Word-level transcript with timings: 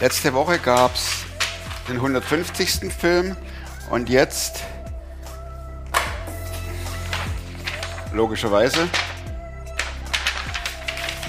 Letzte 0.00 0.32
Woche 0.32 0.58
gab 0.58 0.94
es 0.94 1.26
den 1.86 1.96
150. 1.96 2.90
Film 2.90 3.36
und 3.90 4.08
jetzt, 4.08 4.62
logischerweise, 8.14 8.88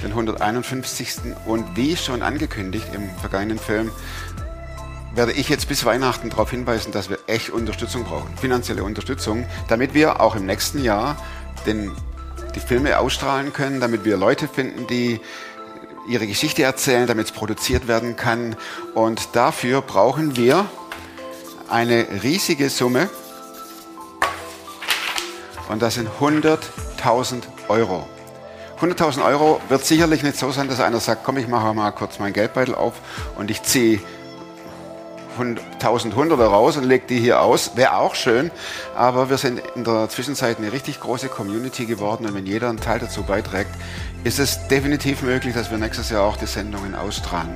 den 0.01 0.11
151. 0.11 1.17
Und 1.45 1.75
wie 1.75 1.97
schon 1.97 2.21
angekündigt 2.21 2.87
im 2.93 3.09
vergangenen 3.19 3.59
Film, 3.59 3.91
werde 5.15 5.33
ich 5.33 5.49
jetzt 5.49 5.67
bis 5.67 5.83
Weihnachten 5.83 6.29
darauf 6.29 6.51
hinweisen, 6.51 6.93
dass 6.93 7.09
wir 7.09 7.19
echt 7.27 7.49
Unterstützung 7.49 8.05
brauchen, 8.05 8.37
finanzielle 8.37 8.85
Unterstützung, 8.85 9.45
damit 9.67 9.93
wir 9.93 10.21
auch 10.21 10.37
im 10.37 10.45
nächsten 10.45 10.81
Jahr 10.81 11.17
den, 11.65 11.91
die 12.55 12.61
Filme 12.61 12.97
ausstrahlen 12.97 13.51
können, 13.51 13.81
damit 13.81 14.05
wir 14.05 14.15
Leute 14.15 14.47
finden, 14.47 14.87
die 14.87 15.19
ihre 16.07 16.27
Geschichte 16.27 16.63
erzählen, 16.63 17.07
damit 17.07 17.27
es 17.27 17.31
produziert 17.31 17.87
werden 17.87 18.15
kann. 18.15 18.55
Und 18.93 19.35
dafür 19.35 19.81
brauchen 19.81 20.35
wir 20.35 20.65
eine 21.69 22.05
riesige 22.23 22.69
Summe. 22.69 23.09
Und 25.69 25.81
das 25.81 25.95
sind 25.95 26.09
100.000 26.19 27.43
Euro. 27.69 28.07
100.000 28.81 29.23
Euro 29.23 29.61
wird 29.69 29.85
sicherlich 29.85 30.23
nicht 30.23 30.37
so 30.37 30.51
sein, 30.51 30.67
dass 30.67 30.79
einer 30.79 30.99
sagt, 30.99 31.23
komm, 31.23 31.37
ich 31.37 31.47
mache 31.47 31.73
mal 31.73 31.91
kurz 31.91 32.17
meinen 32.19 32.33
Geldbeutel 32.33 32.73
auf 32.73 32.95
und 33.37 33.51
ich 33.51 33.61
ziehe 33.61 33.99
1100 35.39 36.39
raus 36.39 36.77
und 36.77 36.83
lege 36.83 37.05
die 37.07 37.19
hier 37.19 37.41
aus. 37.41 37.75
Wäre 37.75 37.95
auch 37.95 38.15
schön, 38.15 38.51
aber 38.95 39.29
wir 39.29 39.37
sind 39.37 39.61
in 39.75 39.83
der 39.83 40.09
Zwischenzeit 40.09 40.57
eine 40.57 40.71
richtig 40.71 40.99
große 40.99 41.27
Community 41.27 41.85
geworden 41.85 42.25
und 42.25 42.33
wenn 42.33 42.45
jeder 42.45 42.69
einen 42.69 42.79
Teil 42.79 42.99
dazu 42.99 43.23
beiträgt, 43.23 43.71
ist 44.23 44.39
es 44.39 44.67
definitiv 44.67 45.21
möglich, 45.23 45.53
dass 45.53 45.71
wir 45.71 45.77
nächstes 45.77 46.09
Jahr 46.09 46.23
auch 46.23 46.37
die 46.37 46.45
Sendungen 46.45 46.95
ausstrahlen. 46.95 47.49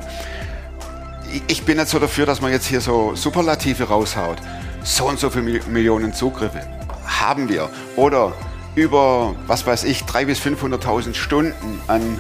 Ich 1.47 1.63
bin 1.63 1.77
nicht 1.77 1.89
so 1.89 1.99
dafür, 1.99 2.25
dass 2.25 2.41
man 2.41 2.51
jetzt 2.51 2.65
hier 2.65 2.81
so 2.81 3.15
Superlative 3.15 3.85
raushaut. 3.85 4.37
So 4.83 5.07
und 5.07 5.19
so 5.19 5.29
viele 5.29 5.61
Millionen 5.67 6.13
Zugriffe 6.13 6.61
haben 7.05 7.49
wir. 7.49 7.69
Oder 7.95 8.33
über, 8.75 9.35
was 9.47 9.65
weiß 9.65 9.83
ich, 9.85 10.03
300.000 10.03 10.25
bis 10.25 10.39
500.000 10.41 11.13
Stunden 11.15 11.81
an 11.87 12.19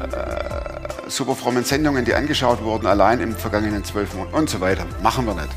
äh, 0.00 1.10
super 1.10 1.34
frommen 1.34 1.64
Sendungen, 1.64 2.04
die 2.04 2.14
angeschaut 2.14 2.62
wurden, 2.62 2.86
allein 2.86 3.20
im 3.20 3.34
vergangenen 3.34 3.84
zwölf 3.84 4.14
Monaten 4.14 4.34
und 4.34 4.50
so 4.50 4.60
weiter. 4.60 4.86
Machen 5.02 5.26
wir 5.26 5.34
nicht. 5.34 5.48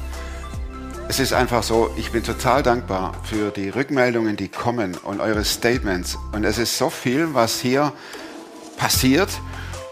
Es 1.10 1.20
ist 1.20 1.32
einfach 1.32 1.64
so, 1.64 1.90
ich 1.96 2.12
bin 2.12 2.24
total 2.24 2.64
dankbar 2.64 3.14
für 3.24 3.52
die 3.52 3.70
Rückmeldungen, 3.70 4.36
die 4.36 4.50
kommen 4.50 4.96
und 4.96 5.22
eure 5.22 5.46
Statements. 5.46 6.18
Und 6.34 6.44
es 6.44 6.58
ist 6.58 6.78
so 6.78 6.90
viel, 6.90 7.34
was 7.34 7.60
hier 7.60 7.94
passiert. 8.78 9.30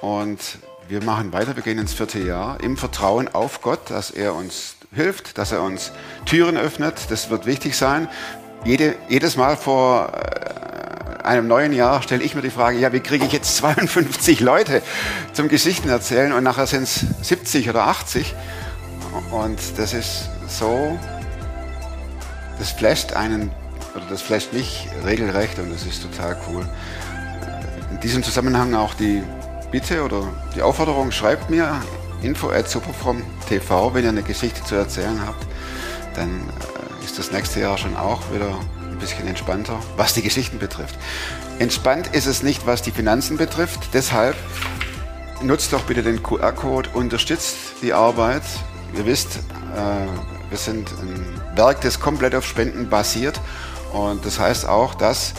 Und 0.02 0.40
wir 0.88 1.04
machen 1.04 1.34
weiter, 1.34 1.56
wir 1.56 1.64
gehen 1.64 1.80
ins 1.80 1.94
vierte 1.94 2.20
Jahr 2.20 2.62
im 2.64 2.78
Vertrauen 2.78 3.28
auf 3.34 3.62
Gott, 3.62 3.90
dass 3.90 4.12
er 4.12 4.36
uns 4.36 4.76
hilft, 4.94 5.38
dass 5.38 5.52
er 5.52 5.62
uns 5.62 5.92
Türen 6.26 6.58
öffnet. 6.58 6.96
Das 7.10 7.30
wird 7.30 7.46
wichtig 7.46 7.76
sein. 7.76 8.08
Jede, 8.64 8.96
jedes 9.10 9.36
Mal 9.36 9.58
vor 9.58 10.14
äh, 10.14 11.24
einem 11.24 11.48
neuen 11.48 11.74
Jahr 11.74 12.02
stelle 12.02 12.24
ich 12.24 12.36
mir 12.36 12.42
die 12.42 12.50
Frage, 12.50 12.78
ja, 12.78 12.94
wie 12.94 13.00
kriege 13.00 13.26
ich 13.26 13.32
jetzt 13.32 13.58
52 13.58 14.40
Leute 14.40 14.82
zum 15.34 15.50
Geschichten 15.50 15.90
erzählen 15.90 16.32
und 16.34 16.44
nachher 16.44 16.68
sind 16.68 16.84
es 16.84 17.06
70 17.22 17.70
oder 17.70 17.88
80. 17.88 18.34
Und 19.32 19.60
das 19.78 19.94
ist 19.94 20.30
so, 20.48 20.98
das 22.60 22.72
flasht 22.72 23.14
einen, 23.14 23.52
oder 23.96 24.06
das 24.10 24.22
flasht 24.22 24.54
mich 24.54 24.88
regelrecht 25.06 25.60
und 25.60 25.72
das 25.72 25.86
ist 25.86 26.02
total 26.02 26.38
cool. 26.48 26.68
In 27.96 28.02
diesem 28.02 28.24
Zusammenhang 28.24 28.76
auch 28.76 28.94
die 28.94 29.24
Bitte 29.72 30.04
oder 30.04 30.28
die 30.54 30.62
Aufforderung, 30.62 31.12
schreibt 31.12 31.50
mir 31.50 31.82
info 32.22 32.50
at 32.50 32.70
superfrom.tv, 32.70 33.94
wenn 33.94 34.04
ihr 34.04 34.10
eine 34.10 34.22
Geschichte 34.22 34.62
zu 34.66 34.76
erzählen 34.76 35.26
habt, 35.26 35.48
dann 36.14 36.28
äh, 36.30 37.06
ist 37.06 37.18
das 37.18 37.32
nächste 37.32 37.62
Jahr 37.62 37.78
schon 37.78 37.96
auch 37.96 38.22
wieder 38.34 38.50
ein 38.82 38.98
bisschen 39.00 39.26
entspannter, 39.28 39.80
was 39.96 40.14
die 40.14 40.24
Geschichten 40.24 40.60
betrifft. 40.60 41.00
Entspannt 41.58 42.08
ist 42.14 42.26
es 42.26 42.44
nicht, 42.44 42.68
was 42.68 42.82
die 42.82 42.92
Finanzen 42.92 43.38
betrifft, 43.38 43.80
deshalb 43.94 44.36
nutzt 45.42 45.72
doch 45.72 45.84
bitte 45.84 46.04
den 46.04 46.22
QR-Code, 46.22 46.90
unterstützt 46.94 47.56
die 47.82 47.94
Arbeit. 47.94 48.44
Ihr 48.98 49.06
wisst, 49.06 49.38
äh, 49.38 50.50
wir 50.50 50.58
sind 50.58 50.92
ein 51.02 51.26
Werk, 51.56 51.80
das 51.80 52.02
komplett 52.02 52.36
auf 52.36 52.46
Spenden 52.46 52.90
basiert 52.90 53.40
und 53.94 54.26
das 54.26 54.38
heißt 54.38 54.68
auch, 54.68 54.96
dass 54.96 55.34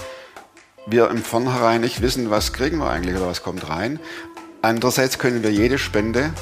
wir 0.86 1.10
im 1.10 1.22
Vornherein 1.22 1.80
nicht 1.80 2.00
wissen, 2.00 2.30
was 2.30 2.52
kriegen 2.52 2.78
wir 2.78 2.88
eigentlich 2.88 3.16
oder 3.16 3.26
was 3.26 3.42
kommt 3.42 3.68
rein. 3.68 3.98
Andererseits 4.62 5.18
können 5.18 5.42
wir 5.42 5.50
jede 5.50 5.78
Spende, 5.78 6.32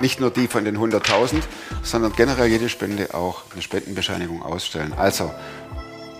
nicht 0.00 0.20
nur 0.20 0.30
die 0.30 0.48
von 0.48 0.64
den 0.64 0.78
100.000, 0.78 1.42
sondern 1.82 2.12
generell 2.12 2.48
jede 2.48 2.68
Spende 2.68 3.14
auch 3.14 3.42
eine 3.52 3.62
Spendenbescheinigung 3.62 4.42
ausstellen. 4.42 4.92
Also, 4.96 5.32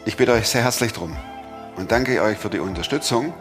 ich 0.04 0.16
bitte 0.16 0.32
euch 0.32 0.48
sehr 0.48 0.62
herzlich 0.62 0.92
drum 0.92 1.16
und 1.76 1.92
danke 1.92 2.22
euch 2.22 2.38
für 2.38 2.50
die 2.50 2.58
Unterstützung. 2.58 3.34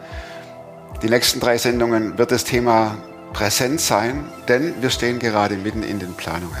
Die 1.02 1.08
nächsten 1.08 1.40
drei 1.40 1.56
Sendungen 1.56 2.18
wird 2.18 2.30
das 2.30 2.44
Thema 2.44 2.98
präsent 3.32 3.80
sein, 3.80 4.24
denn 4.48 4.74
wir 4.82 4.90
stehen 4.90 5.18
gerade 5.18 5.56
mitten 5.56 5.82
in 5.82 5.98
den 5.98 6.14
Planungen. 6.14 6.60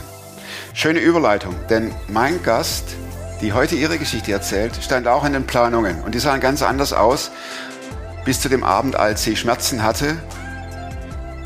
Schöne 0.72 1.00
Überleitung, 1.00 1.54
denn 1.68 1.92
mein 2.08 2.42
Gast 2.42 2.96
die 3.40 3.52
heute 3.52 3.74
ihre 3.74 3.98
Geschichte 3.98 4.32
erzählt, 4.32 4.78
stand 4.82 5.08
auch 5.08 5.24
in 5.24 5.32
den 5.32 5.46
Planungen 5.46 6.02
und 6.02 6.14
die 6.14 6.18
sahen 6.18 6.40
ganz 6.40 6.62
anders 6.62 6.92
aus. 6.92 7.30
Bis 8.24 8.40
zu 8.40 8.48
dem 8.48 8.62
Abend, 8.62 8.96
als 8.96 9.24
sie 9.24 9.36
Schmerzen 9.36 9.82
hatte, 9.82 10.16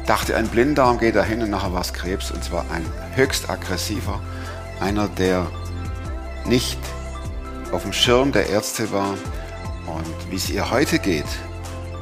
dachte 0.06 0.36
ein 0.36 0.48
Blinddarm 0.48 0.98
geht 0.98 1.16
dahin 1.16 1.42
und 1.42 1.50
nachher 1.50 1.72
war 1.72 1.80
es 1.80 1.92
Krebs 1.92 2.30
und 2.30 2.42
zwar 2.44 2.66
ein 2.72 2.84
höchst 3.14 3.48
aggressiver, 3.48 4.20
einer, 4.80 5.08
der 5.08 5.46
nicht 6.44 6.78
auf 7.72 7.82
dem 7.82 7.92
Schirm 7.92 8.32
der 8.32 8.48
Ärzte 8.50 8.92
war 8.92 9.14
und 9.86 10.30
wie 10.30 10.36
es 10.36 10.50
ihr 10.50 10.70
heute 10.70 10.98
geht 10.98 11.24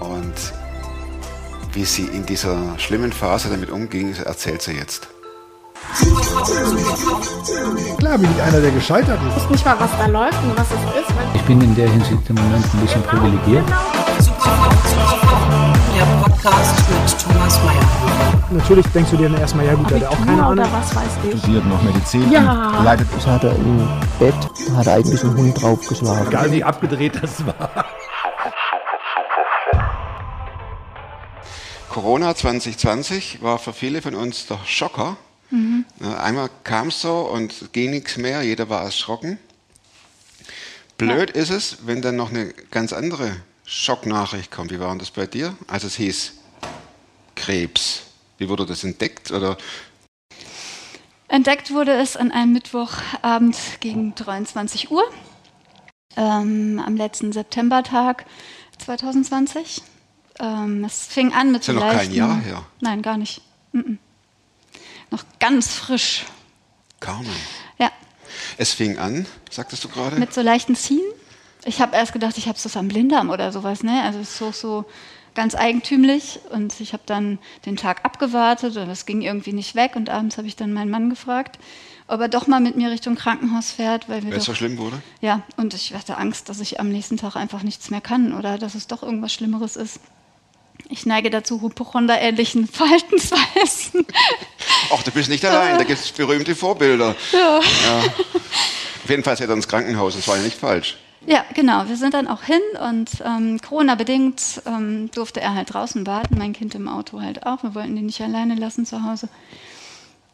und 0.01 0.35
wie 1.75 1.85
sie 1.85 2.05
in 2.05 2.27
dieser 2.27 2.79
schlimmen 2.79 3.13
Phase 3.13 3.49
damit 3.49 3.71
umging, 3.71 4.15
erzählt 4.17 4.63
sie 4.63 4.73
jetzt. 4.73 5.12
Klar 7.99 8.19
bin 8.19 8.29
ich 8.35 8.43
einer, 8.43 8.61
der 8.61 8.71
gescheitert 8.71 9.19
ist. 9.29 9.37
Ich 9.37 9.43
weiß 9.45 9.51
nicht 9.51 9.65
mal, 9.65 9.77
was 9.79 9.91
da 9.99 10.07
läuft 10.07 10.43
und 10.43 10.57
was 10.59 10.67
es 10.69 11.01
ist. 11.01 11.15
Ich 11.35 11.43
bin 11.43 11.61
in 11.61 11.75
der 11.75 11.89
Hinsicht 11.91 12.29
im 12.29 12.35
Moment 12.37 12.65
ein 12.75 12.81
bisschen 12.81 13.03
privilegiert. 13.03 13.65
Der 15.97 16.05
Podcast 16.23 16.75
mit 16.89 17.19
Thomas 17.21 17.59
Mayer. 17.65 17.83
Natürlich 18.51 18.87
denkst 18.89 19.11
du 19.11 19.17
dir 19.17 19.29
dann 19.31 19.41
erstmal, 19.41 19.67
ja 19.67 19.75
gut, 19.75 19.91
der 19.91 20.01
hat 20.01 20.09
auch 20.09 20.19
keine 20.19 20.33
Ahnung. 20.43 20.53
Oder 20.53 20.69
was 20.73 20.95
weiß 20.95 21.05
ich. 21.25 21.39
studiert 21.41 21.67
noch 21.67 21.83
Medizin 21.83 22.31
Ja. 22.31 22.83
leidet 22.83 23.09
Das 23.15 23.27
hat 23.27 23.45
er 23.45 23.55
im 23.55 23.89
Bett, 24.19 24.35
hat 24.77 24.87
er 24.87 24.95
eigentlich 24.95 25.23
einen 25.25 25.37
Hund 25.37 25.63
draufgeschlagen. 25.63 26.27
Egal 26.29 26.53
wie 26.53 26.65
abgedreht 26.65 27.19
das 27.23 27.47
war. 27.47 27.85
Corona 31.91 32.35
2020 32.35 33.43
war 33.43 33.59
für 33.59 33.73
viele 33.73 34.01
von 34.03 34.15
uns 34.15 34.47
der 34.47 34.59
Schocker. 34.65 35.17
Ja, 36.01 36.23
Einmal 36.23 36.51
kam 36.65 36.89
es 36.89 37.01
so 37.01 37.21
und 37.21 37.73
ging 37.73 37.91
nichts 37.91 38.17
mehr, 38.17 38.43
jeder 38.43 38.69
war 38.69 38.83
erschrocken. 38.83 39.39
Blöd 40.97 41.31
ist 41.31 41.51
es, 41.51 41.79
wenn 41.87 42.01
dann 42.01 42.17
noch 42.17 42.31
eine 42.31 42.53
ganz 42.71 42.93
andere 42.93 43.37
Schocknachricht 43.65 44.51
kommt. 44.51 44.71
Wie 44.71 44.81
war 44.81 44.89
denn 44.91 44.99
das 44.99 45.11
bei 45.11 45.27
dir? 45.27 45.57
Als 45.67 45.85
es 45.85 45.97
hieß 45.97 46.33
Krebs. 47.35 48.03
Wie 48.39 48.49
wurde 48.49 48.67
das 48.67 48.85
entdeckt? 48.85 49.31
Oder 49.31 49.57
Entdeckt 51.29 51.73
wurde 51.73 51.93
es 51.93 52.17
an 52.17 52.31
einem 52.31 52.53
Mittwochabend 52.53 53.57
gegen 53.81 54.15
23 54.15 54.91
Uhr 54.91 55.03
ähm, 56.17 56.83
am 56.85 56.97
letzten 56.97 57.33
Septembertag 57.33 58.27
2020. 58.79 59.83
Ähm, 60.41 60.85
es 60.85 61.07
fing 61.07 61.33
an 61.33 61.53
mit 61.53 61.63
ist 61.63 61.69
ja 61.69 61.75
noch 61.75 61.91
kein 61.91 62.13
Jahr 62.13 62.39
her. 62.41 62.65
Nein, 62.81 63.03
gar 63.03 63.17
nicht. 63.17 63.41
Mm-mm. 63.73 63.99
Noch 65.13 65.25
ganz 65.39 65.75
frisch. 65.75 66.25
Carmen. 66.99 67.31
Ja, 67.79 67.91
Es 68.57 68.73
fing 68.73 68.99
an, 68.99 69.27
sagtest 69.51 69.85
du 69.85 69.89
gerade? 69.89 70.17
mit 70.19 70.33
so 70.33 70.41
leichten 70.41 70.75
Ziehen. 70.75 71.05
Ich 71.65 71.81
habe 71.81 71.95
erst 71.95 72.13
gedacht, 72.13 72.39
ich 72.39 72.49
habe 72.49 72.57
es 72.57 72.77
am 72.77 72.89
Blinddarm 72.89 73.31
oder 73.31 73.53
sowas. 73.53 73.83
Ne? 73.85 74.03
Also 74.03 74.19
es 74.19 74.31
ist 74.31 74.39
so, 74.39 74.51
so 74.53 74.85
ganz 75.35 75.55
eigentümlich. 75.55 76.41
Und 76.51 76.81
ich 76.81 76.93
habe 76.93 77.03
dann 77.07 77.39
den 77.67 77.77
Tag 77.77 78.05
abgewartet 78.05 78.77
und 78.77 78.89
es 78.89 79.07
ging 79.07 79.23
irgendwie 79.23 79.53
nicht 79.53 79.75
weg. 79.75 79.97
Und 79.97 80.11
abends 80.11 80.39
habe 80.39 80.49
ich 80.49 80.57
dann 80.57 80.73
meinen 80.73 80.91
Mann 80.91 81.11
gefragt, 81.11 81.59
ob 82.09 82.21
er 82.21 82.29
doch 82.29 82.47
mal 82.47 82.61
mit 82.61 82.77
mir 82.77 82.91
Richtung 82.91 83.15
Krankenhaus 83.15 83.71
fährt, 83.71 84.09
weil 84.09 84.25
wir 84.25 84.33
es 84.33 84.45
so 84.45 84.55
schlimm 84.55 84.79
wurde? 84.79 85.01
Ja, 85.21 85.43
und 85.57 85.75
ich 85.75 85.95
hatte 85.95 86.17
Angst, 86.17 86.49
dass 86.49 86.59
ich 86.61 86.81
am 86.81 86.89
nächsten 86.89 87.17
Tag 87.17 87.37
einfach 87.37 87.63
nichts 87.63 87.91
mehr 87.91 88.01
kann 88.01 88.33
oder 88.33 88.59
dass 88.59 88.75
es 88.75 88.87
doch 88.87 89.03
irgendwas 89.03 89.33
Schlimmeres 89.33 89.77
ist. 89.77 90.01
Ich 90.93 91.07
neige 91.07 91.31
dazu 91.31 91.63
Hypochonder-ähnlichen 91.63 92.69
Verhaltensweisen. 92.69 94.07
Ach, 94.93 95.03
du 95.03 95.11
bist 95.11 95.31
nicht 95.31 95.43
allein, 95.43 95.79
da 95.79 95.85
gibt 95.85 95.99
es 95.99 96.13
berühmte 96.13 96.55
Vorbilder. 96.55 97.17
Ja. 97.33 97.59
Auf 97.59 99.09
jeden 99.09 99.25
Fall 99.25 99.35
seid 99.39 99.49
ihr 99.49 99.55
ins 99.55 99.67
Krankenhaus, 99.67 100.15
das 100.15 100.29
war 100.29 100.37
ja 100.37 100.43
nicht 100.43 100.59
falsch. 100.59 100.99
Ja, 101.25 101.47
genau. 101.55 101.89
Wir 101.89 101.97
sind 101.97 102.13
dann 102.13 102.29
auch 102.29 102.43
hin 102.43 102.61
und 102.87 103.09
ähm, 103.25 103.59
Corona-bedingt 103.61 104.63
ähm, 104.67 105.11
durfte 105.15 105.41
er 105.41 105.55
halt 105.55 105.73
draußen 105.73 106.07
warten, 106.07 106.37
mein 106.37 106.53
Kind 106.53 106.75
im 106.75 106.89
Auto 106.89 107.23
halt 107.23 107.47
auch. 107.47 107.63
Wir 107.63 107.75
wollten 107.75 107.97
ihn 107.97 108.07
nicht 108.07 108.21
alleine 108.21 108.55
lassen 108.55 108.85
zu 108.85 109.03
Hause. 109.03 109.29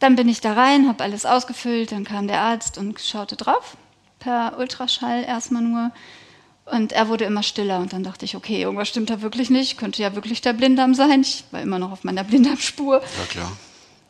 dann 0.01 0.17
bin 0.17 0.29
ich 0.29 0.41
da 0.41 0.55
rein, 0.55 0.89
habe 0.89 1.05
alles 1.05 1.25
ausgefüllt, 1.25 1.93
dann 1.93 2.05
kam 2.05 2.27
der 2.27 2.41
Arzt 2.41 2.79
und 2.79 3.01
schaute 3.01 3.37
drauf, 3.37 3.77
per 4.19 4.59
Ultraschall 4.59 5.23
erstmal 5.23 5.63
nur. 5.63 5.93
Und 6.71 6.93
er 6.93 7.09
wurde 7.09 7.25
immer 7.25 7.43
stiller 7.43 7.79
und 7.79 7.93
dann 7.93 8.03
dachte 8.03 8.25
ich, 8.25 8.37
okay, 8.37 8.61
irgendwas 8.61 8.89
stimmt 8.89 9.11
da 9.11 9.23
wirklich 9.23 9.49
nicht, 9.49 9.79
könnte 9.79 10.03
ja 10.03 10.15
wirklich 10.15 10.41
der 10.41 10.53
Blinddarm 10.53 10.95
sein. 10.95 11.23
Ich 11.23 11.45
war 11.51 11.63
immer 11.63 11.79
noch 11.79 11.93
auf 11.93 12.05
meiner 12.05 12.25
Blinddarmspur. 12.25 12.97
Ja, 12.97 13.25
klar. 13.29 13.53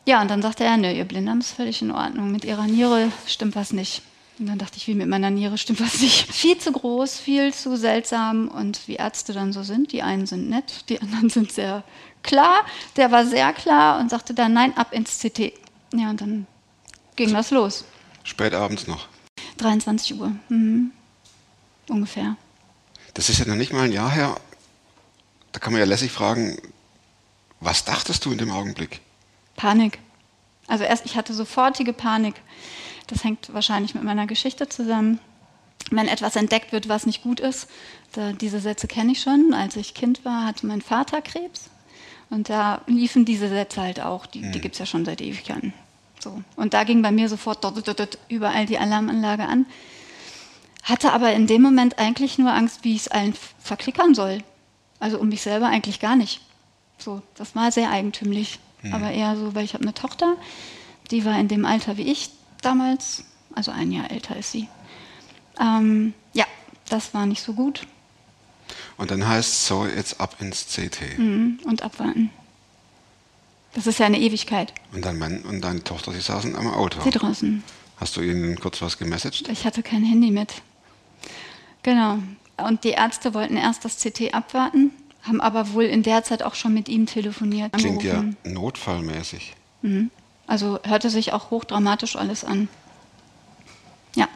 Ja, 0.05 0.21
und 0.21 0.29
dann 0.29 0.41
sagte 0.41 0.63
er, 0.63 0.75
nö, 0.77 0.91
ihr 0.91 1.05
Blinddarm 1.05 1.39
ist 1.39 1.51
völlig 1.51 1.81
in 1.81 1.91
Ordnung, 1.91 2.31
mit 2.31 2.43
ihrer 2.43 2.65
Niere 2.65 3.11
stimmt 3.27 3.55
was 3.55 3.71
nicht. 3.71 4.01
Und 4.39 4.47
dann 4.47 4.57
dachte 4.57 4.77
ich, 4.77 4.87
wie 4.87 4.95
mit 4.95 5.07
meiner 5.07 5.29
Niere 5.29 5.57
stimmt 5.57 5.81
was 5.81 6.01
nicht. 6.01 6.33
Viel 6.33 6.57
zu 6.57 6.71
groß, 6.71 7.19
viel 7.19 7.53
zu 7.53 7.77
seltsam 7.77 8.47
und 8.47 8.87
wie 8.87 8.95
Ärzte 8.95 9.33
dann 9.33 9.51
so 9.51 9.63
sind. 9.63 9.91
Die 9.91 10.01
einen 10.01 10.25
sind 10.25 10.49
nett, 10.49 10.85
die 10.89 11.01
anderen 11.01 11.29
sind 11.29 11.51
sehr 11.51 11.83
klar. 12.23 12.65
Der 12.95 13.11
war 13.11 13.25
sehr 13.25 13.51
klar 13.53 13.99
und 13.99 14.09
sagte 14.09 14.33
dann, 14.33 14.53
nein, 14.53 14.75
ab 14.77 14.93
ins 14.93 15.19
CT. 15.19 15.53
Ja, 15.93 16.09
und 16.09 16.21
dann 16.21 16.47
ging 17.15 17.33
das 17.33 17.51
los. 17.51 17.83
Spät 18.23 18.53
abends 18.53 18.87
noch. 18.87 19.07
23 19.57 20.19
Uhr. 20.19 20.31
Mhm. 20.47 20.91
Ungefähr. 21.89 22.37
Das 23.13 23.29
ist 23.29 23.39
ja 23.39 23.45
noch 23.45 23.55
nicht 23.55 23.73
mal 23.73 23.83
ein 23.83 23.91
Jahr 23.91 24.11
her. 24.11 24.39
Da 25.51 25.59
kann 25.59 25.73
man 25.73 25.79
ja 25.79 25.85
lässig 25.85 26.11
fragen, 26.11 26.57
was 27.59 27.85
dachtest 27.85 28.25
du 28.25 28.31
in 28.31 28.37
dem 28.37 28.51
Augenblick? 28.51 29.01
Panik. 29.55 29.99
Also 30.67 30.83
erst, 30.83 31.05
ich 31.05 31.15
hatte 31.15 31.33
sofortige 31.33 31.93
Panik. 31.93 32.35
Das 33.07 33.23
hängt 33.23 33.53
wahrscheinlich 33.53 33.95
mit 33.95 34.03
meiner 34.03 34.27
Geschichte 34.27 34.69
zusammen. 34.69 35.19
Wenn 35.91 36.07
etwas 36.07 36.35
entdeckt 36.35 36.71
wird, 36.71 36.87
was 36.87 37.05
nicht 37.05 37.23
gut 37.23 37.39
ist, 37.39 37.67
da, 38.13 38.31
diese 38.33 38.59
Sätze 38.59 38.87
kenne 38.87 39.13
ich 39.13 39.21
schon. 39.21 39.53
Als 39.53 39.75
ich 39.75 39.93
Kind 39.93 40.23
war, 40.23 40.45
hatte 40.45 40.67
mein 40.67 40.81
Vater 40.81 41.21
Krebs. 41.21 41.69
Und 42.29 42.49
da 42.49 42.81
liefen 42.85 43.25
diese 43.25 43.49
Sätze 43.49 43.81
halt 43.81 43.99
auch. 43.99 44.27
Die, 44.27 44.51
die 44.51 44.61
gibt 44.61 44.75
es 44.75 44.79
ja 44.79 44.85
schon 44.85 45.05
seit 45.05 45.21
Ewigkeiten. 45.21 45.73
So. 46.19 46.43
Und 46.55 46.73
da 46.73 46.83
ging 46.83 47.01
bei 47.01 47.11
mir 47.11 47.27
sofort 47.27 47.65
überall 48.27 48.65
die 48.67 48.77
Alarmanlage 48.77 49.45
an. 49.45 49.65
Hatte 50.89 51.13
aber 51.13 51.33
in 51.33 51.45
dem 51.45 51.61
Moment 51.61 51.99
eigentlich 51.99 52.37
nur 52.39 52.51
Angst, 52.51 52.83
wie 52.83 52.95
ich 52.95 53.01
es 53.01 53.07
allen 53.07 53.35
verklickern 53.59 54.15
soll. 54.15 54.39
Also 54.99 55.19
um 55.19 55.29
mich 55.29 55.41
selber 55.41 55.67
eigentlich 55.67 55.99
gar 55.99 56.15
nicht. 56.15 56.41
So, 56.97 57.21
das 57.35 57.55
war 57.55 57.71
sehr 57.71 57.91
eigentümlich. 57.91 58.59
Aber 58.91 59.11
eher 59.11 59.35
so, 59.35 59.55
weil 59.55 59.65
ich 59.65 59.73
habe 59.73 59.83
eine 59.83 59.93
Tochter, 59.93 60.35
die 61.11 61.25
war 61.25 61.37
in 61.39 61.47
dem 61.47 61.65
Alter 61.65 61.97
wie 61.97 62.03
ich 62.03 62.29
damals, 62.61 63.25
also 63.53 63.71
ein 63.71 63.91
Jahr 63.91 64.09
älter 64.09 64.37
ist 64.37 64.51
sie. 64.51 64.67
Ähm, 65.59 66.13
ja, 66.33 66.45
das 66.87 67.13
war 67.13 67.25
nicht 67.25 67.41
so 67.41 67.53
gut. 67.53 67.85
Und 68.97 69.11
dann 69.11 69.27
heißt 69.27 69.49
es 69.49 69.67
so, 69.67 69.85
jetzt 69.85 70.19
ab 70.19 70.37
ins 70.39 70.65
CT. 70.65 71.17
Mhm. 71.17 71.59
Und 71.65 71.83
abwarten. 71.83 72.29
Das 73.73 73.85
ist 73.85 73.99
ja 73.99 74.05
eine 74.05 74.19
Ewigkeit. 74.19 74.73
Und 74.93 75.05
dein 75.05 75.17
Mann 75.17 75.41
und 75.41 75.61
deine 75.61 75.83
Tochter, 75.83 76.11
die 76.11 76.21
saßen 76.21 76.55
am 76.55 76.67
Auto. 76.67 77.01
Sie 77.01 77.11
draußen. 77.11 77.63
Hast 77.97 78.17
du 78.17 78.21
ihnen 78.21 78.59
kurz 78.59 78.81
was 78.81 78.97
gemessaged? 78.97 79.49
Ich 79.49 79.65
hatte 79.65 79.83
kein 79.83 80.03
Handy 80.03 80.31
mit. 80.31 80.61
Genau. 81.83 82.19
Und 82.57 82.83
die 82.83 82.89
Ärzte 82.89 83.33
wollten 83.33 83.55
erst 83.57 83.85
das 83.85 83.97
CT 83.97 84.33
abwarten, 84.33 84.91
haben 85.23 85.39
aber 85.41 85.73
wohl 85.73 85.85
in 85.85 86.03
der 86.03 86.23
Zeit 86.23 86.43
auch 86.43 86.55
schon 86.55 86.73
mit 86.73 86.89
ihm 86.89 87.05
telefoniert. 87.05 87.71
Klingt 87.73 88.03
ja 88.03 88.15
angerufen. 88.19 88.37
notfallmäßig. 88.53 89.55
Also 90.47 90.79
hörte 90.83 91.09
sich 91.09 91.31
auch 91.31 91.51
hochdramatisch 91.51 92.15
alles 92.17 92.43
an. 92.43 92.67
Ja. 94.15 94.27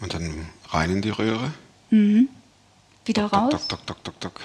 Und 0.00 0.14
dann 0.14 0.46
rein 0.70 0.90
in 0.90 1.02
die 1.02 1.10
Röhre. 1.10 1.52
Wieder 1.90 3.22
Dock, 3.24 3.32
raus. 3.34 3.66
dock, 3.68 3.86
dock, 3.86 4.04
dock, 4.04 4.20
dock. 4.20 4.40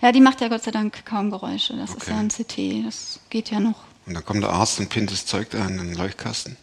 Ja, 0.00 0.12
die 0.12 0.20
macht 0.20 0.40
ja 0.40 0.48
Gott 0.48 0.62
sei 0.62 0.70
Dank 0.70 1.04
kaum 1.04 1.30
Geräusche. 1.30 1.76
Das 1.76 1.90
ist 1.90 1.96
Okay. 2.02 2.10
ja 2.12 2.18
ein 2.18 2.28
CT. 2.28 2.86
Das 2.86 3.18
geht 3.30 3.50
ja 3.50 3.58
noch. 3.58 3.82
Und 4.06 4.14
dann 4.14 4.24
kommt 4.24 4.42
der 4.42 4.50
Arzt 4.50 4.78
und 4.78 4.88
pinnt 4.88 5.10
das 5.10 5.26
Zeug 5.26 5.50
da 5.50 5.66
in 5.66 5.78
den 5.78 5.94
Leuchtkasten. 5.94 6.56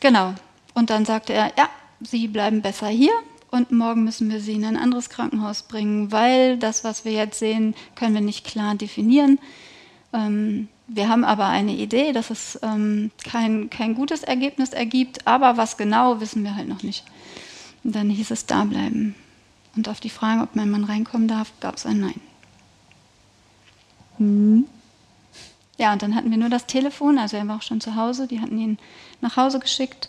Genau. 0.00 0.34
Und 0.74 0.90
dann 0.90 1.04
sagte 1.06 1.32
er, 1.32 1.52
ja, 1.56 1.68
Sie 2.00 2.28
bleiben 2.28 2.62
besser 2.62 2.88
hier 2.88 3.12
und 3.50 3.72
morgen 3.72 4.04
müssen 4.04 4.30
wir 4.30 4.40
Sie 4.40 4.54
in 4.54 4.64
ein 4.64 4.76
anderes 4.76 5.08
Krankenhaus 5.08 5.62
bringen, 5.62 6.12
weil 6.12 6.58
das, 6.58 6.84
was 6.84 7.04
wir 7.04 7.12
jetzt 7.12 7.38
sehen, 7.38 7.74
können 7.94 8.14
wir 8.14 8.20
nicht 8.20 8.46
klar 8.46 8.74
definieren. 8.74 9.38
Ähm, 10.12 10.68
wir 10.88 11.08
haben 11.08 11.24
aber 11.24 11.46
eine 11.46 11.72
Idee, 11.72 12.12
dass 12.12 12.30
es 12.30 12.58
ähm, 12.62 13.10
kein, 13.24 13.70
kein 13.70 13.94
gutes 13.94 14.22
Ergebnis 14.22 14.70
ergibt, 14.70 15.26
aber 15.26 15.56
was 15.56 15.76
genau, 15.76 16.20
wissen 16.20 16.44
wir 16.44 16.54
halt 16.54 16.68
noch 16.68 16.82
nicht. 16.82 17.04
Und 17.82 17.94
dann 17.94 18.10
hieß 18.10 18.30
es 18.30 18.46
da 18.46 18.64
bleiben. 18.64 19.14
Und 19.74 19.88
auf 19.88 20.00
die 20.00 20.10
Frage, 20.10 20.42
ob 20.42 20.54
mein 20.54 20.70
Mann 20.70 20.84
reinkommen 20.84 21.28
darf, 21.28 21.52
gab 21.60 21.76
es 21.76 21.86
ein 21.86 22.00
Nein. 22.00 22.20
Ja, 25.78 25.92
und 25.92 26.02
dann 26.02 26.14
hatten 26.14 26.30
wir 26.30 26.38
nur 26.38 26.48
das 26.48 26.66
Telefon, 26.66 27.18
also 27.18 27.36
er 27.36 27.46
war 27.48 27.56
auch 27.56 27.62
schon 27.62 27.80
zu 27.80 27.96
Hause, 27.96 28.26
die 28.26 28.40
hatten 28.40 28.58
ihn 28.58 28.78
nach 29.20 29.36
Hause 29.36 29.58
geschickt. 29.58 30.08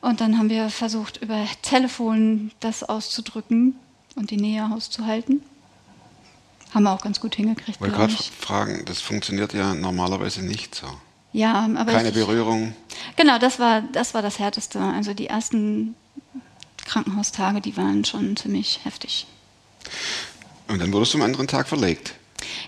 Und 0.00 0.20
dann 0.20 0.38
haben 0.38 0.48
wir 0.48 0.70
versucht, 0.70 1.16
über 1.22 1.46
Telefon 1.62 2.52
das 2.60 2.82
auszudrücken 2.82 3.76
und 4.14 4.30
die 4.30 4.36
Nähe 4.36 4.70
auszuhalten. 4.72 5.42
Haben 6.72 6.82
wir 6.84 6.92
auch 6.92 7.00
ganz 7.00 7.20
gut 7.20 7.34
hingekriegt, 7.34 7.76
Ich 7.76 7.80
wollte 7.80 7.96
gerade 7.96 8.12
fragen, 8.12 8.84
das 8.84 9.00
funktioniert 9.00 9.54
ja 9.54 9.74
normalerweise 9.74 10.44
nicht 10.44 10.74
so. 10.74 10.86
Ja, 11.32 11.68
aber 11.76 11.92
Keine 11.92 12.08
ich, 12.08 12.14
Berührung. 12.14 12.74
Genau, 13.16 13.38
das 13.38 13.58
war, 13.58 13.82
das 13.92 14.14
war 14.14 14.22
das 14.22 14.38
Härteste. 14.38 14.80
Also 14.80 15.14
die 15.14 15.26
ersten 15.26 15.94
Krankenhaustage, 16.84 17.60
die 17.60 17.76
waren 17.76 18.04
schon 18.04 18.36
ziemlich 18.36 18.80
heftig. 18.84 19.26
Und 20.68 20.80
dann 20.80 20.92
wurdest 20.92 21.14
du 21.14 21.18
am 21.18 21.24
anderen 21.24 21.48
Tag 21.48 21.68
verlegt. 21.68 22.14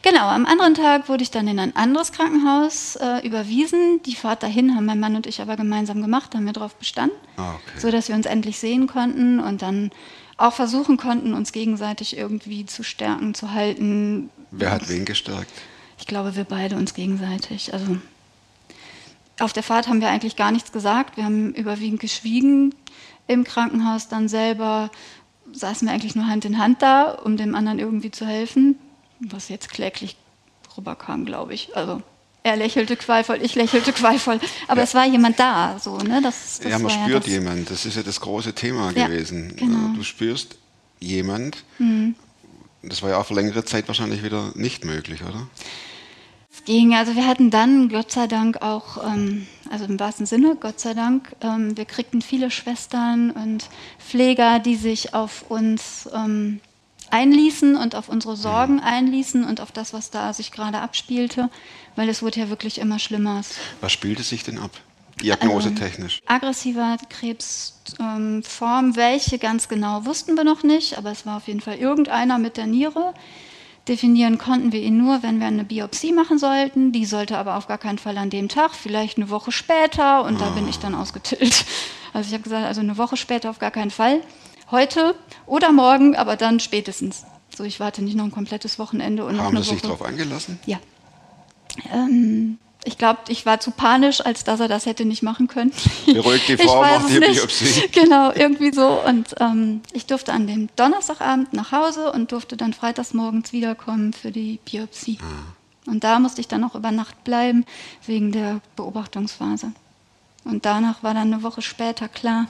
Genau, 0.02 0.26
am 0.28 0.46
anderen 0.46 0.74
Tag 0.74 1.08
wurde 1.08 1.22
ich 1.22 1.30
dann 1.30 1.46
in 1.46 1.58
ein 1.58 1.76
anderes 1.76 2.12
Krankenhaus 2.12 2.96
äh, 2.96 3.24
überwiesen. 3.26 4.02
Die 4.04 4.14
Fahrt 4.14 4.42
dahin 4.42 4.74
haben 4.74 4.86
mein 4.86 4.98
Mann 5.00 5.14
und 5.16 5.26
ich 5.26 5.40
aber 5.40 5.56
gemeinsam 5.56 6.02
gemacht, 6.02 6.34
haben 6.34 6.46
wir 6.46 6.52
darauf 6.52 6.74
bestanden, 6.74 7.16
Ah, 7.36 7.54
okay. 7.54 7.78
so 7.78 7.90
dass 7.90 8.08
wir 8.08 8.14
uns 8.16 8.26
endlich 8.26 8.58
sehen 8.58 8.86
konnten 8.86 9.38
und 9.40 9.62
dann 9.62 9.90
auch 10.36 10.54
versuchen 10.54 10.96
konnten, 10.96 11.34
uns 11.34 11.52
gegenseitig 11.52 12.16
irgendwie 12.16 12.64
zu 12.66 12.82
stärken, 12.82 13.34
zu 13.34 13.52
halten. 13.52 14.30
Wer 14.50 14.70
hat 14.72 14.88
wen 14.88 15.04
gestärkt? 15.04 15.52
Ich 15.98 16.06
glaube, 16.06 16.34
wir 16.34 16.44
beide 16.44 16.76
uns 16.76 16.94
gegenseitig. 16.94 17.72
Also 17.74 17.98
auf 19.38 19.52
der 19.52 19.62
Fahrt 19.62 19.86
haben 19.88 20.00
wir 20.00 20.08
eigentlich 20.08 20.36
gar 20.36 20.50
nichts 20.50 20.72
gesagt. 20.72 21.16
Wir 21.16 21.24
haben 21.24 21.52
überwiegend 21.54 22.00
geschwiegen. 22.00 22.74
Im 23.26 23.44
Krankenhaus 23.44 24.08
dann 24.08 24.28
selber 24.28 24.90
saßen 25.52 25.86
wir 25.86 25.94
eigentlich 25.94 26.14
nur 26.14 26.26
Hand 26.26 26.44
in 26.44 26.58
Hand 26.58 26.82
da, 26.82 27.10
um 27.12 27.36
dem 27.36 27.54
anderen 27.54 27.78
irgendwie 27.78 28.10
zu 28.10 28.26
helfen. 28.26 28.76
Was 29.20 29.48
jetzt 29.48 29.70
kläglich 29.70 30.16
rüberkam, 30.76 31.24
glaube 31.26 31.54
ich. 31.54 31.76
Also 31.76 32.02
er 32.42 32.56
lächelte 32.56 32.96
qualvoll, 32.96 33.40
ich 33.42 33.54
lächelte 33.54 33.92
qualvoll. 33.92 34.40
Aber 34.66 34.78
Ja. 34.78 34.84
es 34.84 34.94
war 34.94 35.04
jemand 35.06 35.38
da, 35.38 35.78
so, 35.78 35.98
ne? 35.98 36.20
Das, 36.22 36.58
das 36.62 36.70
ja, 36.70 36.78
man 36.78 36.90
spürt 36.90 37.24
das. 37.24 37.30
jemand. 37.30 37.70
Das 37.70 37.84
ist 37.84 37.96
ja 37.96 38.02
das 38.02 38.20
große 38.20 38.54
Thema 38.54 38.92
Ja, 38.92 39.06
gewesen. 39.08 39.54
genau. 39.56 39.76
Mhm. 39.76 39.94
Äh, 39.94 39.98
Du 39.98 40.02
spürst 40.04 40.56
jemand. 41.00 41.64
Das 42.82 43.02
war 43.02 43.10
ja 43.10 43.18
auch 43.18 43.26
für 43.26 43.34
längere 43.34 43.64
Zeit 43.64 43.88
wahrscheinlich 43.88 44.22
wieder 44.22 44.52
nicht 44.54 44.84
möglich, 44.86 45.22
oder? 45.22 45.48
Es 46.52 46.64
ging. 46.64 46.94
Also 46.94 47.14
wir 47.14 47.26
hatten 47.26 47.50
dann, 47.50 47.88
Gott 47.90 48.10
sei 48.10 48.26
Dank, 48.26 48.62
auch, 48.62 49.04
ähm, 49.04 49.46
also 49.70 49.84
im 49.84 50.00
wahrsten 50.00 50.24
Sinne, 50.26 50.56
Gott 50.58 50.80
sei 50.80 50.94
Dank, 50.94 51.34
ähm, 51.42 51.76
wir 51.76 51.84
kriegten 51.84 52.22
viele 52.22 52.50
Schwestern 52.50 53.30
und 53.30 53.68
Pfleger, 53.98 54.58
die 54.60 54.76
sich 54.76 55.12
auf 55.14 55.44
uns 55.50 56.08
ähm, 56.14 56.60
einließen 57.10 57.76
und 57.76 57.94
auf 57.94 58.08
unsere 58.08 58.36
Sorgen 58.36 58.80
einließen 58.80 59.44
und 59.44 59.60
auf 59.60 59.72
das, 59.72 59.92
was 59.92 60.10
da 60.10 60.32
sich 60.32 60.52
gerade 60.52 60.78
abspielte, 60.78 61.50
weil 61.96 62.08
es 62.08 62.22
wurde 62.22 62.40
ja 62.40 62.48
wirklich 62.48 62.78
immer 62.78 62.98
schlimmer. 62.98 63.42
Was 63.80 63.92
spielte 63.92 64.22
sich 64.22 64.44
denn 64.44 64.58
ab? 64.58 64.70
Diagnosetechnisch. 65.22 66.20
Aggressiver 66.26 66.96
Krebsform, 67.08 68.42
ähm, 68.84 68.96
welche 68.96 69.38
ganz 69.38 69.68
genau 69.68 70.06
wussten 70.06 70.36
wir 70.36 70.44
noch 70.44 70.62
nicht, 70.62 70.96
aber 70.96 71.10
es 71.10 71.26
war 71.26 71.36
auf 71.36 71.46
jeden 71.46 71.60
Fall 71.60 71.76
irgendeiner 71.76 72.38
mit 72.38 72.56
der 72.56 72.66
Niere. 72.66 73.12
Definieren 73.88 74.38
konnten 74.38 74.72
wir 74.72 74.80
ihn 74.80 74.98
nur, 74.98 75.22
wenn 75.22 75.40
wir 75.40 75.46
eine 75.46 75.64
Biopsie 75.64 76.12
machen 76.12 76.38
sollten. 76.38 76.92
Die 76.92 77.06
sollte 77.06 77.36
aber 77.38 77.56
auf 77.56 77.66
gar 77.66 77.78
keinen 77.78 77.98
Fall 77.98 78.18
an 78.18 78.30
dem 78.30 78.48
Tag, 78.48 78.74
vielleicht 78.74 79.16
eine 79.16 79.30
Woche 79.30 79.52
später 79.52 80.24
und 80.24 80.40
da 80.40 80.50
bin 80.50 80.68
ich 80.68 80.78
dann 80.78 80.94
ausgetillt. 80.94 81.64
Also 82.12 82.26
ich 82.26 82.34
habe 82.34 82.42
gesagt, 82.42 82.66
also 82.66 82.80
eine 82.80 82.98
Woche 82.98 83.16
später 83.16 83.50
auf 83.50 83.60
gar 83.60 83.70
keinen 83.70 83.92
Fall. 83.92 84.20
Heute 84.70 85.14
oder 85.46 85.72
morgen, 85.72 86.16
aber 86.16 86.36
dann 86.36 86.60
spätestens. 86.60 87.24
So, 87.56 87.64
ich 87.64 87.80
warte 87.80 88.02
nicht 88.02 88.16
noch 88.16 88.24
ein 88.24 88.30
komplettes 88.30 88.78
Wochenende 88.78 89.24
und 89.24 89.36
noch 89.36 89.44
Haben 89.44 89.56
eine 89.56 89.64
Sie 89.64 89.72
sich 89.72 89.82
darauf 89.82 90.02
eingelassen? 90.02 90.60
Ja. 90.66 90.78
Ähm, 91.92 92.58
ich 92.84 92.96
glaube, 92.96 93.20
ich 93.28 93.44
war 93.44 93.60
zu 93.60 93.72
panisch, 93.72 94.20
als 94.24 94.44
dass 94.44 94.60
er 94.60 94.68
das 94.68 94.86
hätte 94.86 95.04
nicht 95.04 95.22
machen 95.22 95.48
können. 95.48 95.72
Beruhigt 96.06 96.48
die 96.48 96.52
Ich 96.54 96.62
Frau, 96.62 96.80
macht 96.80 97.10
die 97.10 97.18
nicht. 97.18 97.34
Biopsie. 97.34 97.88
Genau, 97.92 98.32
irgendwie 98.32 98.72
so. 98.72 99.02
Und 99.04 99.34
ähm, 99.40 99.82
ich 99.92 100.06
durfte 100.06 100.32
an 100.32 100.46
dem 100.46 100.68
Donnerstagabend 100.76 101.52
nach 101.52 101.72
Hause 101.72 102.12
und 102.12 102.32
durfte 102.32 102.56
dann 102.56 102.72
freitags 102.72 103.12
morgens 103.12 103.52
wiederkommen 103.52 104.12
für 104.12 104.30
die 104.30 104.60
Biopsie. 104.64 105.18
Ah. 105.20 105.90
Und 105.90 106.04
da 106.04 106.18
musste 106.18 106.40
ich 106.40 106.48
dann 106.48 106.64
auch 106.64 106.74
über 106.74 106.90
Nacht 106.92 107.24
bleiben, 107.24 107.66
wegen 108.06 108.32
der 108.32 108.60
Beobachtungsphase. 108.76 109.72
Und 110.44 110.64
danach 110.64 111.02
war 111.02 111.12
dann 111.12 111.32
eine 111.32 111.42
Woche 111.42 111.60
später 111.60 112.08
klar, 112.08 112.46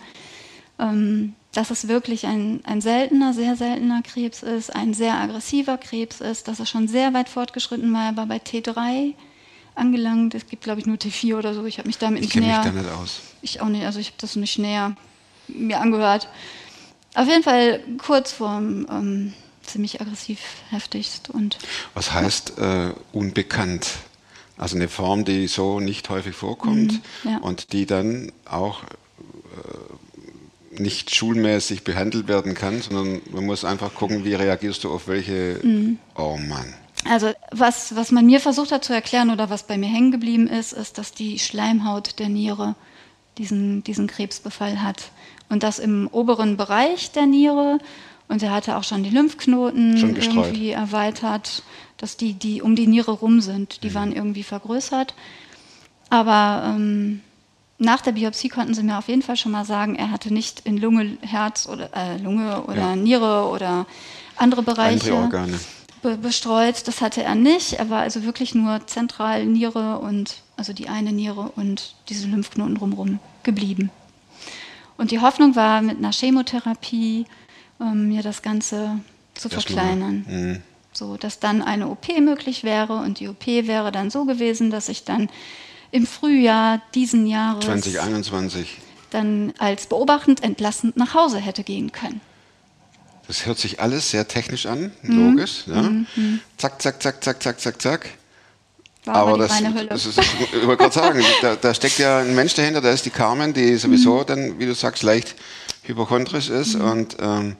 ähm, 0.81 1.35
dass 1.53 1.71
es 1.71 1.89
wirklich 1.89 2.27
ein, 2.27 2.61
ein 2.65 2.81
seltener, 2.81 3.35
sehr 3.35 3.57
seltener 3.57 4.03
Krebs 4.03 4.43
ist, 4.43 4.75
ein 4.75 4.95
sehr 4.95 5.15
aggressiver 5.15 5.79
Krebs 5.79 6.21
ist, 6.21 6.49
dass 6.49 6.61
er 6.61 6.67
schon 6.67 6.89
sehr 6.89 7.13
weit 7.13 7.29
fortgeschritten 7.29 7.93
war. 7.93 8.07
Er 8.11 8.17
war 8.17 8.27
bei 8.27 8.37
T3, 8.39 9.15
angelangt. 9.75 10.35
Es 10.35 10.47
gibt, 10.47 10.63
glaube 10.65 10.81
ich, 10.81 10.87
nur 10.87 10.97
T4 10.97 11.37
oder 11.39 11.55
so. 11.55 11.65
Ich 11.65 11.79
habe 11.79 11.87
mich 11.89 11.99
damit 11.99 12.21
Ich 12.25 12.27
nicht 12.27 12.33
kenne 12.35 12.47
mich 12.47 12.57
näher. 12.57 12.65
da 12.65 12.71
nicht 12.83 12.91
aus. 12.93 13.21
Ich 13.43 13.61
auch 13.61 13.69
nicht. 13.69 13.85
Also 13.85 13.99
ich 13.99 14.09
habe 14.09 14.17
das 14.21 14.37
nicht 14.37 14.59
näher 14.59 14.95
mir 15.49 15.81
angehört. 15.81 16.29
Auf 17.15 17.27
jeden 17.27 17.43
Fall 17.43 17.81
kurz 17.99 18.33
vorm 18.33 18.87
ähm, 18.91 19.33
ziemlich 19.63 20.01
aggressiv 20.01 20.39
heftigst 20.71 21.31
und 21.31 21.59
Was 21.95 22.13
heißt 22.13 22.59
äh, 22.59 22.93
unbekannt? 23.13 23.87
Also 24.59 24.77
eine 24.77 24.89
Form, 24.89 25.25
die 25.25 25.47
so 25.49 25.81
nicht 25.81 26.09
häufig 26.11 26.37
vorkommt 26.37 27.01
Mhm, 27.25 27.31
ja. 27.31 27.39
und 27.39 27.73
die 27.73 27.87
dann 27.87 28.31
auch 28.45 28.83
nicht 30.81 31.15
schulmäßig 31.15 31.85
behandelt 31.85 32.29
werden 32.29 32.55
kann, 32.55 32.81
sondern 32.81 33.21
man 33.31 33.47
muss 33.47 33.65
einfach 33.65 33.95
gucken, 33.95 34.25
wie 34.25 34.35
reagierst 34.35 34.85
du 34.85 34.93
auf 34.93 35.09
welche. 35.09 35.61
Mhm. 35.63 35.99
Oh 36.17 36.37
Mann. 36.37 36.75
Also 37.09 37.33
was, 37.51 37.97
was 37.97 38.11
man 38.11 38.27
mir 38.27 38.41
versucht 38.41 38.73
hat 38.73 38.85
zu 38.85 38.93
erklären 38.93 39.31
oder 39.31 39.49
was 39.49 39.67
bei 39.67 39.79
mir 39.79 39.89
hängen 39.89 40.11
geblieben 40.11 40.49
ist, 40.49 40.73
ist, 40.73 40.99
dass 40.99 41.13
die 41.13 41.39
Schleimhaut 41.39 42.19
der 42.19 42.29
Niere 42.29 42.75
diesen, 43.39 43.83
diesen 43.85 44.07
Krebsbefall 44.07 44.83
hat. 44.83 45.11
Und 45.49 45.63
das 45.63 45.79
im 45.79 46.09
oberen 46.09 46.57
Bereich 46.57 47.11
der 47.13 47.27
Niere. 47.27 47.79
Und 48.29 48.43
er 48.43 48.53
hatte 48.53 48.77
auch 48.77 48.85
schon 48.85 49.03
die 49.03 49.11
Lymphknoten 49.11 49.99
Schon 49.99 50.17
irgendwie 50.17 50.71
erweitert, 50.71 51.63
dass 51.97 52.17
die, 52.17 52.35
die 52.35 52.63
um 52.63 52.77
die 52.77 52.87
Niere 52.87 53.13
rum 53.13 53.41
sind, 53.41 53.83
die 53.83 53.95
waren 53.95 54.13
irgendwie 54.13 54.43
vergrößert. 54.43 55.15
Aber 56.11 56.75
ähm, 56.77 57.21
nach 57.81 58.01
der 58.03 58.13
Biopsie 58.13 58.49
konnten 58.49 58.75
sie 58.75 58.83
mir 58.83 58.99
auf 58.99 59.09
jeden 59.09 59.23
Fall 59.23 59.37
schon 59.37 59.53
mal 59.53 59.65
sagen, 59.65 59.97
er 59.97 60.11
hatte 60.11 60.33
nicht 60.33 60.61
in 60.67 60.77
Lunge, 60.77 61.17
Herz 61.23 61.67
oder 61.67 61.91
äh, 61.97 62.17
Lunge 62.19 62.63
oder 62.65 62.77
Ja. 62.91 62.97
Niere 62.97 63.49
oder 63.49 63.87
andere 64.37 64.63
Bereiche 64.63 65.13
Andere 65.15 65.23
Organe. 65.25 65.61
be 66.03 66.17
bestreut. 66.17 66.87
Das 66.87 67.01
hatte 67.01 67.23
er 67.23 67.35
nicht. 67.35 67.73
Er 67.75 67.91
war 67.91 68.01
also 68.03 68.23
wirklich 68.25 68.55
nur 68.55 68.87
zentral 68.87 69.45
Niere 69.47 69.99
und 69.99 70.37
also 70.57 70.73
die 70.73 70.89
eine 70.89 71.13
Niere 71.13 71.53
und 71.57 71.95
diese 72.09 72.29
Lymphknoten 72.29 72.75
drumherum 72.77 73.19
geblieben. 73.43 73.91
Und 74.99 75.11
die 75.11 75.21
Hoffnung 75.21 75.57
war, 75.57 75.81
mit 75.81 75.97
einer 75.99 76.13
Chemotherapie 76.13 77.25
ähm, 77.81 78.09
mir 78.09 78.23
das 78.23 78.43
Ganze 78.43 79.01
zu 79.35 79.49
Erstmal. 79.49 79.77
verkleinern. 79.87 80.25
Mhm. 80.29 80.63
So, 80.93 81.17
dass 81.17 81.39
dann 81.41 81.63
eine 81.63 81.89
OP 81.89 82.09
möglich 82.21 82.63
wäre 82.65 82.95
und 82.97 83.21
die 83.21 83.29
OP 83.29 83.47
wäre 83.47 83.91
dann 83.93 84.11
so 84.11 84.25
gewesen, 84.27 84.71
dass 84.71 84.89
ich 84.91 85.05
dann 85.05 85.31
im 85.93 86.07
Frühjahr 86.07 86.81
diesen 86.95 87.27
Jahres 87.27 87.65
2021. 87.65 88.79
dann 89.11 89.53
als 89.59 89.87
beobachtend 89.87 90.43
entlassend 90.43 90.97
nach 90.97 91.15
Hause 91.15 91.39
hätte 91.39 91.65
gehen 91.65 91.91
können. 91.93 92.21
Das 93.27 93.47
hört 93.47 93.59
sich 93.59 93.81
alles 93.81 94.11
sehr 94.11 94.27
technisch 94.29 94.67
an, 94.67 94.93
Mhm. 95.03 95.17
logisch. 95.31 95.65
Ja. 95.67 95.89
Zack, 96.59 96.81
zack, 96.83 97.03
zack, 97.03 97.23
zack, 97.23 97.43
zack, 97.43 97.61
zack, 97.61 97.81
zack. 97.83 98.09
War 99.05 99.15
Aber 99.15 99.39
das, 99.39 99.63
das 99.89 100.07
ist, 100.07 100.19
ich 100.19 100.67
wollte 100.67 100.77
gerade 100.77 100.95
sagen, 100.95 101.25
da, 101.43 101.57
da 101.57 101.73
steckt 101.73 101.99
ja 101.99 102.19
ein 102.19 102.35
Mensch 102.35 102.55
dahinter, 102.55 102.81
da 102.81 102.91
ist 102.91 103.05
die 103.07 103.11
Carmen, 103.11 103.53
die 103.55 103.73
Mhm. 103.73 103.79
sowieso 103.79 104.25
dann, 104.25 104.59
wie 104.59 104.67
du 104.67 104.75
sagst, 104.75 105.03
leicht 105.03 105.35
hypochondrisch 105.85 106.51
ist. 106.51 106.75
Mhm. 106.75 106.81
Und 106.85 107.17
ähm, 107.21 107.57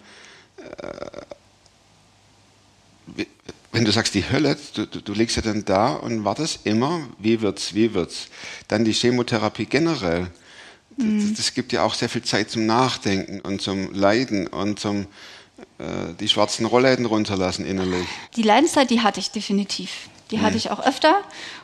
äh, 3.17 3.25
wenn 3.73 3.85
du 3.85 3.93
sagst 3.93 4.15
die 4.15 4.29
Hölle, 4.29 4.57
du, 4.75 4.87
du, 4.87 5.01
du 5.01 5.13
liegst 5.13 5.37
ja 5.37 5.43
dann 5.43 5.65
da 5.65 5.95
und 5.95 6.25
wartest 6.25 6.61
immer, 6.65 7.01
wie 7.19 7.41
wird's, 7.41 7.75
wie 7.75 7.95
wird's. 7.95 8.29
Dann 8.69 8.85
die 8.85 8.93
Chemotherapie 8.93 9.67
generell. 9.67 10.27
Mhm. 10.97 11.21
Das, 11.21 11.39
das 11.39 11.55
gibt 11.55 11.73
ja 11.73 11.85
auch 11.85 11.95
sehr 11.95 12.09
viel 12.09 12.23
Zeit 12.23 12.51
zum 12.51 12.67
Nachdenken 12.67 13.41
und 13.41 13.63
zum 13.63 13.93
Leiden 13.95 14.47
und 14.49 14.81
zum 14.81 15.07
äh, 15.79 16.15
die 16.19 16.29
schwarzen 16.29 16.67
Rollläden 16.67 17.07
runterlassen 17.07 17.65
innerlich. 17.65 18.07
Die 18.37 18.43
Leidenszeit, 18.43 18.91
die 18.91 19.01
hatte 19.01 19.21
ich 19.21 19.31
definitiv. 19.31 20.09
Die 20.31 20.41
hatte 20.41 20.57
ich 20.57 20.71
auch 20.71 20.85
öfter 20.87 21.23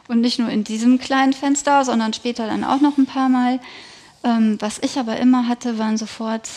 und 0.09 0.21
nicht 0.21 0.41
nur 0.41 0.49
in 0.49 0.65
diesem 0.65 0.99
kleinen 0.99 1.33
Fenster, 1.33 1.85
sondern 1.85 2.13
später 2.13 2.47
dann 2.47 2.65
auch 2.65 2.81
noch 2.81 2.99
ein 2.99 3.07
paar 3.07 3.29
Mal. 3.29 3.61
Ähm, 4.25 4.57
was 4.61 4.79
ich 4.81 4.99
aber 4.99 5.19
immer 5.19 5.47
hatte, 5.47 5.79
waren 5.79 5.97
sofort 5.97 6.49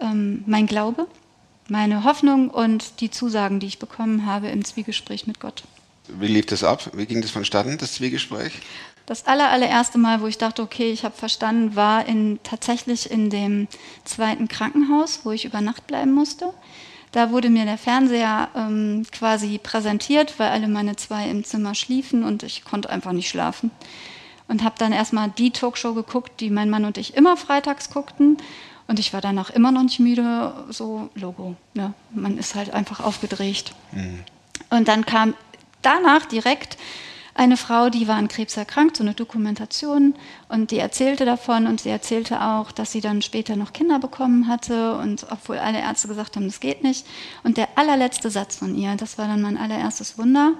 ähm, 0.00 0.42
mein 0.46 0.66
Glaube, 0.66 1.06
meine 1.68 2.04
Hoffnung 2.04 2.50
und 2.50 3.00
die 3.00 3.10
Zusagen, 3.10 3.60
die 3.60 3.66
ich 3.66 3.78
bekommen 3.78 4.26
habe 4.26 4.48
im 4.48 4.64
Zwiegespräch 4.64 5.26
mit 5.26 5.40
Gott. 5.40 5.64
Wie 6.08 6.28
lief 6.28 6.46
das 6.46 6.62
ab? 6.62 6.90
Wie 6.94 7.06
ging 7.06 7.20
das 7.20 7.30
vonstatten, 7.30 7.78
das 7.78 7.94
Zwiegespräch? 7.94 8.52
Das 9.06 9.26
aller, 9.26 9.50
allererste 9.50 9.98
Mal, 9.98 10.20
wo 10.20 10.26
ich 10.26 10.38
dachte, 10.38 10.62
okay, 10.62 10.90
ich 10.90 11.04
habe 11.04 11.16
verstanden, 11.16 11.76
war 11.76 12.06
in, 12.06 12.40
tatsächlich 12.42 13.10
in 13.10 13.30
dem 13.30 13.68
zweiten 14.04 14.48
Krankenhaus, 14.48 15.20
wo 15.24 15.30
ich 15.30 15.44
über 15.44 15.60
Nacht 15.60 15.86
bleiben 15.86 16.12
musste. 16.12 16.52
Da 17.12 17.30
wurde 17.30 17.48
mir 17.48 17.64
der 17.64 17.78
Fernseher 17.78 18.48
ähm, 18.56 19.06
quasi 19.12 19.58
präsentiert, 19.58 20.38
weil 20.38 20.50
alle 20.50 20.68
meine 20.68 20.96
zwei 20.96 21.30
im 21.30 21.44
Zimmer 21.44 21.74
schliefen 21.74 22.24
und 22.24 22.42
ich 22.42 22.64
konnte 22.64 22.90
einfach 22.90 23.12
nicht 23.12 23.28
schlafen. 23.28 23.70
Und 24.48 24.62
habe 24.62 24.74
dann 24.78 24.92
erstmal 24.92 25.30
die 25.30 25.50
Talkshow 25.50 25.94
geguckt, 25.94 26.40
die 26.40 26.50
mein 26.50 26.70
Mann 26.70 26.84
und 26.84 26.98
ich 26.98 27.16
immer 27.16 27.36
freitags 27.36 27.90
guckten. 27.90 28.38
Und 28.88 28.98
ich 28.98 29.12
war 29.12 29.20
danach 29.20 29.50
immer 29.50 29.72
noch 29.72 29.82
nicht 29.82 29.98
müde, 29.98 30.52
so 30.70 31.10
Logo. 31.14 31.56
Ne? 31.74 31.92
Man 32.12 32.38
ist 32.38 32.54
halt 32.54 32.72
einfach 32.72 33.00
aufgedreht. 33.00 33.72
Und 34.70 34.88
dann 34.88 35.04
kam 35.04 35.34
danach 35.82 36.26
direkt 36.26 36.76
eine 37.36 37.56
Frau, 37.56 37.90
die 37.90 38.08
war 38.08 38.16
an 38.16 38.28
Krebs 38.28 38.56
erkrankt, 38.56 38.96
so 38.96 39.04
eine 39.04 39.12
Dokumentation, 39.12 40.14
und 40.48 40.70
die 40.70 40.78
erzählte 40.78 41.26
davon 41.26 41.66
und 41.66 41.82
sie 41.82 41.90
erzählte 41.90 42.40
auch, 42.40 42.72
dass 42.72 42.92
sie 42.92 43.02
dann 43.02 43.20
später 43.20 43.56
noch 43.56 43.74
Kinder 43.74 43.98
bekommen 43.98 44.48
hatte 44.48 44.96
und 44.96 45.26
obwohl 45.30 45.58
alle 45.58 45.80
Ärzte 45.80 46.08
gesagt 46.08 46.36
haben, 46.36 46.46
das 46.46 46.60
geht 46.60 46.82
nicht. 46.82 47.06
Und 47.44 47.58
der 47.58 47.68
allerletzte 47.76 48.30
Satz 48.30 48.56
von 48.56 48.74
ihr, 48.74 48.96
das 48.96 49.18
war 49.18 49.28
dann 49.28 49.42
mein 49.42 49.58
allererstes 49.58 50.16
Wunder, 50.16 50.54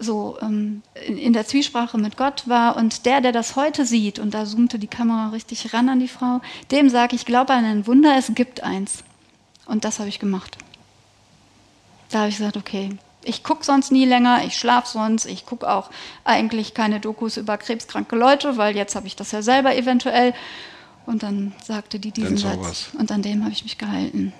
so 0.00 0.38
ähm, 0.40 0.82
in, 1.06 1.18
in 1.18 1.32
der 1.32 1.46
Zwiesprache 1.46 1.98
mit 1.98 2.16
Gott 2.16 2.48
war 2.48 2.76
und 2.76 3.06
der, 3.06 3.20
der 3.20 3.32
das 3.32 3.54
heute 3.54 3.84
sieht, 3.84 4.18
und 4.18 4.34
da 4.34 4.44
zoomte 4.44 4.78
die 4.78 4.88
Kamera 4.88 5.28
richtig 5.28 5.72
ran 5.72 5.88
an 5.88 6.00
die 6.00 6.08
Frau, 6.08 6.40
dem 6.70 6.88
sage 6.88 7.14
ich, 7.14 7.26
glaube 7.26 7.52
an 7.52 7.64
ein 7.64 7.86
Wunder, 7.86 8.16
es 8.18 8.32
gibt 8.34 8.62
eins. 8.62 9.04
Und 9.66 9.84
das 9.84 9.98
habe 9.98 10.08
ich 10.08 10.18
gemacht. 10.18 10.58
Da 12.10 12.20
habe 12.20 12.28
ich 12.30 12.38
gesagt, 12.38 12.56
okay, 12.56 12.90
ich 13.22 13.44
gucke 13.44 13.64
sonst 13.64 13.92
nie 13.92 14.06
länger, 14.06 14.42
ich 14.44 14.56
schlafe 14.56 14.88
sonst, 14.88 15.26
ich 15.26 15.46
gucke 15.46 15.70
auch 15.70 15.90
eigentlich 16.24 16.74
keine 16.74 16.98
Dokus 16.98 17.36
über 17.36 17.58
krebskranke 17.58 18.16
Leute, 18.16 18.56
weil 18.56 18.74
jetzt 18.74 18.96
habe 18.96 19.06
ich 19.06 19.14
das 19.14 19.30
ja 19.32 19.42
selber 19.42 19.76
eventuell. 19.76 20.34
Und 21.06 21.22
dann 21.22 21.52
sagte 21.62 21.98
die 21.98 22.10
diesen 22.10 22.36
sowas. 22.36 22.84
Satz. 22.84 22.90
Und 22.98 23.12
an 23.12 23.22
dem 23.22 23.42
habe 23.42 23.52
ich 23.52 23.62
mich 23.62 23.78
gehalten. 23.78 24.32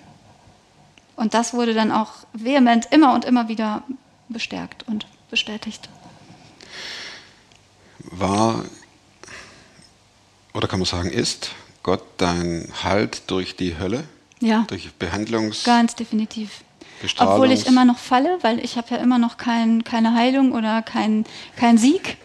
Und 1.16 1.34
das 1.34 1.52
wurde 1.52 1.74
dann 1.74 1.92
auch 1.92 2.12
vehement 2.32 2.86
immer 2.90 3.12
und 3.14 3.24
immer 3.24 3.48
wieder 3.48 3.82
bestärkt 4.28 4.88
und 4.88 5.06
bestätigt. 5.30 5.88
War, 7.98 8.64
oder 10.52 10.68
kann 10.68 10.78
man 10.80 10.86
sagen, 10.86 11.10
ist 11.10 11.50
Gott 11.82 12.02
dein 12.16 12.68
Halt 12.82 13.22
durch 13.28 13.56
die 13.56 13.78
Hölle? 13.78 14.04
Ja, 14.40 14.64
Durch 14.68 14.90
Behandlungs... 14.94 15.64
ganz 15.64 15.94
definitiv. 15.94 16.62
Obwohl 17.18 17.50
ich 17.50 17.66
immer 17.66 17.84
noch 17.84 17.98
falle, 17.98 18.38
weil 18.42 18.62
ich 18.62 18.76
habe 18.76 18.88
ja 18.90 18.96
immer 18.98 19.18
noch 19.18 19.36
kein, 19.38 19.84
keine 19.84 20.14
Heilung 20.14 20.52
oder 20.52 20.82
kein, 20.82 21.24
kein 21.56 21.78
Sieg. 21.78 22.18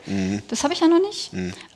Das 0.50 0.64
habe 0.64 0.74
ich 0.74 0.82
ja 0.82 0.88
noch 0.88 1.00
nicht. 1.02 1.32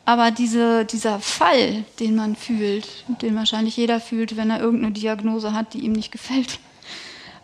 Aber 0.05 0.31
diese, 0.31 0.85
dieser 0.85 1.19
Fall, 1.19 1.85
den 1.99 2.15
man 2.15 2.35
fühlt, 2.35 2.87
den 3.21 3.35
wahrscheinlich 3.35 3.77
jeder 3.77 4.01
fühlt, 4.01 4.35
wenn 4.37 4.49
er 4.49 4.59
irgendeine 4.59 4.93
Diagnose 4.93 5.53
hat, 5.53 5.73
die 5.73 5.79
ihm 5.79 5.93
nicht 5.93 6.11
gefällt, 6.11 6.59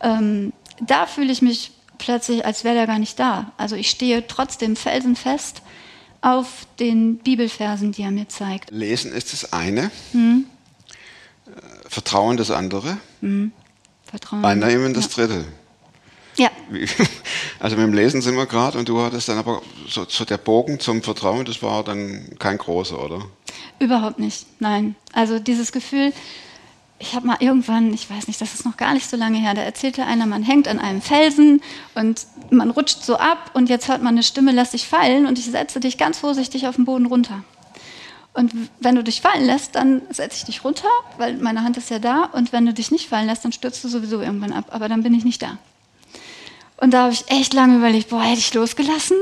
ähm, 0.02 0.52
da 0.82 1.06
fühle 1.06 1.32
ich 1.32 1.42
mich 1.42 1.72
plötzlich, 1.98 2.46
als 2.46 2.64
wäre 2.64 2.76
der 2.76 2.88
gar 2.88 3.00
nicht 3.00 3.20
da. 3.20 3.52
Also 3.58 3.76
ich 3.76 3.90
stehe 3.90 4.28
trotzdem 4.28 4.76
felsenfest 4.76 5.62
auf 6.22 6.66
den 6.80 7.18
Bibelversen, 7.20 7.92
die 7.92 8.02
er 8.02 8.12
mir 8.12 8.28
zeigt. 8.28 8.72
Lesen 8.72 9.12
ist 9.12 9.34
das 9.34 9.54
eine, 9.54 9.92
Hm. 10.12 10.46
äh, 11.48 11.90
Vertrauen 11.90 12.38
das 12.38 12.52
andere, 12.52 12.98
Vertrauen. 14.06 14.46
Annehmen 14.46 14.94
das 14.94 15.16
ja. 15.16 15.28
dritte. 15.28 15.46
Ja, 16.38 16.50
Also 17.60 17.78
mit 17.78 17.86
dem 17.86 17.94
Lesen 17.94 18.22
sind 18.22 18.36
wir 18.36 18.46
gerade 18.46 18.78
und 18.78 18.90
du 18.90 19.02
hattest 19.02 19.30
dann 19.30 19.38
aber 19.38 19.62
so, 19.88 20.06
so 20.08 20.26
der 20.26 20.38
Bogen 20.38 20.80
zum 20.80 21.02
Vertrauen, 21.02 21.46
das 21.46 21.62
war 21.62 21.84
dann 21.84 22.36
kein 22.40 22.58
großer, 22.58 23.02
oder? 23.02 23.26
Überhaupt 23.80 24.20
nicht, 24.20 24.46
nein. 24.60 24.96
Also 25.14 25.40
dieses 25.40 25.72
Gefühl, 25.72 26.12
ich 26.98 27.14
habe 27.14 27.28
mal 27.28 27.38
irgendwann, 27.40 27.94
ich 27.94 28.10
weiß 28.10 28.28
nicht, 28.28 28.40
das 28.40 28.54
ist 28.54 28.66
noch 28.66 28.78
gar 28.78 28.94
nicht 28.94 29.10
so 29.10 29.18
lange 29.18 29.38
her, 29.38 29.54
da 29.54 29.62
erzählte 29.62 30.06
einer, 30.06 30.26
man 30.26 30.44
hängt 30.44 30.68
an 30.68 30.80
einem 30.80 31.02
Felsen 31.02 31.62
und 31.94 32.26
man 32.52 32.72
rutscht 32.72 33.04
so 33.04 33.18
ab 33.18 33.52
und 33.54 33.70
jetzt 33.70 33.88
hört 33.90 34.02
man 34.02 34.14
eine 34.16 34.24
Stimme, 34.24 34.52
lass 34.54 34.72
dich 34.72 34.88
fallen 34.88 35.26
und 35.26 35.38
ich 35.38 35.46
setze 35.46 35.80
dich 35.80 35.98
ganz 35.98 36.20
vorsichtig 36.20 36.68
auf 36.68 36.76
den 36.76 36.86
Boden 36.86 37.06
runter. 37.06 37.44
Und 38.34 38.52
wenn 38.80 38.96
du 38.96 39.04
dich 39.04 39.22
fallen 39.22 39.46
lässt, 39.46 39.76
dann 39.76 40.02
setze 40.10 40.38
ich 40.38 40.44
dich 40.46 40.64
runter, 40.64 40.88
weil 41.18 41.38
meine 41.38 41.64
Hand 41.64 41.78
ist 41.78 41.90
ja 41.90 42.00
da 42.00 42.24
und 42.26 42.52
wenn 42.54 42.66
du 42.66 42.74
dich 42.74 42.92
nicht 42.92 43.08
fallen 43.10 43.28
lässt, 43.28 43.46
dann 43.46 43.52
stürzt 43.52 43.84
du 43.84 43.88
sowieso 43.88 44.22
irgendwann 44.22 44.54
ab, 44.54 44.66
aber 44.72 44.90
dann 44.90 45.04
bin 45.04 45.14
ich 45.14 45.24
nicht 45.24 45.42
da. 45.42 45.58
Und 46.78 46.92
da 46.92 47.04
habe 47.04 47.14
ich 47.14 47.30
echt 47.30 47.54
lange 47.54 47.78
überlegt, 47.78 48.10
boah, 48.10 48.22
hätte 48.22 48.40
ich 48.40 48.54
losgelassen? 48.54 49.18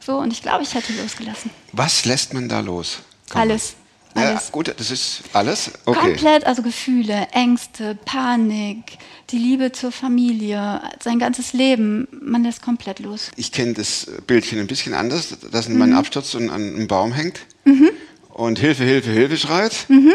So, 0.00 0.16
und 0.18 0.32
ich 0.32 0.42
glaube, 0.42 0.62
ich 0.62 0.74
hätte 0.74 0.92
losgelassen. 0.94 1.50
Was 1.72 2.04
lässt 2.04 2.34
man 2.34 2.48
da 2.48 2.60
los? 2.60 2.98
Kann 3.30 3.40
man- 3.48 3.81
Alles. 4.14 4.46
Ja, 4.46 4.50
gut, 4.52 4.74
das 4.76 4.90
ist 4.90 5.22
alles. 5.32 5.70
Okay. 5.86 5.98
Komplett, 5.98 6.44
also 6.44 6.62
Gefühle, 6.62 7.28
Ängste, 7.32 7.96
Panik, 8.04 8.98
die 9.30 9.38
Liebe 9.38 9.72
zur 9.72 9.90
Familie, 9.92 10.82
sein 11.02 11.18
ganzes 11.18 11.52
Leben, 11.54 12.06
man 12.20 12.44
lässt 12.44 12.60
komplett 12.62 12.98
los. 12.98 13.30
Ich 13.36 13.52
kenne 13.52 13.72
das 13.74 14.06
Bildchen 14.26 14.58
ein 14.60 14.66
bisschen 14.66 14.92
anders, 14.94 15.34
dass 15.50 15.66
ein 15.66 15.72
Mhm. 15.74 15.78
Mann 15.78 15.92
abstürzt 15.94 16.34
und 16.34 16.50
an 16.50 16.62
einem 16.74 16.88
Baum 16.88 17.12
hängt 17.12 17.40
und 18.28 18.58
Hilfe, 18.58 18.84
Hilfe, 18.84 19.10
Hilfe 19.10 19.36
schreit. 19.38 19.86
Mhm. 19.88 20.12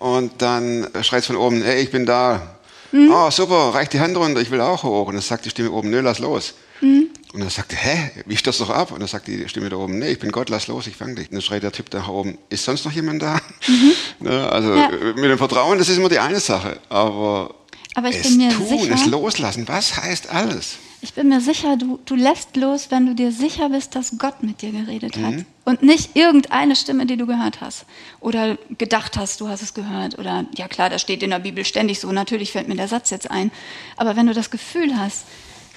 Und 0.00 0.42
dann 0.42 0.86
schreit 1.02 1.20
es 1.20 1.26
von 1.26 1.36
oben, 1.36 1.62
hey, 1.62 1.82
ich 1.82 1.90
bin 1.90 2.06
da. 2.06 2.56
Mhm. 2.92 3.10
Oh, 3.12 3.30
super, 3.30 3.74
reich 3.74 3.88
die 3.88 4.00
Hand 4.00 4.16
runter, 4.16 4.40
ich 4.40 4.50
will 4.50 4.60
auch 4.60 4.82
hoch. 4.82 5.06
Und 5.08 5.14
dann 5.14 5.22
sagt 5.22 5.44
die 5.44 5.50
Stimme 5.50 5.70
oben, 5.72 5.90
nö, 5.90 6.00
lass 6.00 6.18
los. 6.20 6.54
Mhm. 6.80 7.07
Und 7.34 7.40
dann 7.40 7.50
sagt 7.50 7.72
er, 7.74 7.78
hä, 7.78 8.10
wie 8.26 8.36
stürzt 8.36 8.60
doch 8.60 8.70
ab? 8.70 8.90
Und 8.90 9.00
dann 9.00 9.08
sagt 9.08 9.26
die 9.26 9.46
Stimme 9.48 9.68
da 9.68 9.76
oben, 9.76 9.98
nee, 9.98 10.12
ich 10.12 10.18
bin 10.18 10.30
Gott, 10.32 10.48
lass 10.48 10.66
los, 10.66 10.86
ich 10.86 10.96
fang 10.96 11.14
dich. 11.14 11.28
Und 11.28 11.34
dann 11.34 11.42
schreit 11.42 11.62
der 11.62 11.72
Typ 11.72 11.90
da 11.90 12.06
oben, 12.08 12.38
ist 12.48 12.64
sonst 12.64 12.84
noch 12.84 12.92
jemand 12.92 13.20
da? 13.22 13.38
Ne, 14.20 14.50
also 14.50 14.68
Mhm. 14.70 14.76
Ja. 14.78 14.88
mit 15.14 15.24
dem 15.30 15.38
Vertrauen, 15.38 15.78
das 15.78 15.88
ist 15.88 15.98
immer 15.98 16.08
die 16.08 16.18
eine 16.18 16.40
Sache. 16.40 16.80
Aber, 16.88 17.54
Aber 17.94 18.08
ich 18.08 18.16
es 18.16 18.22
bin 18.28 18.38
mir 18.38 18.50
tun, 18.50 18.66
sicher- 18.66 18.94
es 18.94 19.06
loslassen, 19.06 19.68
was 19.68 19.96
heißt 19.96 20.30
alles? 20.30 20.76
Ich 21.00 21.14
bin 21.14 21.28
mir 21.28 21.40
sicher, 21.40 21.76
du, 21.76 22.00
du 22.06 22.16
lässt 22.16 22.56
los, 22.56 22.86
wenn 22.90 23.06
du 23.06 23.14
dir 23.14 23.30
sicher 23.30 23.68
bist, 23.68 23.94
dass 23.94 24.18
Gott 24.18 24.42
mit 24.42 24.62
dir 24.62 24.72
geredet 24.72 25.16
hat. 25.18 25.34
Mhm. 25.34 25.44
Und 25.64 25.82
nicht 25.84 26.16
irgendeine 26.16 26.74
Stimme, 26.74 27.06
die 27.06 27.16
du 27.16 27.24
gehört 27.26 27.60
hast. 27.60 27.84
Oder 28.18 28.58
gedacht 28.78 29.16
hast, 29.16 29.40
du 29.40 29.46
hast 29.48 29.62
es 29.62 29.74
gehört. 29.74 30.18
Oder, 30.18 30.46
ja 30.56 30.66
klar, 30.66 30.90
das 30.90 31.00
steht 31.02 31.22
in 31.22 31.30
der 31.30 31.38
Bibel 31.38 31.64
ständig 31.64 32.00
so. 32.00 32.10
Natürlich 32.10 32.50
fällt 32.50 32.66
mir 32.66 32.74
der 32.74 32.88
Satz 32.88 33.10
jetzt 33.10 33.30
ein. 33.30 33.52
Aber 33.96 34.16
wenn 34.16 34.26
du 34.26 34.34
das 34.34 34.50
Gefühl 34.50 34.96
hast, 34.98 35.24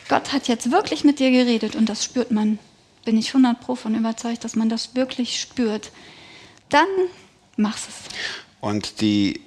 Gott 0.09 0.33
hat 0.33 0.47
jetzt 0.47 0.71
wirklich 0.71 1.03
mit 1.03 1.19
dir 1.19 1.31
geredet 1.31 1.75
und 1.75 1.87
das 1.87 2.03
spürt 2.03 2.31
man, 2.31 2.59
bin 3.05 3.17
ich 3.17 3.29
100 3.29 3.59
pro 3.61 3.75
von 3.75 3.95
überzeugt, 3.95 4.43
dass 4.43 4.55
man 4.55 4.69
das 4.69 4.95
wirklich 4.95 5.39
spürt, 5.39 5.91
dann 6.69 6.87
machst 7.57 7.87
es. 7.89 7.95
Und 8.59 9.01
die, 9.01 9.41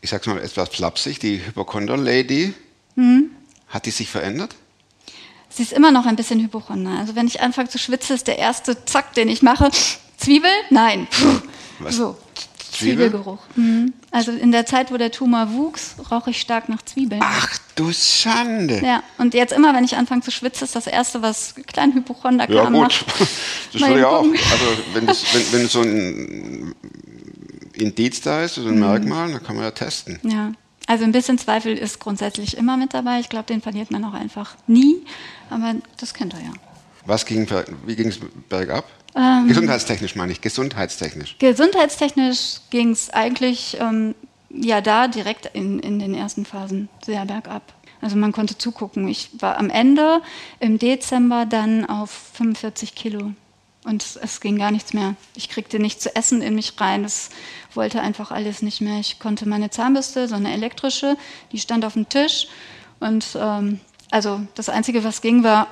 ich 0.00 0.10
sag's 0.10 0.26
mal 0.26 0.38
etwas 0.38 0.68
flapsig, 0.70 1.18
die 1.20 1.44
Hypochonder-Lady, 1.44 2.54
Mhm. 2.96 3.30
hat 3.68 3.86
die 3.86 3.90
sich 3.92 4.08
verändert? 4.10 4.56
Sie 5.50 5.62
ist 5.62 5.72
immer 5.72 5.92
noch 5.92 6.04
ein 6.06 6.16
bisschen 6.16 6.40
Hypochonder. 6.40 6.98
Also 6.98 7.14
wenn 7.14 7.26
ich 7.28 7.40
anfange 7.40 7.68
zu 7.68 7.78
schwitzen, 7.78 8.16
ist 8.16 8.26
der 8.26 8.38
erste 8.38 8.84
Zack, 8.86 9.14
den 9.14 9.28
ich 9.28 9.40
mache, 9.42 9.70
Zwiebel? 10.16 10.50
Nein. 10.70 11.06
Puh. 11.10 11.40
Was? 11.78 11.94
So. 11.96 12.16
Zwiebel? 12.78 13.08
Zwiebelgeruch. 13.10 13.38
Mhm. 13.56 13.92
Also 14.10 14.32
in 14.32 14.52
der 14.52 14.64
Zeit, 14.66 14.90
wo 14.92 14.96
der 14.96 15.10
Tumor 15.10 15.52
wuchs, 15.52 15.96
rauche 16.10 16.30
ich 16.30 16.40
stark 16.40 16.68
nach 16.68 16.82
Zwiebeln. 16.82 17.20
Ach 17.24 17.58
du 17.74 17.92
Schande. 17.92 18.80
Ja, 18.84 19.02
und 19.18 19.34
jetzt 19.34 19.52
immer, 19.52 19.74
wenn 19.74 19.84
ich 19.84 19.96
anfange 19.96 20.22
zu 20.22 20.30
schwitzen, 20.30 20.64
ist 20.64 20.74
das 20.76 20.86
Erste, 20.86 21.20
was 21.22 21.54
klein 21.66 21.92
Hypochonder 21.94 22.50
Ja, 22.50 22.64
gut, 22.64 22.72
macht. 22.72 23.04
das 23.72 23.80
würde 23.82 23.98
ich 24.00 24.04
auch. 24.04 24.22
Also 24.22 24.64
wenn, 24.94 25.06
das, 25.06 25.24
wenn, 25.34 25.60
wenn 25.60 25.68
so 25.68 25.80
ein 25.82 26.74
Indiz 27.74 28.20
da 28.20 28.42
ist, 28.44 28.54
so 28.56 28.62
Mhm. 28.62 28.68
ein 28.68 28.78
Merkmal, 28.80 29.32
dann 29.32 29.42
kann 29.42 29.56
man 29.56 29.64
ja 29.64 29.70
testen. 29.70 30.18
Ja, 30.22 30.52
also 30.86 31.04
ein 31.04 31.12
bisschen 31.12 31.38
Zweifel 31.38 31.76
ist 31.76 32.00
grundsätzlich 32.00 32.56
immer 32.56 32.76
mit 32.76 32.94
dabei. 32.94 33.20
Ich 33.20 33.28
glaube, 33.28 33.44
den 33.46 33.60
verliert 33.60 33.90
man 33.90 34.04
auch 34.04 34.14
einfach 34.14 34.56
nie. 34.66 34.96
Aber 35.50 35.74
das 36.00 36.14
kennt 36.14 36.34
er 36.34 36.40
ja. 36.40 36.52
Was 37.08 37.24
ging, 37.24 37.48
wie 37.86 37.96
ging 37.96 38.08
es 38.08 38.20
bergab? 38.50 38.84
Ähm. 39.16 39.48
Gesundheitstechnisch 39.48 40.14
meine 40.14 40.30
ich, 40.30 40.42
gesundheitstechnisch. 40.42 41.36
Gesundheitstechnisch 41.38 42.60
ging 42.68 42.90
es 42.90 43.08
eigentlich 43.08 43.78
ähm, 43.80 44.14
ja 44.50 44.82
da 44.82 45.08
direkt 45.08 45.46
in, 45.54 45.78
in 45.78 45.98
den 45.98 46.14
ersten 46.14 46.44
Phasen 46.44 46.90
sehr 47.02 47.24
bergab. 47.24 47.62
Also 48.02 48.16
man 48.16 48.32
konnte 48.32 48.58
zugucken. 48.58 49.08
Ich 49.08 49.30
war 49.40 49.56
am 49.56 49.70
Ende 49.70 50.20
im 50.60 50.78
Dezember 50.78 51.46
dann 51.46 51.86
auf 51.86 52.10
45 52.34 52.94
Kilo. 52.94 53.32
Und 53.84 54.02
es, 54.02 54.16
es 54.16 54.42
ging 54.42 54.58
gar 54.58 54.70
nichts 54.70 54.92
mehr. 54.92 55.14
Ich 55.34 55.48
kriegte 55.48 55.78
nichts 55.78 56.02
zu 56.02 56.14
essen 56.14 56.42
in 56.42 56.54
mich 56.54 56.78
rein. 56.78 57.06
Es 57.06 57.30
wollte 57.72 58.02
einfach 58.02 58.32
alles 58.32 58.60
nicht 58.60 58.82
mehr. 58.82 59.00
Ich 59.00 59.18
konnte 59.18 59.48
meine 59.48 59.70
Zahnbürste, 59.70 60.28
so 60.28 60.34
eine 60.34 60.52
elektrische, 60.52 61.16
die 61.52 61.58
stand 61.58 61.86
auf 61.86 61.94
dem 61.94 62.06
Tisch. 62.10 62.48
Und 63.00 63.24
ähm, 63.34 63.80
also 64.10 64.42
das 64.54 64.68
Einzige, 64.68 65.04
was 65.04 65.22
ging, 65.22 65.42
war, 65.42 65.68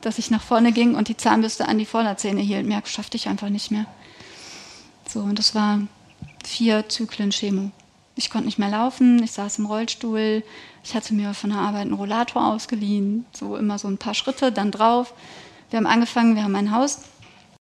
dass 0.00 0.18
ich 0.18 0.30
nach 0.30 0.42
vorne 0.42 0.72
ging 0.72 0.94
und 0.94 1.08
die 1.08 1.16
Zahnbürste 1.16 1.68
an 1.68 1.78
die 1.78 1.86
Vorderzähne 1.86 2.40
hielt. 2.40 2.66
Mehr 2.66 2.82
schaffte 2.84 3.16
ich 3.16 3.28
einfach 3.28 3.48
nicht 3.48 3.70
mehr. 3.70 3.86
So, 5.08 5.20
und 5.20 5.38
das 5.38 5.54
war 5.54 5.80
vier 6.44 6.88
Zyklen 6.88 7.30
Chemo. 7.30 7.70
Ich 8.16 8.30
konnte 8.30 8.46
nicht 8.46 8.58
mehr 8.58 8.70
laufen, 8.70 9.22
ich 9.22 9.32
saß 9.32 9.58
im 9.58 9.66
Rollstuhl, 9.66 10.42
ich 10.84 10.94
hatte 10.94 11.14
mir 11.14 11.32
von 11.32 11.50
der 11.50 11.58
Arbeit 11.60 11.82
einen 11.82 11.94
Rollator 11.94 12.44
ausgeliehen, 12.44 13.24
so 13.32 13.56
immer 13.56 13.78
so 13.78 13.88
ein 13.88 13.98
paar 13.98 14.14
Schritte, 14.14 14.52
dann 14.52 14.70
drauf. 14.70 15.14
Wir 15.70 15.78
haben 15.78 15.86
angefangen, 15.86 16.34
wir 16.34 16.42
haben 16.42 16.56
ein 16.56 16.70
Haus, 16.70 17.00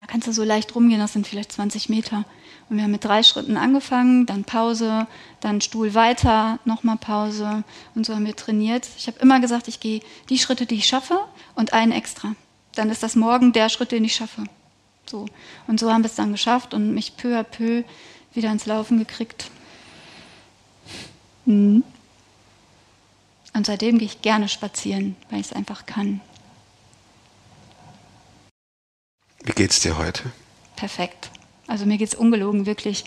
da 0.02 0.08
kannst 0.08 0.28
du 0.28 0.32
so 0.32 0.44
leicht 0.44 0.76
rumgehen, 0.76 1.00
das 1.00 1.14
sind 1.14 1.26
vielleicht 1.26 1.52
20 1.52 1.90
Meter. 1.90 2.26
Und 2.70 2.78
wir 2.78 2.84
haben 2.84 2.92
mit 2.92 3.04
drei 3.04 3.22
Schritten 3.22 3.58
angefangen, 3.58 4.26
dann 4.26 4.44
Pause, 4.44 5.08
dann 5.40 5.62
Stuhl 5.62 5.94
weiter, 5.94 6.60
nochmal 6.66 6.98
Pause. 6.98 7.64
Und 7.94 8.06
so 8.06 8.16
haben 8.16 8.26
wir 8.26 8.36
trainiert. 8.36 8.88
Ich 8.98 9.08
habe 9.08 9.20
immer 9.20 9.40
gesagt, 9.40 9.68
ich 9.68 9.80
gehe 9.80 10.02
die 10.30 10.40
Schritte, 10.40 10.66
die 10.66 10.76
ich 10.76 10.88
schaffe 10.88 11.20
und 11.54 11.74
einen 11.74 11.92
extra. 11.92 12.36
Dann 12.74 12.90
ist 12.90 13.04
das 13.04 13.16
morgen 13.16 13.54
der 13.54 13.70
Schritt, 13.70 13.92
den 13.92 14.04
ich 14.04 14.16
schaffe. 14.16 14.44
So. 15.06 15.28
Und 15.68 15.80
so 15.80 15.92
haben 15.92 16.02
wir 16.02 16.10
es 16.10 16.16
dann 16.16 16.32
geschafft 16.32 16.74
und 16.74 16.94
mich 16.94 17.16
peu 17.18 17.40
à 17.40 17.44
peu 17.44 17.84
wieder 18.34 18.52
ins 18.52 18.66
Laufen 18.66 18.98
gekriegt. 18.98 19.52
Mhm. 21.46 21.84
Und 23.54 23.66
seitdem 23.66 24.00
gehe 24.00 24.08
ich 24.08 24.22
gerne 24.22 24.50
spazieren, 24.50 25.16
weil 25.30 25.40
ich 25.40 25.48
es 25.48 25.54
einfach 25.54 25.86
kann. 25.86 26.20
Wie 29.44 29.54
geht's 29.54 29.80
dir 29.80 29.98
heute? 29.98 30.24
Perfekt. 30.76 31.30
Also 31.68 31.86
mir 31.86 31.98
geht 31.98 32.10
es 32.10 32.16
ungelogen 32.16 32.66
wirklich, 32.66 33.04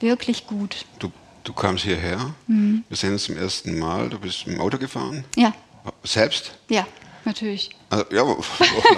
wirklich 0.00 0.46
gut. 0.46 0.84
Du, 0.98 1.12
du 1.44 1.52
kamst 1.52 1.84
hierher, 1.84 2.34
Mhm. 2.46 2.84
wir 2.88 2.96
sehen 2.96 3.12
uns 3.12 3.24
zum 3.24 3.36
ersten 3.36 3.78
Mal, 3.78 4.08
du 4.08 4.18
bist 4.18 4.46
im 4.46 4.60
Auto 4.60 4.78
gefahren, 4.78 5.24
Ja, 5.36 5.54
selbst? 6.02 6.52
ja, 6.68 6.86
natürlich. 7.24 7.70
Also, 7.90 8.04
ja, 8.10 8.22
oh, 8.24 8.42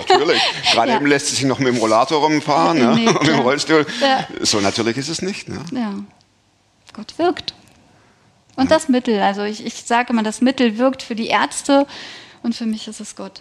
natürlich. 0.09 0.41
Gerade 0.73 0.93
Ja. 0.93 0.97
eben 0.97 1.07
lässt 1.07 1.29
sich 1.29 1.43
noch 1.45 1.59
mit 1.59 1.69
dem 1.69 1.77
Rollator 1.79 2.23
rumfahren, 2.25 2.79
ne? 2.79 2.95
Nee, 2.95 3.07
mit 3.13 3.27
dem. 3.27 3.41
Rollstuhl. 3.41 3.87
Ja. 4.01 4.27
So 4.41 4.61
natürlich 4.61 4.97
ist 4.97 5.09
es 5.09 5.21
nicht. 5.21 5.49
Ne? 5.49 5.61
Ja, 5.73 5.95
Gott 6.93 7.19
wirkt. 7.19 7.55
Und 8.57 8.71
das 8.71 8.89
Mittel, 8.89 9.21
also 9.21 9.43
ich, 9.43 9.67
ich 9.67 9.75
sage 9.83 10.13
immer, 10.13 10.23
das 10.23 10.41
Mittel 10.41 10.79
wirkt 10.79 11.03
für 11.03 11.17
die 11.17 11.27
Ärzte 11.27 11.87
und 12.45 12.55
für 12.55 12.67
mich 12.67 12.87
ist 12.87 13.01
es 13.01 13.17
Gott. 13.17 13.41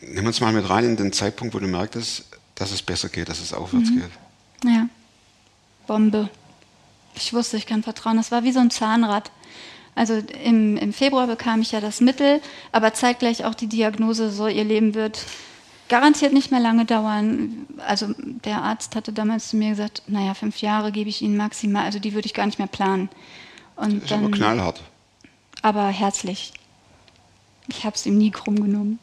Nimm 0.00 0.26
uns 0.26 0.40
mal 0.40 0.52
mit 0.52 0.68
rein 0.70 0.84
in 0.84 0.96
den 0.96 1.12
Zeitpunkt, 1.12 1.52
wo 1.54 1.58
du 1.58 1.66
merktest, 1.66 2.24
dass 2.56 2.72
es 2.72 2.82
besser 2.82 3.08
geht, 3.08 3.28
dass 3.28 3.40
es 3.40 3.52
aufwärts 3.54 3.90
Mhm. 3.90 4.00
geht. 4.00 4.10
Ja, 4.64 4.88
Bombe. 5.86 6.28
Ich 7.14 7.32
wusste, 7.32 7.56
ich 7.56 7.66
kann 7.66 7.82
vertrauen. 7.82 8.16
Das 8.16 8.30
war 8.32 8.42
wie 8.42 8.52
so 8.52 8.58
ein 8.60 8.70
Zahnrad. 8.70 9.30
Also 9.94 10.14
im, 10.44 10.76
im 10.76 10.92
Februar 10.92 11.26
bekam 11.26 11.62
ich 11.62 11.72
ja 11.72 11.80
das 11.80 12.00
Mittel, 12.02 12.42
aber 12.72 12.92
zeitgleich 12.92 13.44
auch 13.46 13.54
die 13.54 13.66
Diagnose, 13.68 14.30
so 14.30 14.46
ihr 14.46 14.64
Leben 14.64 14.94
wird 14.94 15.24
garantiert 15.88 16.32
nicht 16.34 16.50
mehr 16.50 16.60
lange 16.60 16.84
dauern. 16.84 17.66
Also 17.78 18.08
der 18.18 18.60
Arzt 18.62 18.94
hatte 18.96 19.12
damals 19.14 19.48
zu 19.48 19.56
mir 19.56 19.70
gesagt, 19.70 20.02
naja, 20.06 20.34
fünf 20.34 20.60
Jahre 20.60 20.92
gebe 20.92 21.08
ich 21.08 21.22
Ihnen 21.22 21.36
maximal, 21.38 21.84
also 21.84 21.98
die 21.98 22.12
würde 22.12 22.26
ich 22.26 22.34
gar 22.34 22.44
nicht 22.44 22.58
mehr 22.58 22.66
planen. 22.68 23.08
Und 23.76 24.02
ist 24.04 24.12
aber 24.12 24.30
knallhart. 24.30 24.82
aber 25.62 25.86
herzlich. 25.88 26.52
Ich 27.68 27.84
habe 27.84 27.94
es 27.96 28.04
ihm 28.04 28.18
nie 28.18 28.30
krumm 28.30 28.56
genommen. 28.60 28.98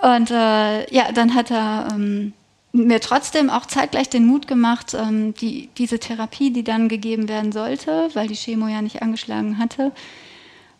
Und 0.00 0.30
äh, 0.30 0.92
ja, 0.94 1.12
dann 1.12 1.34
hat 1.34 1.50
er 1.50 1.88
ähm, 1.92 2.32
mir 2.72 3.00
trotzdem 3.00 3.50
auch 3.50 3.66
zeitgleich 3.66 4.08
den 4.08 4.26
Mut 4.26 4.46
gemacht, 4.46 4.94
ähm, 4.94 5.34
die, 5.34 5.68
diese 5.76 5.98
Therapie, 5.98 6.50
die 6.52 6.64
dann 6.64 6.88
gegeben 6.88 7.28
werden 7.28 7.52
sollte, 7.52 8.10
weil 8.14 8.28
die 8.28 8.36
Chemo 8.36 8.68
ja 8.68 8.82
nicht 8.82 9.02
angeschlagen 9.02 9.58
hatte, 9.58 9.92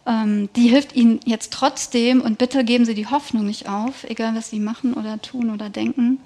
ähm, 0.06 0.48
die 0.56 0.68
hilft 0.68 0.94
Ihnen 0.94 1.20
jetzt 1.24 1.52
trotzdem 1.52 2.20
und 2.20 2.38
bitte 2.38 2.64
geben 2.64 2.84
Sie 2.84 2.94
die 2.94 3.06
Hoffnung 3.06 3.46
nicht 3.46 3.68
auf, 3.68 4.04
egal 4.04 4.34
was 4.34 4.50
Sie 4.50 4.60
machen 4.60 4.94
oder 4.94 5.20
tun 5.20 5.50
oder 5.50 5.68
denken. 5.68 6.18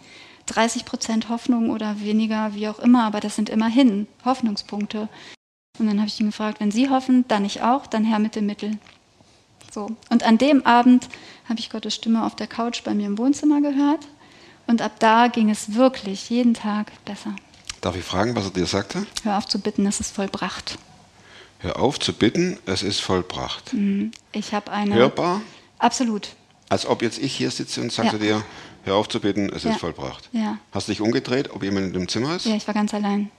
30 0.46 0.85
Prozent 0.85 1.28
Hoffnung 1.28 1.70
oder 1.70 2.00
weniger, 2.00 2.55
wie 2.55 2.68
auch 2.68 2.78
immer, 2.78 3.05
aber 3.05 3.20
das 3.20 3.37
sind 3.37 3.48
immerhin 3.48 4.07
Hoffnungspunkte. 4.24 5.09
Und 5.78 5.87
dann 5.87 5.98
habe 5.98 6.09
ich 6.09 6.20
ihn 6.20 6.26
gefragt, 6.26 6.61
wenn 6.61 6.70
Sie 6.70 6.90
hoffen, 6.90 7.24
dann 7.28 7.44
ich 7.44 7.62
auch, 7.62 7.87
dann 7.87 8.05
her 8.05 8.18
mit 8.18 8.37
dem 8.37 8.46
Mittel. 8.46 8.72
So. 9.73 9.91
Und 10.11 10.23
an 10.23 10.39
dem 10.39 10.65
Abend 10.67 11.09
habe 11.49 11.59
ich 11.59 11.71
Gottes 11.71 11.95
Stimme 11.95 12.25
auf 12.25 12.37
der 12.37 12.47
Couch 12.47 12.83
bei 12.85 12.95
mir 12.95 13.07
im 13.07 13.19
Wohnzimmer 13.19 13.61
gehört. 13.61 14.07
Und 14.67 14.83
ab 14.83 14.93
da 14.99 15.29
ging 15.29 15.51
es 15.51 15.75
wirklich 15.75 16.31
jeden 16.31 16.55
Tag 16.55 16.93
besser. 17.05 17.35
Darf 17.81 17.97
ich 17.97 18.05
fragen, 18.05 18.37
was 18.37 18.45
er 18.45 18.51
dir 18.51 18.67
sagte? 18.67 19.07
Hör 19.25 19.39
auf 19.39 19.47
zu 19.47 19.59
bitten, 19.61 19.87
es 19.87 19.99
ist 19.99 20.15
vollbracht. 20.15 20.79
Hör 21.59 21.79
auf 21.81 21.99
zu 21.99 22.13
bitten, 22.13 22.59
es 22.67 22.83
ist 22.83 23.01
vollbracht. 23.01 23.75
Ich 24.33 24.53
habe 24.55 24.71
eine. 24.71 24.95
Hörbar? 24.95 25.41
Absolut. 25.79 26.29
Als 26.69 26.87
ob 26.87 27.03
jetzt 27.03 27.19
ich 27.19 27.35
hier 27.35 27.51
sitze 27.51 27.81
und 27.81 27.93
sage 27.93 28.09
Ja. 28.13 28.19
dir, 28.19 28.45
hör 28.85 28.97
auf 28.97 29.09
zu 29.09 29.21
bitten, 29.21 29.49
es 29.53 29.65
Ja. 29.65 29.71
ist 29.73 29.81
vollbracht. 29.81 30.29
Ja. 30.33 30.59
Hast 30.73 30.89
du 30.89 30.93
dich 30.93 31.01
umgedreht, 31.01 31.51
ob 31.51 31.63
jemand 31.63 31.87
in 31.89 31.93
dem 31.93 32.09
Zimmer 32.09 32.37
ist? 32.37 32.47
Ja, 32.47 32.55
ich 32.55 32.67
war 32.67 32.75
ganz 32.75 32.95
allein. 32.95 33.31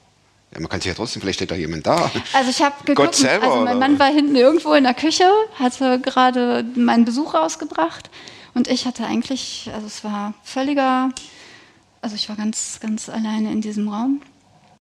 Ja, 0.54 0.60
man 0.60 0.70
kann 0.70 0.82
sich 0.82 0.90
ja 0.90 0.94
trotzdem, 0.94 1.22
vielleicht 1.22 1.40
steht 1.40 1.52
da 1.52 1.56
jemand 1.56 1.88
da. 1.88 2.12
Also 2.34 2.50
ich 2.50 2.62
habe 2.62 2.76
geguckt, 2.86 2.98
Gott 2.98 3.16
selber, 3.16 3.46
also 3.46 3.58
mein 3.58 3.78
oder? 3.78 3.88
Mann 3.88 4.00
war 4.00 4.08
hinten 4.08 4.36
irgendwo 4.36 4.74
in 4.74 4.84
der 4.84 4.94
Küche, 4.94 5.26
hatte 5.58 6.00
gerade 6.00 6.64
meinen 6.76 7.06
Besuch 7.06 7.34
rausgebracht 7.34 8.10
und 8.54 8.68
ich 8.68 8.86
hatte 8.86 9.06
eigentlich, 9.06 9.70
also 9.74 9.88
es 9.88 10.04
war 10.04 10.34
völliger, 10.44 11.10
also 12.02 12.16
ich 12.16 12.30
war 12.30 12.36
ganz, 12.36 12.80
ganz 12.82 13.10
alleine 13.10 13.52
in 13.52 13.62
diesem 13.62 13.88
Raum 13.88 14.22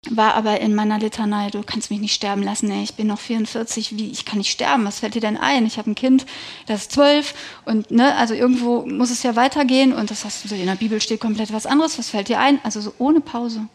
war 0.09 0.35
aber 0.35 0.61
in 0.61 0.75
meiner 0.75 0.99
Litanei, 0.99 1.49
du 1.49 1.63
kannst 1.63 1.89
mich 1.89 1.99
nicht 1.99 2.13
sterben 2.13 2.43
lassen, 2.43 2.69
ey, 2.69 2.83
ich 2.83 2.95
bin 2.95 3.07
noch 3.07 3.19
44, 3.19 3.97
wie, 3.97 4.11
ich 4.11 4.25
kann 4.25 4.37
nicht 4.37 4.51
sterben, 4.51 4.85
was 4.85 4.99
fällt 4.99 5.15
dir 5.15 5.21
denn 5.21 5.37
ein? 5.37 5.65
Ich 5.65 5.77
habe 5.77 5.89
ein 5.89 5.95
Kind, 5.95 6.25
das 6.67 6.81
ist 6.81 6.91
zwölf 6.91 7.33
und 7.65 7.91
ne, 7.91 8.15
also 8.15 8.33
irgendwo 8.33 8.85
muss 8.85 9.11
es 9.11 9.23
ja 9.23 9.35
weitergehen 9.35 9.93
und 9.93 10.11
das 10.11 10.25
hast 10.25 10.49
du 10.49 10.55
in 10.55 10.65
der 10.65 10.75
Bibel 10.75 11.01
steht 11.01 11.19
komplett 11.19 11.51
was 11.53 11.65
anderes, 11.65 11.97
was 11.97 12.09
fällt 12.09 12.29
dir 12.29 12.39
ein? 12.39 12.59
Also 12.63 12.81
so 12.81 12.93
ohne 12.97 13.21
Pause. 13.21 13.67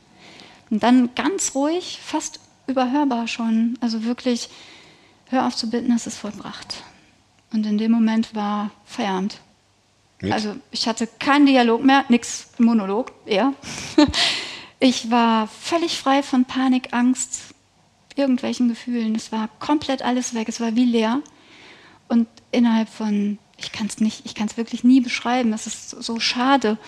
Und 0.70 0.83
dann 0.83 1.14
ganz 1.14 1.54
ruhig, 1.54 1.98
fast 2.02 2.40
überhörbar 2.66 3.26
schon, 3.26 3.76
also 3.80 4.04
wirklich, 4.04 4.48
hör 5.28 5.46
auf 5.46 5.56
zu 5.56 5.68
bitten, 5.68 5.92
es 5.92 6.06
ist 6.06 6.18
vollbracht. 6.18 6.83
Und 7.52 7.66
in 7.66 7.78
dem 7.78 7.90
Moment 7.90 8.35
war 8.35 8.70
Feierabend. 8.85 9.40
Mit? 10.20 10.33
Also 10.33 10.54
ich 10.70 10.87
hatte 10.87 11.09
keinen 11.18 11.46
Dialog 11.46 11.83
mehr, 11.83 12.04
nix 12.09 12.50
Monolog, 12.59 13.12
eher. 13.26 13.52
Ich 14.83 15.11
war 15.11 15.46
völlig 15.46 15.98
frei 15.98 16.22
von 16.22 16.46
Panik, 16.46 16.94
Angst, 16.94 17.54
irgendwelchen 18.16 18.70
Gefühlen. 18.70 19.14
Es 19.14 19.30
war 19.30 19.50
komplett 19.59 20.00
alles 20.00 20.33
weg. 20.33 20.48
Es 20.48 20.59
war 20.59 20.74
wie 20.74 20.87
leer. 20.87 21.20
Und 22.09 22.26
innerhalb 22.50 22.88
von, 22.88 23.38
ich 23.59 23.72
kann 23.72 23.88
es 23.88 24.00
nicht, 24.00 24.24
ich 24.24 24.35
kann 24.35 24.46
es 24.46 24.56
wirklich 24.56 24.83
nie 24.83 25.02
beschreiben. 25.02 25.52
Es 25.52 25.66
ist 25.66 25.90
so 25.90 26.18
schade. 26.18 26.78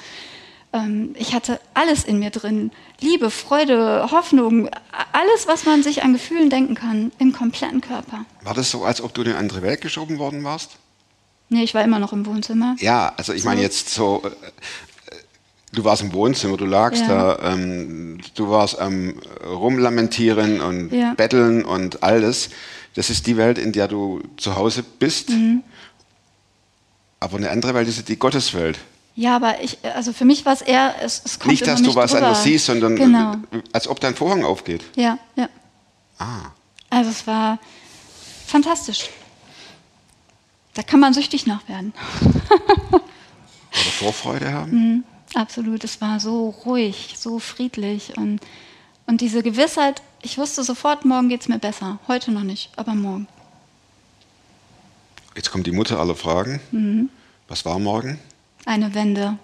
Ähm, 0.73 1.15
ich 1.19 1.35
hatte 1.35 1.61
alles 1.75 2.05
in 2.05 2.19
mir 2.19 2.31
drin. 2.31 2.71
Liebe, 3.01 3.31
Freude, 3.31 4.09
Hoffnung, 4.11 4.69
alles, 5.13 5.47
was 5.47 5.65
man 5.67 5.83
sich 5.83 6.03
an 6.03 6.13
Gefühlen 6.15 6.51
denken 6.51 6.75
kann, 6.75 7.13
im 7.19 7.33
kompletten 7.33 7.81
Körper. 7.81 8.25
War 8.43 8.55
das 8.55 8.71
so, 8.71 8.85
als 8.85 9.01
ob 9.03 9.13
du 9.15 9.23
in 9.23 9.29
eine 9.29 9.39
andere 9.39 9.63
Welt 9.63 9.81
geschoben 9.81 10.19
worden 10.19 10.45
warst? 10.45 10.77
Nee, 11.51 11.63
ich 11.65 11.75
war 11.75 11.85
immer 11.85 11.99
noch 11.99 12.13
im 12.15 12.25
Wohnzimmer. 12.25 12.77
Ja, 12.81 13.13
also 13.17 13.35
ich 13.35 13.45
meine 13.45 13.61
jetzt 13.61 13.91
so, 13.91 14.23
äh, 14.25 14.31
du 15.73 15.85
warst 15.85 16.01
im 16.03 16.15
Wohnzimmer, 16.15 16.57
du 16.57 16.65
lagst 16.65 17.03
Ja. 17.03 17.35
da, 17.37 17.53
ähm, 17.53 18.19
du 18.35 18.49
warst 18.49 18.79
am 18.79 19.21
Rumlamentieren 19.45 20.63
und 20.63 20.91
Ja. 20.93 21.13
Betteln 21.15 21.65
und 21.65 22.03
alles. 22.03 22.49
Das 22.95 23.11
ist 23.11 23.27
die 23.27 23.37
Welt, 23.37 23.59
in 23.59 23.73
der 23.73 23.89
du 23.89 24.23
zu 24.39 24.57
Hause 24.57 24.83
bist. 24.83 25.29
Mhm. 25.31 25.63
Aber 27.21 27.37
eine 27.37 27.51
andere 27.51 27.75
Welt 27.75 27.89
ist 27.89 28.09
die 28.09 28.19
Gotteswelt. 28.19 28.79
Ja, 29.15 29.37
aber 29.37 29.63
ich, 29.63 29.79
also 29.85 30.13
für 30.13 30.25
mich 30.25 30.45
war 30.47 30.55
es 30.55 30.63
eher, 30.63 30.95
es, 31.03 31.23
es 31.25 31.39
kommt 31.39 31.51
Nicht, 31.53 31.67
dass 31.67 31.83
du 31.83 31.95
was 31.95 32.13
drüber. 32.13 32.27
anderes 32.27 32.45
siehst, 32.45 32.67
sondern 32.67 32.97
Genau. 32.97 33.35
als 33.73 33.87
ob 33.87 34.01
dein 34.01 34.15
Vorhang 34.15 34.45
aufgeht. 34.45 34.83
Ja, 34.97 35.19
ja. 35.37 35.49
Ah. 36.19 36.51
Also 36.89 37.11
es 37.11 37.27
war 37.27 37.59
fantastisch. 38.47 39.11
Da 40.75 40.83
kann 40.83 41.01
man 41.01 41.13
süchtig 41.13 41.47
nach 41.47 41.69
werden. 41.69 41.93
Oder 42.93 43.03
Vorfreude 43.99 44.53
haben. 44.53 44.71
Mhm. 44.73 45.05
Absolut. 45.35 45.85
Es 45.85 46.01
war 46.01 46.19
so 46.21 46.49
ruhig, 46.65 47.15
so 47.19 47.39
friedlich 47.39 48.17
und, 48.17 48.41
und 49.07 49.21
diese 49.21 49.43
Gewissheit, 49.43 50.01
ich 50.23 50.39
wusste 50.39 50.63
sofort, 50.65 51.05
morgen 51.05 51.29
geht 51.29 51.43
es 51.43 51.49
mir 51.49 51.59
besser. 51.59 51.99
Heute 52.09 52.31
noch 52.33 52.43
nicht, 52.45 52.71
aber 52.77 52.95
morgen. 52.95 53.27
Jetzt 55.35 55.51
kommt 55.51 55.67
die 55.67 55.73
Mutter 55.73 55.99
aller 55.99 56.15
Fragen. 56.15 56.61
Mhm. 56.71 57.09
Was 57.49 57.65
war 57.65 57.79
morgen? 57.79 58.19
Eine 58.65 58.95
Wende. 58.95 59.39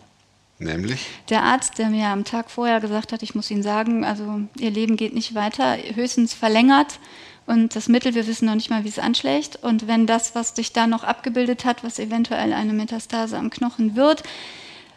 Nämlich? 0.58 1.06
Der 1.28 1.44
Arzt, 1.44 1.78
der 1.78 1.88
mir 1.88 2.08
am 2.08 2.24
Tag 2.24 2.50
vorher 2.50 2.80
gesagt 2.80 3.12
hat, 3.12 3.22
ich 3.22 3.34
muss 3.34 3.50
Ihnen 3.50 3.62
sagen, 3.62 4.04
also 4.04 4.40
Ihr 4.58 4.70
Leben 4.70 4.96
geht 4.96 5.14
nicht 5.14 5.34
weiter, 5.34 5.76
höchstens 5.94 6.34
verlängert. 6.34 6.98
Und 7.46 7.74
das 7.76 7.88
Mittel, 7.88 8.14
wir 8.14 8.26
wissen 8.26 8.46
noch 8.46 8.56
nicht 8.56 8.68
mal, 8.68 8.84
wie 8.84 8.88
es 8.88 8.98
anschlägt. 8.98 9.56
Und 9.62 9.86
wenn 9.86 10.06
das, 10.06 10.34
was 10.34 10.54
sich 10.54 10.72
da 10.72 10.86
noch 10.86 11.04
abgebildet 11.04 11.64
hat, 11.64 11.82
was 11.82 11.98
eventuell 11.98 12.52
eine 12.52 12.72
Metastase 12.72 13.38
am 13.38 13.50
Knochen 13.50 13.96
wird, 13.96 14.22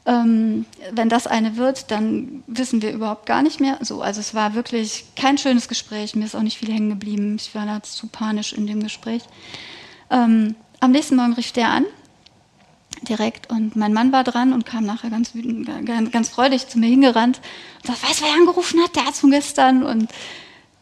ähm, 0.06 0.66
wenn 0.92 1.10
das 1.10 1.28
eine 1.28 1.58
wird, 1.58 1.92
dann 1.92 2.44
wissen 2.48 2.82
wir 2.82 2.92
überhaupt 2.92 3.28
gar 3.28 3.44
nicht 3.44 3.60
mehr. 3.60 3.78
So, 3.82 4.02
also 4.02 4.20
es 4.20 4.34
war 4.34 4.56
wirklich 4.56 5.06
kein 5.16 5.38
schönes 5.38 5.68
Gespräch. 5.68 6.16
Mir 6.16 6.26
ist 6.26 6.36
auch 6.36 6.42
nicht 6.42 6.58
viel 6.58 6.74
hängen 6.74 6.90
geblieben. 6.90 7.38
Ich 7.40 7.54
war 7.54 7.66
da 7.66 7.84
zu 7.84 8.08
panisch 8.08 8.52
in 8.52 8.68
dem 8.68 8.82
Gespräch. 8.82 9.24
Ähm, 10.10 10.56
am 10.80 10.92
nächsten 10.92 11.16
Morgen 11.16 11.34
rief 11.34 11.52
der 11.52 11.70
an 11.70 11.86
direkt 13.02 13.50
und 13.50 13.76
mein 13.76 13.94
Mann 13.94 14.12
war 14.12 14.24
dran 14.24 14.54
und 14.54 14.66
kam 14.66 14.86
nachher 14.86 15.10
ganz 15.10 15.34
wütend, 15.34 15.68
ganz, 15.86 16.12
ganz 16.12 16.30
freudig 16.30 16.68
zu 16.68 16.80
mir 16.80 16.88
hingerannt 16.88 17.42
und 17.82 17.88
sagte, 17.88 18.08
weißt 18.08 18.22
du, 18.22 18.26
wer 18.26 18.34
angerufen 18.34 18.82
hat? 18.82 18.96
Der 18.96 19.04
Arzt 19.04 19.22
von 19.22 19.32
gestern 19.32 19.84
und 19.84 20.10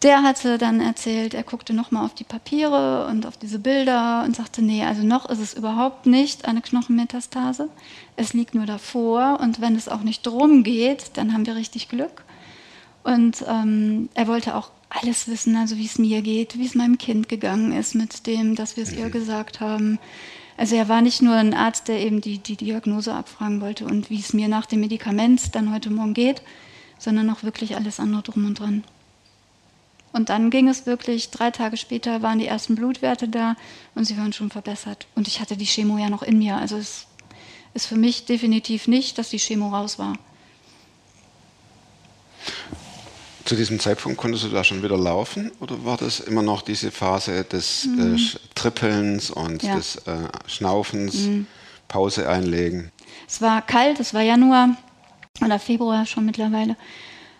der 0.01 0.23
hatte 0.23 0.57
dann 0.57 0.79
erzählt, 0.79 1.33
er 1.33 1.43
guckte 1.43 1.73
nochmal 1.73 2.05
auf 2.05 2.13
die 2.13 2.23
Papiere 2.23 3.07
und 3.07 3.25
auf 3.25 3.35
diese 3.35 3.59
Bilder 3.59 4.23
und 4.23 4.35
sagte, 4.35 4.61
nee, 4.61 4.83
also 4.83 5.03
noch 5.03 5.29
ist 5.29 5.39
es 5.39 5.53
überhaupt 5.53 6.05
nicht 6.05 6.45
eine 6.45 6.61
Knochenmetastase. 6.61 7.69
Es 8.15 8.33
liegt 8.33 8.55
nur 8.55 8.65
davor 8.65 9.39
und 9.41 9.59
wenn 9.59 9.75
es 9.75 9.89
auch 9.89 10.01
nicht 10.01 10.25
drum 10.25 10.63
geht, 10.63 11.17
dann 11.17 11.33
haben 11.33 11.45
wir 11.45 11.55
richtig 11.55 11.89
Glück. 11.89 12.23
Und 13.03 13.43
ähm, 13.47 14.09
er 14.13 14.27
wollte 14.27 14.55
auch 14.55 14.71
alles 14.89 15.27
wissen, 15.27 15.55
also 15.57 15.77
wie 15.77 15.85
es 15.85 15.99
mir 15.99 16.21
geht, 16.21 16.57
wie 16.57 16.65
es 16.65 16.75
meinem 16.75 16.97
Kind 16.97 17.27
gegangen 17.27 17.73
ist 17.73 17.93
mit 17.93 18.25
dem, 18.25 18.55
dass 18.55 18.77
wir 18.77 18.83
es 18.83 18.93
ihr 18.93 19.09
gesagt 19.09 19.59
haben. 19.59 19.99
Also 20.59 20.75
er 20.75 20.89
war 20.89 21.01
nicht 21.01 21.21
nur 21.21 21.35
ein 21.35 21.53
Arzt, 21.53 21.87
der 21.87 22.01
eben 22.01 22.19
die, 22.19 22.37
die 22.37 22.57
Diagnose 22.57 23.13
abfragen 23.13 23.61
wollte 23.61 23.85
und 23.85 24.09
wie 24.09 24.19
es 24.19 24.33
mir 24.33 24.49
nach 24.49 24.65
dem 24.65 24.81
Medikament 24.81 25.55
dann 25.55 25.73
heute 25.73 25.89
Morgen 25.89 26.13
geht, 26.13 26.41
sondern 26.97 27.29
auch 27.29 27.43
wirklich 27.43 27.77
alles 27.77 27.97
andere 27.97 28.23
drum 28.23 28.45
und 28.45 28.59
dran. 28.59 28.83
Und 30.11 30.27
dann 30.27 30.49
ging 30.49 30.67
es 30.67 30.85
wirklich, 30.85 31.29
drei 31.29 31.49
Tage 31.51 31.77
später 31.77 32.23
waren 32.23 32.39
die 32.39 32.47
ersten 32.47 32.75
Blutwerte 32.75 33.29
da 33.29 33.55
und 33.95 34.03
sie 34.03 34.17
waren 34.17 34.33
schon 34.33 34.49
verbessert. 34.49 35.07
Und 35.15 35.29
ich 35.29 35.39
hatte 35.39 35.55
die 35.55 35.65
Chemo 35.65 35.97
ja 35.97 36.09
noch 36.09 36.23
in 36.23 36.39
mir. 36.39 36.57
Also 36.57 36.75
es 36.75 37.07
ist 37.73 37.85
für 37.85 37.95
mich 37.95 38.25
definitiv 38.25 38.89
nicht, 38.89 39.17
dass 39.17 39.29
die 39.29 39.39
Chemo 39.39 39.69
raus 39.69 39.97
war. 39.97 40.17
Zu 43.49 43.55
diesem 43.55 43.79
Zeitpunkt 43.79 44.19
konntest 44.19 44.43
du 44.43 44.49
da 44.49 44.63
schon 44.63 44.83
wieder 44.83 44.95
laufen 44.95 45.51
oder 45.59 45.83
war 45.83 45.97
das 45.97 46.19
immer 46.19 46.43
noch 46.43 46.61
diese 46.61 46.91
Phase 46.91 47.43
des 47.45 47.85
äh, 47.97 48.13
Sch- 48.13 48.37
Trippelns 48.53 49.31
und 49.31 49.63
Mhm. 49.63 49.67
Ja. 49.69 49.73
Mhm. 49.73 49.77
des 49.79 49.95
äh, 49.95 50.17
Schnaufens, 50.45 51.27
Pause 51.87 52.29
einlegen? 52.29 52.91
Es 53.27 53.41
war 53.41 53.63
kalt, 53.63 53.99
es 53.99 54.13
war 54.13 54.21
Januar 54.21 54.77
oder 55.43 55.57
Februar 55.57 56.05
schon 56.05 56.25
mittlerweile. 56.27 56.77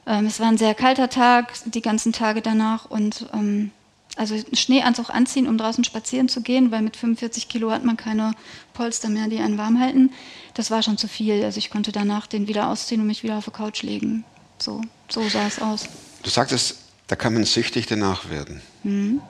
Ähm, 0.08 0.26
es 0.26 0.40
war 0.40 0.48
ein 0.48 0.58
sehr 0.58 0.74
kalter 0.74 1.10
Tag, 1.10 1.54
die 1.66 1.82
ganzen 1.84 2.12
Tage 2.12 2.42
danach 2.42 2.86
und 2.90 3.28
ähm, 3.32 3.70
also 4.16 4.36
Schneeanzug 4.54 5.12
anziehen, 5.12 5.48
um 5.48 5.60
draußen 5.60 5.84
spazieren 5.84 6.28
zu 6.28 6.42
gehen, 6.42 6.72
weil 6.72 6.82
mit 6.82 6.98
45 6.98 7.50
Kilo 7.50 7.70
hat 7.70 7.86
man 7.86 7.98
keine 7.98 8.34
Polster 8.74 9.10
mehr, 9.10 9.28
die 9.28 9.38
einen 9.42 9.60
warm 9.60 9.80
halten. 9.80 10.12
Das 10.56 10.72
war 10.72 10.82
schon 10.82 10.98
zu 10.98 11.08
viel. 11.08 11.44
Also 11.44 11.60
ich 11.60 11.70
konnte 11.70 11.92
danach 11.92 12.26
den 12.26 12.48
wieder 12.48 12.70
ausziehen 12.70 13.00
und 13.02 13.06
mich 13.06 13.22
wieder 13.22 13.38
auf 13.38 13.46
die 13.46 13.52
Couch 13.52 13.84
legen. 13.84 14.26
So, 14.60 14.82
so 15.10 15.28
sah 15.30 15.48
es 15.48 15.60
aus. 15.62 15.86
Du 16.24 16.30
sagtest, 16.30 16.78
da 17.08 17.16
kann 17.16 17.34
man 17.34 17.46
süchtig 17.46 17.86
danach 17.88 18.30
werden. 18.30 18.62
Mhm. 18.84 19.22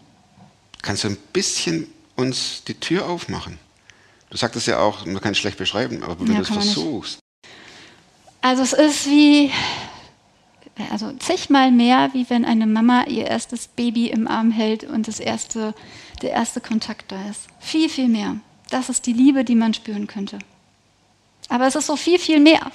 Kannst 0.82 1.04
du 1.04 1.10
ein 1.10 1.18
bisschen 1.34 1.88
uns 2.15 2.63
die 2.68 2.74
Tür 2.74 3.08
aufmachen? 3.08 3.58
Du 4.30 4.38
sagtest 4.38 4.68
ja 4.68 4.80
auch, 4.80 5.06
man 5.06 5.22
kann 5.22 5.32
es 5.32 5.38
schlecht 5.38 5.58
beschreiben, 5.58 6.04
aber 6.04 6.20
wenn 6.20 6.28
Ja, 6.34 6.36
du 6.36 6.42
es 6.44 6.50
versuchst. 6.50 7.20
Also 8.42 8.62
es 8.63 8.74
ist 8.74 9.06
wie, 9.08 9.52
also 10.92 11.12
zigmal 11.13 11.72
mehr, 11.72 12.10
wie 12.13 12.30
wenn 12.30 12.46
eine 12.46 12.68
Mama 12.68 13.04
ihr 13.06 13.26
erstes 13.26 13.68
Baby 13.68 14.08
im 14.08 14.28
Arm 14.28 14.52
hält 14.52 14.84
und 14.84 15.08
das 15.08 15.20
erste, 15.20 15.74
der 16.22 16.32
erste 16.32 16.62
Kontakt 16.62 17.12
da 17.12 17.30
ist. 17.30 17.48
Viel, 17.60 17.89
viel 17.89 18.08
mehr. 18.08 18.38
Das 18.70 18.89
ist 18.89 19.06
die 19.06 19.13
Liebe, 19.13 19.44
die 19.44 19.56
man 19.56 19.74
spüren 19.74 20.08
könnte. 20.08 20.39
Aber 21.50 21.68
es 21.68 21.76
ist 21.76 21.88
so 21.88 21.96
viel, 21.96 22.20
viel 22.20 22.39
mehr. 22.39 22.72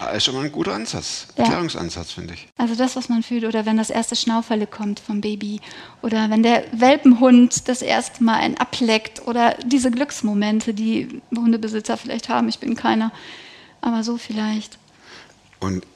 Ah, 0.00 0.10
ist 0.10 0.24
schon 0.24 0.34
mal 0.34 0.44
ein 0.44 0.52
guter 0.52 0.74
Ansatz, 0.74 1.26
Ja. 1.36 1.44
Erklärungsansatz, 1.44 2.12
finde 2.12 2.34
ich. 2.34 2.48
Also 2.56 2.74
das, 2.74 2.96
was 2.96 3.08
man 3.08 3.22
fühlt, 3.22 3.44
oder 3.44 3.64
wenn 3.66 3.76
das 3.76 3.90
erste 3.90 4.16
Schnauferle 4.16 4.66
kommt 4.66 5.00
vom 5.00 5.20
Baby, 5.20 5.60
oder 6.02 6.30
wenn 6.30 6.42
der 6.42 6.64
Welpenhund 6.72 7.68
das 7.68 7.80
erste 7.82 8.22
Mal 8.22 8.36
einen 8.36 8.56
ableckt, 8.56 9.26
oder 9.26 9.54
diese 9.64 9.90
Glücksmomente, 9.90 10.74
die 10.74 11.22
Hundebesitzer 11.34 11.96
vielleicht 11.96 12.28
haben. 12.28 12.48
Ich 12.48 12.58
bin 12.58 12.74
keiner, 12.74 13.12
aber 13.80 14.02
so 14.02 14.16
vielleicht. 14.16 14.78
Und 15.60 15.86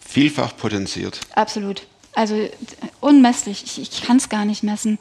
vielfach 0.00 0.56
potenziert. 0.56 1.20
Absolut. 1.34 1.86
Also 2.14 2.34
äh, 2.34 2.50
unmesslich. 3.00 3.64
Ich, 3.64 3.80
ich 3.80 4.02
kann 4.02 4.16
es 4.18 4.28
gar 4.28 4.44
nicht 4.44 4.62
messen. 4.62 4.98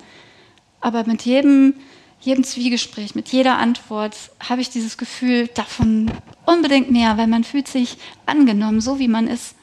Aber 0.81 1.05
mit 1.05 1.23
jedem, 1.23 1.73
jedem 2.25 2.43
Zwiegespräch, 2.43 3.15
mit 3.15 3.29
jeder 3.29 3.57
Antwort 3.57 4.15
habe 4.39 4.61
ich 4.61 4.69
dieses 4.69 4.97
Gefühl 4.97 5.47
davon 5.47 6.11
unbedingt 6.45 6.91
mehr, 6.91 7.17
weil 7.17 7.27
man 7.27 7.43
fühlt 7.43 7.67
sich 7.67 7.97
angenommen, 8.25 8.81
so 8.81 8.99
wie 8.99 9.07
man 9.07 9.27
ist. 9.27 9.55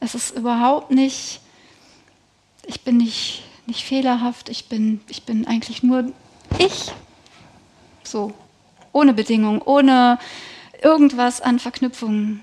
Es 0.00 0.14
ist 0.14 0.36
überhaupt 0.36 0.90
nicht, 0.90 1.40
ich 2.66 2.82
bin 2.82 2.98
nicht, 2.98 3.42
nicht 3.66 3.84
fehlerhaft, 3.84 4.48
ich 4.48 4.66
bin, 4.66 5.00
ich 5.08 5.24
bin 5.24 5.46
eigentlich 5.46 5.82
nur 5.82 6.12
ich. 6.58 6.92
So. 8.04 8.32
Ohne 8.92 9.12
Bedingung, 9.12 9.60
ohne 9.62 10.18
irgendwas 10.82 11.40
an 11.40 11.58
Verknüpfungen. 11.58 12.40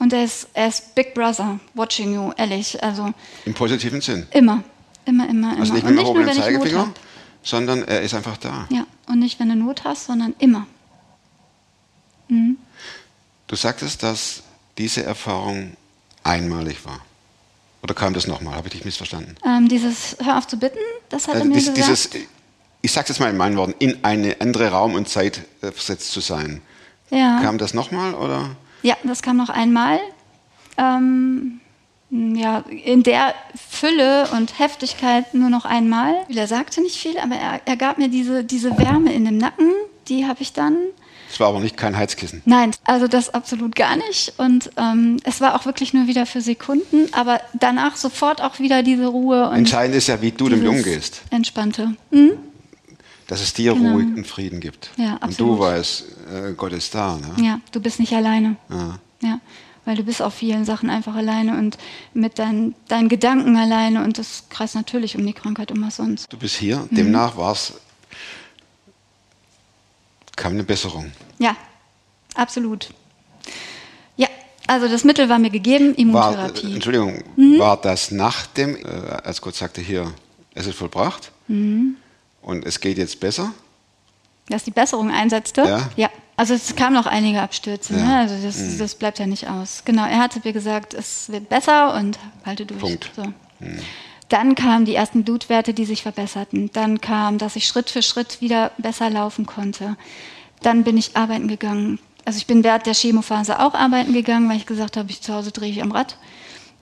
Und 0.00 0.12
er 0.12 0.24
ist, 0.24 0.48
er 0.54 0.68
ist 0.68 0.94
Big 0.96 1.14
Brother, 1.14 1.60
watching 1.74 2.14
you, 2.14 2.32
ehrlich. 2.36 2.82
Also 2.82 3.12
Im 3.44 3.54
positiven 3.54 4.00
Sinn. 4.00 4.26
immer, 4.32 4.64
immer, 5.04 5.28
immer, 5.28 5.54
immer. 5.54 5.60
Also 5.60 5.74
nicht 5.74 5.84
und 5.84 5.94
mit 5.94 5.98
dem 5.98 6.04
nicht 6.04 6.14
nur, 6.14 6.26
wenn 6.26 6.66
ich 6.66 6.74
habe. 6.74 6.92
Sondern 7.42 7.82
er 7.84 8.02
ist 8.02 8.14
einfach 8.14 8.36
da. 8.36 8.66
Ja, 8.70 8.86
und 9.06 9.18
nicht, 9.20 9.38
wenn 9.40 9.48
du 9.48 9.56
Not 9.56 9.84
hast, 9.84 10.06
sondern 10.06 10.34
immer. 10.38 10.66
Mhm. 12.28 12.56
Du 13.46 13.56
sagtest, 13.56 14.02
dass 14.02 14.42
diese 14.76 15.02
Erfahrung 15.04 15.76
einmalig 16.24 16.84
war. 16.84 17.00
Oder 17.82 17.94
kam 17.94 18.12
das 18.12 18.26
nochmal? 18.26 18.54
Habe 18.54 18.68
ich 18.68 18.72
dich 18.74 18.84
missverstanden? 18.84 19.36
Ähm, 19.46 19.68
dieses 19.68 20.16
Hör 20.22 20.38
auf 20.38 20.46
zu 20.46 20.56
bitten, 20.58 20.78
das 21.08 21.26
hat 21.26 21.34
er 21.36 21.40
Also 21.40 21.48
mir 21.48 21.54
dies, 21.54 21.72
gesagt. 21.74 22.14
dieses, 22.14 22.28
ich 22.82 22.92
sage 22.92 23.08
jetzt 23.08 23.18
mal 23.20 23.30
in 23.30 23.36
meinen 23.36 23.56
Worten, 23.56 23.74
in 23.78 24.04
eine 24.04 24.40
andere 24.40 24.70
Raum 24.70 24.94
und 24.94 25.08
Zeit 25.08 25.42
versetzt 25.60 26.10
zu 26.10 26.20
sein. 26.20 26.60
ja. 27.10 27.40
Kam 27.40 27.56
das 27.58 27.72
nochmal 27.74 28.14
oder? 28.14 28.50
Ja, 28.82 28.96
das 29.04 29.22
kam 29.22 29.36
noch 29.36 29.48
einmal. 29.48 29.98
Ähm, 30.76 31.60
ja, 32.10 32.64
in 32.84 33.02
der 33.02 33.34
Fülle 33.54 34.28
und 34.36 34.58
Heftigkeit 34.58 35.34
nur 35.34 35.50
noch 35.50 35.64
einmal. 35.64 36.14
Er 36.28 36.46
sagte 36.46 36.80
nicht 36.80 36.96
viel, 36.96 37.18
aber 37.18 37.34
er, 37.36 37.60
er 37.64 37.76
gab 37.76 37.98
mir 37.98 38.08
diese, 38.08 38.44
diese 38.44 38.76
Wärme 38.78 39.12
in 39.12 39.24
dem 39.24 39.36
Nacken, 39.38 39.72
die 40.08 40.26
habe 40.26 40.40
ich 40.42 40.52
dann. 40.52 40.76
Es 41.30 41.38
war 41.38 41.48
aber 41.48 41.60
nicht 41.60 41.76
kein 41.76 41.94
Heizkissen. 41.96 42.40
Nein, 42.46 42.70
also 42.84 43.06
das 43.06 43.34
absolut 43.34 43.76
gar 43.76 43.96
nicht. 43.96 44.32
Und 44.38 44.70
ähm, 44.78 45.18
es 45.24 45.42
war 45.42 45.54
auch 45.54 45.66
wirklich 45.66 45.92
nur 45.92 46.06
wieder 46.06 46.24
für 46.24 46.40
Sekunden, 46.40 47.12
aber 47.12 47.40
danach 47.52 47.96
sofort 47.96 48.40
auch 48.40 48.58
wieder 48.58 48.82
diese 48.82 49.06
Ruhe 49.08 49.46
und 49.50 49.56
Entscheidend 49.56 49.96
ist 49.96 50.06
ja, 50.06 50.22
wie 50.22 50.30
du 50.30 50.48
damit 50.48 50.66
umgehst. 50.66 51.20
Entspannte. 51.30 51.94
Mhm. 52.10 52.32
Dass 53.26 53.42
es 53.42 53.52
dir 53.52 53.74
Genau. 53.74 53.92
Ruhe 53.92 54.02
und 54.04 54.26
Frieden 54.26 54.60
gibt. 54.60 54.90
Ja, 54.96 55.14
und 55.16 55.24
absolut. 55.24 55.58
du 55.58 55.62
weißt, 55.62 56.04
äh, 56.34 56.52
Gott 56.56 56.72
ist 56.72 56.94
da. 56.94 57.18
Ne? 57.18 57.44
Ja, 57.44 57.60
du 57.72 57.80
bist 57.80 58.00
nicht 58.00 58.14
alleine. 58.14 58.56
Ja. 58.70 58.98
Ja, 59.88 59.92
weil 59.92 59.96
du 59.96 60.02
bist 60.04 60.20
auf 60.20 60.34
vielen 60.34 60.64
Sachen 60.66 60.90
einfach 60.90 61.14
alleine 61.14 61.56
und 61.58 61.78
mit 62.12 62.38
dein, 62.38 62.74
deinen 62.88 63.08
Gedanken 63.08 63.56
alleine 63.56 64.04
und 64.04 64.18
das 64.18 64.44
kreist 64.50 64.74
natürlich 64.74 65.16
um 65.16 65.26
die 65.26 65.32
Krankheit 65.32 65.72
um 65.72 65.82
was 65.84 65.96
sonst. 65.96 66.30
Du 66.30 66.36
bist 66.36 66.56
hier, 66.56 66.86
Mhm. 66.90 66.94
demnach 66.96 67.36
war 67.38 67.52
es, 67.52 67.72
kam 70.36 70.52
eine 70.52 70.62
Besserung. 70.64 71.10
Ja, 71.38 71.56
absolut. 72.34 72.90
Ja, 74.16 74.28
also 74.66 74.88
das 74.88 75.04
Mittel 75.04 75.28
war 75.30 75.38
mir 75.38 75.50
gegeben, 75.50 75.92
War, 75.92 75.98
Immuntherapie. 76.32 76.70
äh, 76.70 76.74
Entschuldigung, 76.74 77.24
Mhm. 77.36 77.58
war 77.58 77.80
das 77.80 78.10
nach 78.10 78.46
dem, 78.46 78.76
äh, 78.76 78.82
als 79.24 79.40
Gott 79.40 79.54
sagte, 79.56 79.80
hier, 79.80 80.12
es 80.54 80.66
ist 80.66 80.76
vollbracht 80.76 81.32
Mhm. 81.48 81.96
und 82.42 82.64
es 82.66 82.78
geht 82.80 82.98
jetzt 82.98 83.18
besser? 83.20 83.52
Dass 84.48 84.64
die 84.64 84.70
Besserung 84.70 85.10
einsetzte? 85.10 85.62
Ja. 85.96 86.10
Also 86.38 86.54
es 86.54 86.76
kamen 86.76 86.94
noch 86.94 87.06
einige 87.06 87.42
Abstürze, 87.42 87.94
Ja. 87.94 88.04
ne? 88.04 88.16
also 88.18 88.36
das, 88.40 88.78
das 88.78 88.94
bleibt 88.94 89.18
ja 89.18 89.26
nicht 89.26 89.48
aus. 89.48 89.82
Genau, 89.84 90.06
er 90.06 90.20
hatte 90.20 90.40
mir 90.44 90.52
gesagt, 90.52 90.94
es 90.94 91.28
wird 91.30 91.48
besser 91.48 91.94
und 91.94 92.16
halte 92.46 92.64
durch. 92.64 92.80
Punkt. 92.80 93.10
So. 93.16 93.24
Dann 94.28 94.54
kamen 94.54 94.84
die 94.84 94.94
ersten 94.94 95.24
Blutwerte, 95.24 95.74
die 95.74 95.84
sich 95.84 96.02
verbesserten. 96.02 96.70
Dann 96.72 97.00
kam, 97.00 97.38
dass 97.38 97.56
ich 97.56 97.66
Schritt 97.66 97.90
für 97.90 98.02
Schritt 98.02 98.40
wieder 98.40 98.70
besser 98.78 99.10
laufen 99.10 99.46
konnte. 99.46 99.96
Dann 100.62 100.84
bin 100.84 100.96
ich 100.96 101.16
arbeiten 101.16 101.48
gegangen. 101.48 101.98
Also 102.24 102.36
ich 102.38 102.46
bin 102.46 102.62
während 102.62 102.86
der 102.86 102.94
Chemophase 102.94 103.58
auch 103.58 103.74
arbeiten 103.74 104.12
gegangen, 104.12 104.48
weil 104.48 104.58
ich 104.58 104.66
gesagt 104.66 104.96
habe, 104.96 105.10
ich 105.10 105.20
zu 105.22 105.34
Hause 105.34 105.50
drehe 105.50 105.70
ich 105.72 105.82
am 105.82 105.90
Rad. 105.90 106.18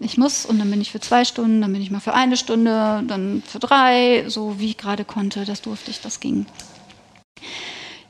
Ich 0.00 0.18
muss 0.18 0.44
und 0.44 0.58
dann 0.58 0.70
bin 0.70 0.82
ich 0.82 0.92
für 0.92 1.00
zwei 1.00 1.24
Stunden, 1.24 1.62
dann 1.62 1.72
bin 1.72 1.80
ich 1.80 1.90
mal 1.90 2.00
für 2.00 2.12
eine 2.12 2.36
Stunde, 2.36 3.02
dann 3.08 3.42
für 3.46 3.58
drei, 3.58 4.24
so 4.28 4.58
wie 4.60 4.66
ich 4.70 4.76
gerade 4.76 5.06
konnte. 5.06 5.46
Das 5.46 5.62
durfte 5.62 5.90
ich, 5.90 6.02
das 6.02 6.20
ging. 6.20 6.44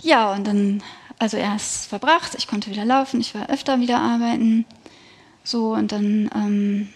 Ja, 0.01 0.33
und 0.33 0.45
dann, 0.47 0.83
also 1.19 1.37
erst 1.37 1.87
verbracht, 1.87 2.35
ich 2.37 2.47
konnte 2.47 2.71
wieder 2.71 2.85
laufen, 2.85 3.21
ich 3.21 3.35
war 3.35 3.49
öfter 3.49 3.81
wieder 3.81 3.99
arbeiten. 3.99 4.65
So, 5.45 5.73
und 5.75 5.93
dann, 5.93 6.31
ähm, 6.35 6.89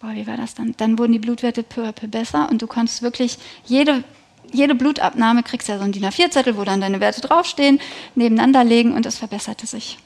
boah, 0.00 0.14
wie 0.14 0.26
war 0.26 0.36
das 0.36 0.54
dann? 0.54 0.74
Dann 0.76 0.98
wurden 0.98 1.12
die 1.12 1.18
Blutwerte 1.18 1.62
peu 1.62 1.82
à 1.82 1.92
peu 1.92 2.06
besser 2.06 2.48
und 2.50 2.62
du 2.62 2.66
konntest 2.66 3.02
wirklich 3.02 3.38
jede, 3.64 4.04
jede 4.52 4.74
Blutabnahme, 4.74 5.42
kriegst 5.42 5.68
ja 5.68 5.78
so 5.78 5.84
einen 5.84 5.92
DIN 5.92 6.04
A4-Zettel, 6.04 6.56
wo 6.56 6.64
dann 6.64 6.80
deine 6.80 7.00
Werte 7.00 7.20
draufstehen, 7.22 7.80
nebeneinander 8.14 8.62
legen 8.62 8.92
und 8.92 9.06
es 9.06 9.18
verbesserte 9.18 9.66
sich. 9.66 9.98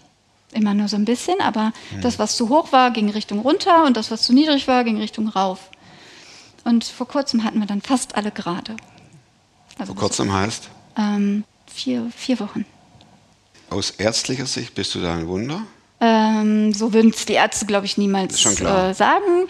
Immer 0.52 0.72
nur 0.72 0.88
so 0.88 0.96
ein 0.96 1.04
bisschen, 1.04 1.40
aber 1.42 1.72
das, 2.00 2.18
was 2.18 2.37
zu 2.37 2.48
hoch 2.48 2.72
war, 2.72 2.90
ging 2.90 3.11
Richtung 3.11 3.40
runter 3.40 3.85
und 3.85 3.98
das, 3.98 4.11
was 4.11 4.22
zu 4.22 4.33
niedrig 4.33 4.66
war, 4.66 4.83
ging 4.83 4.96
Richtung 4.96 5.28
rauf. 5.28 5.70
Und 6.64 6.85
vor 6.85 7.07
kurzem 7.07 7.44
hatten 7.44 7.59
wir 7.59 7.66
dann 7.66 7.83
fast 7.83 8.14
alle 8.14 8.31
gerade. 8.31 8.76
Also 9.78 9.92
Vor 9.92 10.00
kurzem 10.00 10.33
heißt, 10.33 10.70
ähm, 10.96 11.44
vier, 11.66 12.11
vier 12.16 12.40
Wochen. 12.40 12.64
Aus 13.70 13.90
ärztlicher 13.90 14.46
Sicht 14.46 14.74
bist 14.74 14.94
du 14.94 15.00
da 15.00 15.14
ein 15.14 15.28
Wunder. 15.28 15.62
Ähm, 16.00 16.72
so 16.72 16.92
würden 16.92 17.11
es 17.11 17.26
die 17.26 17.35
Ärzte, 17.35 17.66
glaube 17.66 17.87
ich, 17.87 17.98
niemals 17.98 18.44
äh, 18.61 18.92
sagen. 18.94 19.48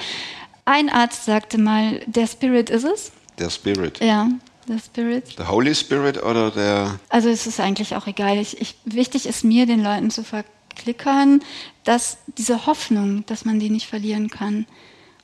Ein 0.64 0.88
Arzt 0.88 1.24
sagte 1.24 1.58
mal, 1.58 2.00
der 2.06 2.26
Spirit 2.26 2.70
ist 2.70 2.84
es. 2.84 3.12
Der 3.38 3.50
Spirit. 3.50 4.00
Ja, 4.00 4.28
der 4.66 4.78
Spirit. 4.78 5.38
Der 5.38 5.48
Holy 5.48 5.74
Spirit 5.74 6.22
oder 6.22 6.50
der, 6.50 6.98
Also 7.08 7.28
es 7.28 7.46
ist 7.46 7.60
eigentlich 7.60 7.94
auch 7.96 8.06
egal. 8.06 8.38
Ich, 8.38 8.60
ich, 8.60 8.76
wichtig 8.84 9.26
ist 9.26 9.44
mir, 9.44 9.66
den 9.66 9.82
Leuten 9.82 10.10
zu 10.10 10.24
verklickern, 10.24 11.42
dass 11.84 12.18
diese 12.36 12.66
Hoffnung, 12.66 13.24
dass 13.26 13.44
man 13.44 13.60
die 13.60 13.70
nicht 13.70 13.86
verlieren 13.86 14.28
kann. 14.28 14.66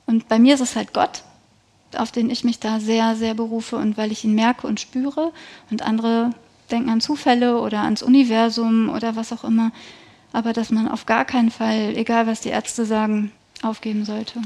Und 0.07 0.29
bei 0.29 0.39
mir 0.39 0.55
ist 0.55 0.61
es 0.61 0.77
halt 0.77 0.93
Gott, 0.93 1.23
auf 1.97 2.13
den 2.13 2.31
ich 2.31 2.45
mich 2.45 2.59
da 2.59 2.81
sehr, 2.81 3.17
sehr 3.17 3.35
berufe 3.35 3.77
und 3.77 3.97
weil 3.97 4.13
ich 4.13 4.25
ihn 4.25 4.35
merke 4.35 4.67
und 4.67 4.81
spüre 4.81 5.33
und 5.71 5.83
andere 5.83 6.31
denken 6.71 6.91
an 6.91 7.01
Zufälle 7.01 7.61
oder 7.61 7.83
ans 7.83 8.03
Universum 8.03 8.89
oder 8.91 9.17
was 9.17 9.33
auch 9.33 9.45
immer. 9.45 9.71
Aber 10.33 10.53
dass 10.53 10.71
man 10.71 10.89
auf 10.89 11.07
gar 11.07 11.25
keinen 11.25 11.51
Fall, 11.51 11.97
egal 11.97 12.27
was 12.27 12.41
die 12.41 12.49
Ärzte 12.49 12.85
sagen, 12.87 13.31
aufgeben 13.63 14.05
sollte. 14.05 14.41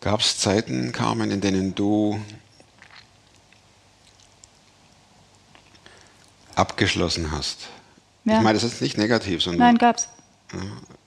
gab 0.00 0.20
es 0.20 0.38
Zeiten, 0.38 0.92
Carmen, 0.92 1.30
in 1.30 1.40
denen 1.40 1.74
du 1.74 2.20
abgeschlossen 6.54 7.30
hast? 7.30 7.68
Ja. 8.24 8.38
Ich 8.38 8.42
meine, 8.42 8.54
das 8.58 8.64
ist 8.64 8.82
nicht 8.82 8.98
negativ, 8.98 9.42
sondern 9.42 9.60
Nein, 9.68 9.78
gab's. 9.78 10.08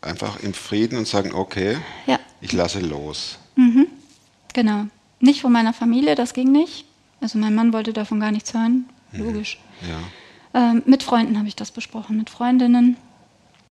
einfach 0.02 0.39
im 0.41 0.54
Frieden 0.54 0.97
und 0.97 1.08
sagen, 1.08 1.34
okay, 1.34 1.78
Ja. 2.06 2.19
ich 2.41 2.52
lasse 2.54 2.80
los. 2.80 3.38
Genau. 4.54 4.86
Nicht 5.19 5.41
von 5.41 5.52
meiner 5.52 5.73
Familie, 5.73 6.15
das 6.15 6.34
ging 6.34 6.52
nicht. 6.52 6.86
Also 7.21 7.38
mein 7.38 7.54
Mann 7.54 7.73
wollte 7.73 7.91
davon 7.93 8.19
gar 8.21 8.32
nichts 8.32 8.54
hören. 8.54 8.89
Logisch. 9.12 9.60
Ja. 9.88 9.99
Ähm, 10.53 10.81
mit 10.85 11.03
Freunden 11.03 11.38
habe 11.38 11.47
ich 11.47 11.55
das 11.55 11.71
besprochen, 11.71 12.17
mit 12.17 12.29
Freundinnen. 12.29 12.97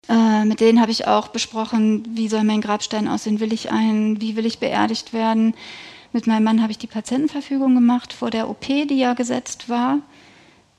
Äh, 0.09 0.45
mit 0.45 0.59
denen 0.59 0.81
habe 0.81 0.91
ich 0.91 1.07
auch 1.07 1.29
besprochen, 1.29 2.03
wie 2.15 2.27
soll 2.27 2.43
mein 2.43 2.61
Grabstein 2.61 3.07
aussehen, 3.07 3.39
will 3.39 3.53
ich 3.53 3.71
einen, 3.71 4.19
wie 4.21 4.35
will 4.35 4.45
ich 4.45 4.59
beerdigt 4.59 5.13
werden. 5.13 5.53
Mit 6.11 6.27
meinem 6.27 6.43
Mann 6.43 6.61
habe 6.61 6.71
ich 6.71 6.77
die 6.77 6.87
Patientenverfügung 6.87 7.73
gemacht 7.73 8.13
vor 8.13 8.29
der 8.29 8.49
OP, 8.49 8.65
die 8.65 8.97
ja 8.97 9.13
gesetzt 9.13 9.69
war. 9.69 9.99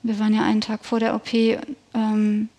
Wir 0.03 0.19
waren 0.19 0.33
ja 0.33 0.43
einen 0.43 0.61
Tag 0.61 0.85
vor 0.85 0.99
der 0.99 1.15
OP 1.15 1.33
ähm, 1.33 2.49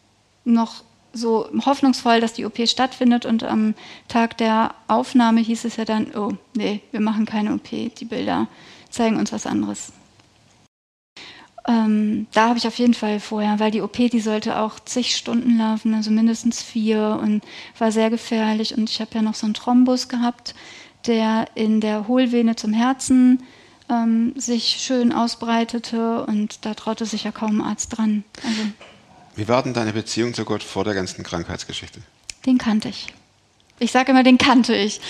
noch 0.44 0.83
so 1.12 1.49
hoffnungsvoll, 1.64 2.20
dass 2.20 2.35
die 2.35 2.44
OP 2.44 2.59
stattfindet 2.68 3.25
und 3.25 3.44
am 3.44 3.75
Tag 4.09 4.37
der 4.37 4.75
Aufnahme 4.88 5.40
hieß 5.40 5.64
es 5.64 5.77
ja 5.77 5.85
dann, 5.85 6.14
oh 6.14 6.33
nee, 6.55 6.81
wir 6.90 7.01
machen 7.01 7.25
keine 7.25 7.55
OP, 7.55 7.70
die 7.70 8.05
Bilder 8.05 8.49
zeigen 8.90 9.16
uns 9.16 9.33
was 9.33 9.46
anderes. 9.46 9.92
Ähm, 11.69 12.27
da 12.33 12.49
habe 12.49 12.59
ich 12.59 12.67
auf 12.67 12.79
jeden 12.79 12.95
Fall 12.95 13.19
vorher, 13.19 13.59
weil 13.59 13.71
die 13.71 13.83
OP, 13.83 13.95
die 13.97 14.21
sollte 14.21 14.59
auch 14.59 14.79
zig 14.81 15.17
Stunden 15.17 15.59
laufen, 15.59 15.95
also 15.95 16.11
mindestens 16.11 16.63
vier 16.63 17.19
und 17.21 17.43
war 17.79 17.91
sehr 17.91 18.11
gefährlich. 18.11 18.77
Und 18.77 18.89
ich 18.89 19.01
habe 19.01 19.11
ja 19.15 19.23
noch 19.23 19.35
so 19.35 19.47
einen 19.47 19.55
Thrombus 19.55 20.09
gehabt, 20.09 20.55
der 21.07 21.47
in 21.55 21.81
der 21.81 22.07
Hohlvene 22.07 22.55
zum 22.57 22.73
Herzen 22.73 23.43
ähm, 23.89 24.33
sich 24.37 24.79
schön 24.81 25.13
ausbreitete 25.13 26.25
und 26.27 26.65
da 26.65 26.75
traute 26.75 27.07
sich 27.07 27.25
ja 27.25 27.33
kaum 27.33 27.61
ein 27.61 27.67
Arzt 27.67 27.97
dran. 27.97 28.25
Also 28.45 28.63
Wie 29.35 29.49
war 29.49 29.63
denn 29.63 29.75
deine 29.75 29.93
Beziehung 29.93 30.35
zu 30.35 30.45
Gott 30.45 30.63
vor 30.63 30.85
der 30.85 30.95
ganzen 30.95 31.25
Krankheitsgeschichte? 31.25 32.01
den 32.47 32.59
kannte 32.59 32.89
ich. 32.89 33.09
Ich 33.79 33.93
sage 33.93 34.12
immer, 34.12 34.23
den 34.23 34.39
kannte 34.39 34.75
ich. 34.75 35.01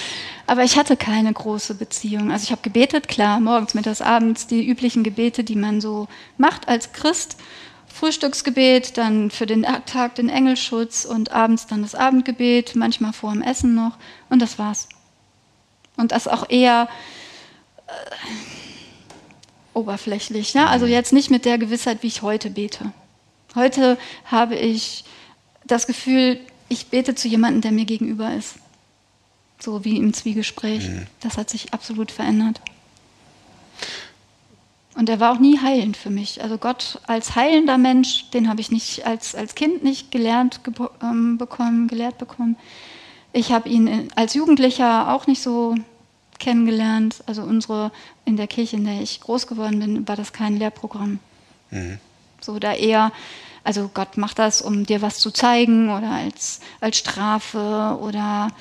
Aber 0.46 0.64
ich 0.64 0.76
hatte 0.76 0.96
keine 0.96 1.32
große 1.32 1.74
Beziehung. 1.74 2.32
Also 2.32 2.44
ich 2.44 2.50
habe 2.50 2.62
gebetet, 2.62 3.08
klar, 3.08 3.40
morgens, 3.40 3.74
mittags, 3.74 4.00
abends, 4.00 4.46
die 4.46 4.66
üblichen 4.66 5.04
Gebete, 5.04 5.44
die 5.44 5.56
man 5.56 5.80
so 5.80 6.08
macht 6.36 6.68
als 6.68 6.92
Christ. 6.92 7.36
Frühstücksgebet, 7.86 8.98
dann 8.98 9.30
für 9.30 9.46
den 9.46 9.66
Tag 9.86 10.16
den 10.16 10.28
Engelschutz 10.28 11.04
und 11.04 11.32
abends 11.32 11.66
dann 11.66 11.82
das 11.82 11.94
Abendgebet, 11.94 12.76
manchmal 12.76 13.12
vor 13.12 13.32
dem 13.32 13.40
Essen 13.40 13.74
noch. 13.74 13.96
Und 14.28 14.42
das 14.42 14.58
war's. 14.58 14.88
Und 15.96 16.12
das 16.12 16.28
auch 16.28 16.50
eher 16.50 16.88
äh, 17.86 17.92
oberflächlich. 19.72 20.54
Ne? 20.54 20.68
Also 20.68 20.86
jetzt 20.86 21.12
nicht 21.12 21.30
mit 21.30 21.44
der 21.44 21.56
Gewissheit, 21.56 22.02
wie 22.02 22.08
ich 22.08 22.22
heute 22.22 22.50
bete. 22.50 22.92
Heute 23.54 23.96
habe 24.26 24.56
ich 24.56 25.04
das 25.64 25.86
Gefühl, 25.86 26.38
ich 26.68 26.86
bete 26.88 27.14
zu 27.14 27.28
jemandem, 27.28 27.60
der 27.60 27.72
mir 27.72 27.84
gegenüber 27.84 28.34
ist. 28.34 28.56
So 29.58 29.84
wie 29.84 29.96
im 29.96 30.12
Zwiegespräch. 30.12 30.88
Das 31.20 31.38
hat 31.38 31.50
sich 31.50 31.72
absolut 31.72 32.10
verändert. 32.10 32.60
Und 34.94 35.10
er 35.10 35.20
war 35.20 35.32
auch 35.32 35.38
nie 35.38 35.58
heilend 35.58 35.96
für 35.96 36.10
mich. 36.10 36.42
Also 36.42 36.56
Gott 36.56 37.00
als 37.06 37.36
heilender 37.36 37.76
Mensch, 37.76 38.30
den 38.30 38.48
habe 38.48 38.60
ich 38.60 38.70
nicht 38.70 39.06
als, 39.06 39.34
als 39.34 39.54
Kind 39.54 39.84
nicht 39.84 40.10
gelernt 40.10 40.60
ähm, 41.02 41.36
bekommen, 41.36 41.86
gelehrt 41.86 42.16
bekommen. 42.16 42.56
Ich 43.32 43.52
habe 43.52 43.68
ihn 43.68 44.08
als 44.14 44.32
Jugendlicher 44.32 45.12
auch 45.12 45.26
nicht 45.26 45.42
so 45.42 45.74
kennengelernt. 46.38 47.22
Also 47.26 47.42
unsere 47.42 47.92
in 48.24 48.38
der 48.38 48.46
Kirche, 48.46 48.76
in 48.76 48.84
der 48.84 49.02
ich 49.02 49.20
groß 49.20 49.46
geworden 49.46 49.78
bin, 49.80 50.08
war 50.08 50.16
das 50.16 50.32
kein 50.32 50.56
Lehrprogramm. 50.56 51.18
So 52.40 52.58
da 52.58 52.72
eher, 52.72 53.12
also 53.66 53.90
Gott 53.92 54.16
macht 54.16 54.38
das, 54.38 54.62
um 54.62 54.86
dir 54.86 55.02
was 55.02 55.18
zu 55.18 55.32
zeigen 55.32 55.90
oder 55.90 56.10
als, 56.10 56.60
als 56.80 56.98
Strafe 56.98 57.98
oder 58.00 58.52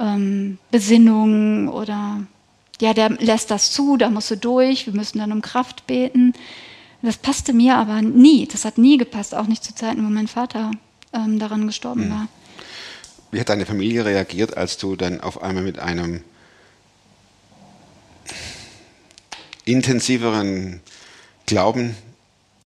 ähm, 0.00 0.58
Besinnung 0.70 1.68
oder 1.68 2.22
ja, 2.80 2.94
der 2.94 3.10
lässt 3.10 3.50
das 3.50 3.72
zu, 3.72 3.98
da 3.98 4.08
musst 4.08 4.30
du 4.30 4.36
durch, 4.36 4.86
wir 4.86 4.94
müssen 4.94 5.18
dann 5.18 5.32
um 5.32 5.42
Kraft 5.42 5.86
beten. 5.86 6.32
Das 7.02 7.18
passte 7.18 7.52
mir 7.52 7.76
aber 7.76 8.00
nie. 8.00 8.46
Das 8.46 8.64
hat 8.64 8.78
nie 8.78 8.96
gepasst, 8.96 9.34
auch 9.34 9.46
nicht 9.46 9.62
zu 9.62 9.74
Zeiten, 9.74 10.04
wo 10.04 10.10
mein 10.10 10.26
Vater 10.26 10.70
ähm, 11.12 11.38
daran 11.38 11.66
gestorben 11.66 12.10
war. 12.10 12.26
Wie 13.30 13.40
hat 13.40 13.50
deine 13.50 13.66
Familie 13.66 14.06
reagiert, 14.06 14.56
als 14.56 14.78
du 14.78 14.96
dann 14.96 15.20
auf 15.20 15.42
einmal 15.42 15.62
mit 15.64 15.78
einem 15.78 16.22
intensiveren 19.66 20.80
Glauben 21.44 21.94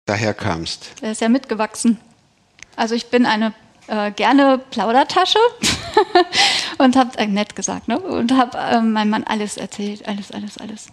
daherkamst? 0.06 1.02
Der 1.02 1.12
ist 1.12 1.22
ja 1.22 1.30
mitgewachsen. 1.30 2.00
Also 2.76 2.96
ich 2.96 3.08
bin 3.08 3.26
eine 3.26 3.54
äh, 3.88 4.12
gerne 4.12 4.60
Plaudertasche 4.72 5.39
und 6.78 6.96
habe, 6.96 7.18
äh, 7.18 7.28
nett 7.28 7.56
gesagt, 7.56 7.88
ne? 7.88 8.00
und 8.00 8.32
habe 8.34 8.58
äh, 8.58 8.82
meinem 8.82 9.10
Mann 9.10 9.24
alles 9.24 9.58
erzählt, 9.58 10.08
alles, 10.08 10.32
alles, 10.32 10.58
alles. 10.58 10.88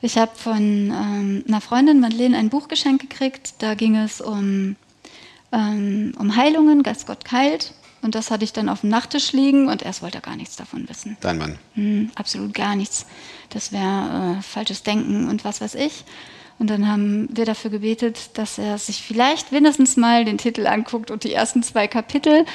Ich 0.00 0.18
habe 0.18 0.32
von 0.36 0.60
ähm, 0.60 1.44
einer 1.48 1.60
Freundin, 1.60 2.00
Madeleine, 2.00 2.36
ein 2.36 2.50
Buch 2.50 2.68
geschenkt 2.68 3.08
gekriegt. 3.08 3.54
Da 3.58 3.74
ging 3.74 3.96
es 3.96 4.20
um, 4.20 4.76
ähm, 5.52 6.12
um 6.18 6.36
Heilungen, 6.36 6.82
Geist 6.82 7.06
Gott 7.06 7.30
heilt. 7.32 7.72
Und 8.02 8.14
das 8.14 8.30
hatte 8.30 8.44
ich 8.44 8.52
dann 8.52 8.68
auf 8.68 8.82
dem 8.82 8.90
Nachttisch 8.90 9.32
liegen 9.32 9.68
und 9.68 9.82
erst 9.82 10.02
wollte 10.02 10.18
er 10.18 10.20
gar 10.20 10.36
nichts 10.36 10.54
davon 10.54 10.88
wissen. 10.88 11.16
Dein 11.20 11.38
Mann. 11.38 11.58
Hm, 11.74 12.12
absolut 12.14 12.54
gar 12.54 12.76
nichts. 12.76 13.06
Das 13.50 13.72
wäre 13.72 14.36
äh, 14.38 14.42
falsches 14.42 14.82
Denken 14.82 15.28
und 15.28 15.44
was 15.44 15.60
weiß 15.60 15.74
ich. 15.76 16.04
Und 16.58 16.70
dann 16.70 16.88
haben 16.88 17.28
wir 17.30 17.44
dafür 17.44 17.70
gebetet, 17.70 18.30
dass 18.34 18.58
er 18.58 18.78
sich 18.78 19.02
vielleicht 19.02 19.52
mindestens 19.52 19.96
mal 19.96 20.24
den 20.24 20.38
Titel 20.38 20.66
anguckt 20.66 21.10
und 21.10 21.24
die 21.24 21.32
ersten 21.32 21.62
zwei 21.62 21.86
Kapitel. 21.86 22.46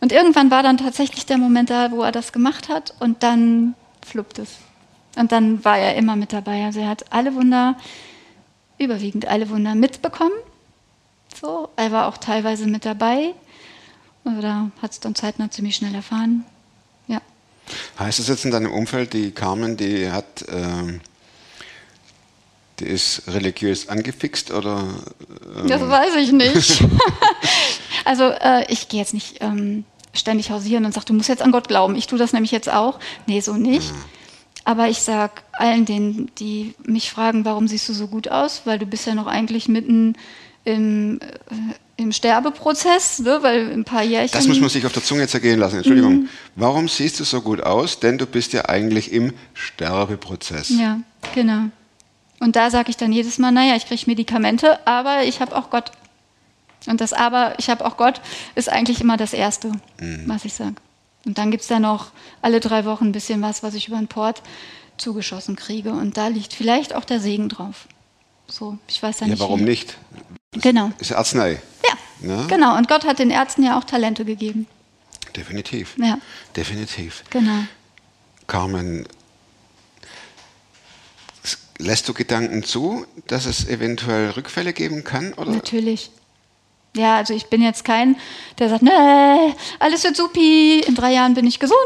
Und 0.00 0.12
irgendwann 0.12 0.50
war 0.50 0.62
dann 0.62 0.78
tatsächlich 0.78 1.26
der 1.26 1.38
Moment 1.38 1.70
da, 1.70 1.90
wo 1.90 2.02
er 2.02 2.12
das 2.12 2.32
gemacht 2.32 2.68
hat 2.68 2.94
und 2.98 3.22
dann 3.22 3.74
fluppt 4.04 4.38
es. 4.38 4.56
Und 5.16 5.32
dann 5.32 5.64
war 5.64 5.78
er 5.78 5.96
immer 5.96 6.16
mit 6.16 6.32
dabei. 6.32 6.64
Also 6.64 6.80
er 6.80 6.88
hat 6.88 7.12
alle 7.12 7.34
Wunder, 7.34 7.76
überwiegend 8.78 9.26
alle 9.26 9.48
Wunder 9.48 9.74
mitbekommen. 9.74 10.34
So, 11.40 11.70
er 11.76 11.92
war 11.92 12.08
auch 12.08 12.18
teilweise 12.18 12.66
mit 12.66 12.84
dabei. 12.84 13.34
Oder 14.24 14.70
hat 14.82 14.90
es 14.92 15.00
dann 15.00 15.14
zeitnah 15.14 15.50
ziemlich 15.50 15.76
schnell 15.76 15.94
erfahren. 15.94 16.44
Ja. 17.06 17.20
Heißt 17.98 18.18
es 18.18 18.28
jetzt 18.28 18.44
in 18.44 18.50
deinem 18.50 18.72
Umfeld, 18.72 19.12
die 19.12 19.30
Carmen, 19.30 19.76
die 19.76 20.10
hat, 20.10 20.44
ähm, 20.48 21.00
die 22.80 22.84
ist 22.86 23.22
religiös 23.28 23.88
angefixt 23.88 24.50
oder? 24.50 24.84
Ähm, 25.58 25.68
Das 25.68 25.80
weiß 25.80 26.16
ich 26.16 26.32
nicht. 26.32 26.84
also 28.04 28.24
äh, 28.24 28.70
ich 28.70 28.88
gehe 28.88 29.00
jetzt 29.00 29.14
nicht 29.14 29.38
ähm, 29.40 29.84
ständig 30.12 30.50
hausieren 30.50 30.84
und 30.84 30.92
sage, 30.92 31.06
du 31.06 31.14
musst 31.14 31.28
jetzt 31.28 31.42
an 31.42 31.52
Gott 31.52 31.68
glauben. 31.68 31.96
Ich 31.96 32.06
tue 32.06 32.18
das 32.18 32.32
nämlich 32.32 32.52
jetzt 32.52 32.70
auch. 32.70 32.98
Nee, 33.26 33.40
so 33.40 33.54
nicht. 33.54 33.92
Aber 34.64 34.88
ich 34.88 34.98
sage 34.98 35.34
allen 35.52 35.84
denen, 35.84 36.30
die 36.38 36.74
mich 36.84 37.10
fragen, 37.10 37.44
warum 37.44 37.68
siehst 37.68 37.88
du 37.88 37.92
so 37.92 38.08
gut 38.08 38.28
aus, 38.28 38.62
weil 38.64 38.78
du 38.78 38.86
bist 38.86 39.06
ja 39.06 39.14
noch 39.14 39.28
eigentlich 39.28 39.68
mitten 39.68 40.16
im, 40.64 41.20
äh, 41.20 42.02
im 42.02 42.10
Sterbeprozess, 42.10 43.20
ne? 43.20 43.38
weil 43.42 43.72
ein 43.72 43.84
paar 43.84 44.02
Jährchen... 44.02 44.32
das 44.32 44.48
muss 44.48 44.58
man 44.58 44.68
sich 44.68 44.84
auf 44.84 44.92
der 44.92 45.04
Zunge 45.04 45.28
zergehen 45.28 45.60
lassen. 45.60 45.76
Entschuldigung. 45.76 46.28
Warum 46.56 46.88
siehst 46.88 47.20
du 47.20 47.24
so 47.24 47.40
gut 47.42 47.60
aus? 47.62 48.00
Denn 48.00 48.18
du 48.18 48.26
bist 48.26 48.52
ja 48.52 48.68
eigentlich 48.68 49.12
im 49.12 49.32
Sterbeprozess. 49.54 50.70
Ja, 50.70 50.98
genau. 51.32 51.66
Und 52.40 52.56
da 52.56 52.70
sage 52.70 52.90
ich 52.90 52.96
dann 52.96 53.12
jedes 53.12 53.38
Mal, 53.38 53.50
naja, 53.52 53.76
ich 53.76 53.86
kriege 53.86 54.02
Medikamente, 54.06 54.86
aber 54.86 55.24
ich 55.24 55.40
habe 55.40 55.56
auch 55.56 55.70
Gott. 55.70 55.90
Und 56.86 57.00
das 57.00 57.12
aber, 57.12 57.54
ich 57.58 57.68
habe 57.70 57.84
auch 57.84 57.96
Gott, 57.96 58.20
ist 58.54 58.68
eigentlich 58.68 59.00
immer 59.00 59.16
das 59.16 59.32
Erste, 59.32 59.72
was 60.26 60.44
ich 60.44 60.54
sage. 60.54 60.74
Und 61.24 61.38
dann 61.38 61.50
gibt 61.50 61.62
es 61.62 61.68
da 61.68 61.80
noch 61.80 62.12
alle 62.42 62.60
drei 62.60 62.84
Wochen 62.84 63.06
ein 63.06 63.12
bisschen 63.12 63.42
was, 63.42 63.62
was 63.62 63.74
ich 63.74 63.88
über 63.88 63.96
den 63.96 64.06
Port 64.06 64.42
zugeschossen 64.96 65.56
kriege. 65.56 65.90
Und 65.90 66.16
da 66.16 66.28
liegt 66.28 66.52
vielleicht 66.52 66.94
auch 66.94 67.04
der 67.04 67.18
Segen 67.20 67.48
drauf. 67.48 67.88
So, 68.46 68.78
ich 68.86 69.02
weiß 69.02 69.20
ja 69.20 69.26
Ja, 69.26 69.32
nicht. 69.32 69.40
warum 69.40 69.60
wie. 69.60 69.64
nicht? 69.64 69.96
Genau. 70.52 70.92
Ist 70.98 71.12
Arznei. 71.12 71.60
Ja, 71.84 71.96
Ne? 72.36 72.46
genau. 72.48 72.76
Und 72.76 72.86
Gott 72.88 73.04
hat 73.04 73.18
den 73.18 73.30
Ärzten 73.30 73.62
ja 73.64 73.76
auch 73.78 73.84
Talente 73.84 74.24
gegeben. 74.24 74.66
Definitiv. 75.34 75.96
Ja, 75.98 76.18
Definitiv. 76.54 77.24
genau. 77.30 77.64
Carmen, 78.46 79.06
lässt 81.78 82.08
du 82.08 82.14
Gedanken 82.14 82.62
zu, 82.62 83.06
dass 83.26 83.46
es 83.46 83.68
eventuell 83.68 84.30
Rückfälle 84.30 84.72
geben 84.72 85.04
kann? 85.04 85.32
Oder? 85.34 85.52
Natürlich. 85.52 86.10
Ja, 86.96 87.16
also 87.16 87.34
ich 87.34 87.46
bin 87.46 87.60
jetzt 87.60 87.84
kein, 87.84 88.16
der 88.58 88.70
sagt, 88.70 88.82
nee, 88.82 89.54
alles 89.78 90.02
wird 90.04 90.16
supi, 90.16 90.80
in 90.80 90.94
drei 90.94 91.12
Jahren 91.12 91.34
bin 91.34 91.46
ich 91.46 91.58
gesund. 91.58 91.76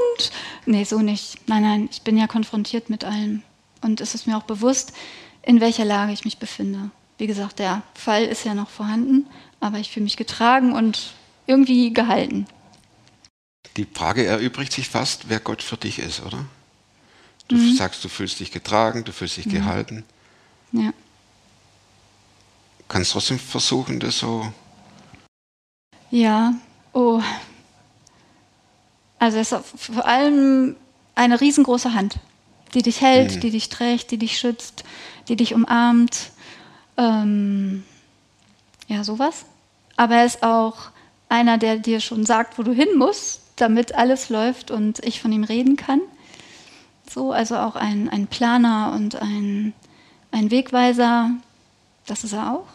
Nee, 0.66 0.84
so 0.84 1.00
nicht. 1.00 1.36
Nein, 1.48 1.62
nein, 1.62 1.88
ich 1.90 2.02
bin 2.02 2.16
ja 2.16 2.28
konfrontiert 2.28 2.90
mit 2.90 3.04
allem. 3.04 3.42
Und 3.82 4.00
es 4.00 4.14
ist 4.14 4.26
mir 4.26 4.36
auch 4.36 4.44
bewusst, 4.44 4.92
in 5.42 5.60
welcher 5.60 5.84
Lage 5.84 6.12
ich 6.12 6.24
mich 6.24 6.38
befinde. 6.38 6.90
Wie 7.18 7.26
gesagt, 7.26 7.58
der 7.58 7.82
Fall 7.94 8.24
ist 8.24 8.44
ja 8.44 8.54
noch 8.54 8.70
vorhanden, 8.70 9.26
aber 9.58 9.78
ich 9.78 9.90
fühle 9.90 10.04
mich 10.04 10.16
getragen 10.16 10.72
und 10.72 11.14
irgendwie 11.46 11.92
gehalten. 11.92 12.46
Die 13.76 13.86
Frage 13.92 14.24
erübrigt 14.24 14.72
sich 14.72 14.88
fast, 14.88 15.28
wer 15.28 15.40
Gott 15.40 15.62
für 15.62 15.76
dich 15.76 15.98
ist, 15.98 16.24
oder? 16.24 16.44
Du 17.50 17.56
Mhm. 17.56 17.74
sagst, 17.74 18.04
du 18.04 18.08
fühlst 18.08 18.38
dich 18.38 18.52
getragen, 18.52 19.02
du 19.02 19.10
fühlst 19.12 19.36
dich 19.36 19.48
gehalten. 19.48 20.04
Ja. 20.70 20.92
Kannst 22.86 23.10
trotzdem 23.10 23.40
versuchen, 23.40 23.98
das 23.98 24.20
so. 24.20 24.52
Ja, 26.12 26.54
oh. 26.92 27.20
Also 29.18 29.38
es 29.38 29.50
ist 29.50 29.64
vor 29.76 30.06
allem 30.06 30.76
eine 31.16 31.40
riesengroße 31.40 31.92
Hand, 31.92 32.20
die 32.74 32.82
dich 32.82 33.00
hält, 33.00 33.42
die 33.42 33.50
dich 33.50 33.68
trägt, 33.68 34.12
die 34.12 34.18
dich 34.18 34.38
schützt, 34.38 34.84
die 35.26 35.34
dich 35.34 35.52
umarmt. 35.52 36.30
Ähm, 36.96 37.82
ja, 38.86 39.02
sowas. 39.02 39.44
Aber 39.96 40.14
er 40.16 40.24
ist 40.24 40.44
auch 40.44 40.90
einer, 41.28 41.58
der 41.58 41.78
dir 41.78 41.98
schon 42.00 42.24
sagt, 42.24 42.58
wo 42.58 42.62
du 42.62 42.72
hin 42.72 42.96
musst, 42.96 43.40
damit 43.56 43.92
alles 43.96 44.28
läuft 44.28 44.70
und 44.70 45.00
ich 45.04 45.20
von 45.20 45.32
ihm 45.32 45.42
reden 45.42 45.74
kann. 45.76 46.00
So, 47.12 47.32
also 47.32 47.56
auch 47.56 47.74
ein, 47.74 48.08
ein 48.08 48.26
Planer 48.28 48.92
und 48.94 49.16
ein, 49.20 49.72
ein 50.30 50.50
Wegweiser, 50.50 51.30
das 52.06 52.22
ist 52.24 52.32
er 52.32 52.52
auch. 52.54 52.66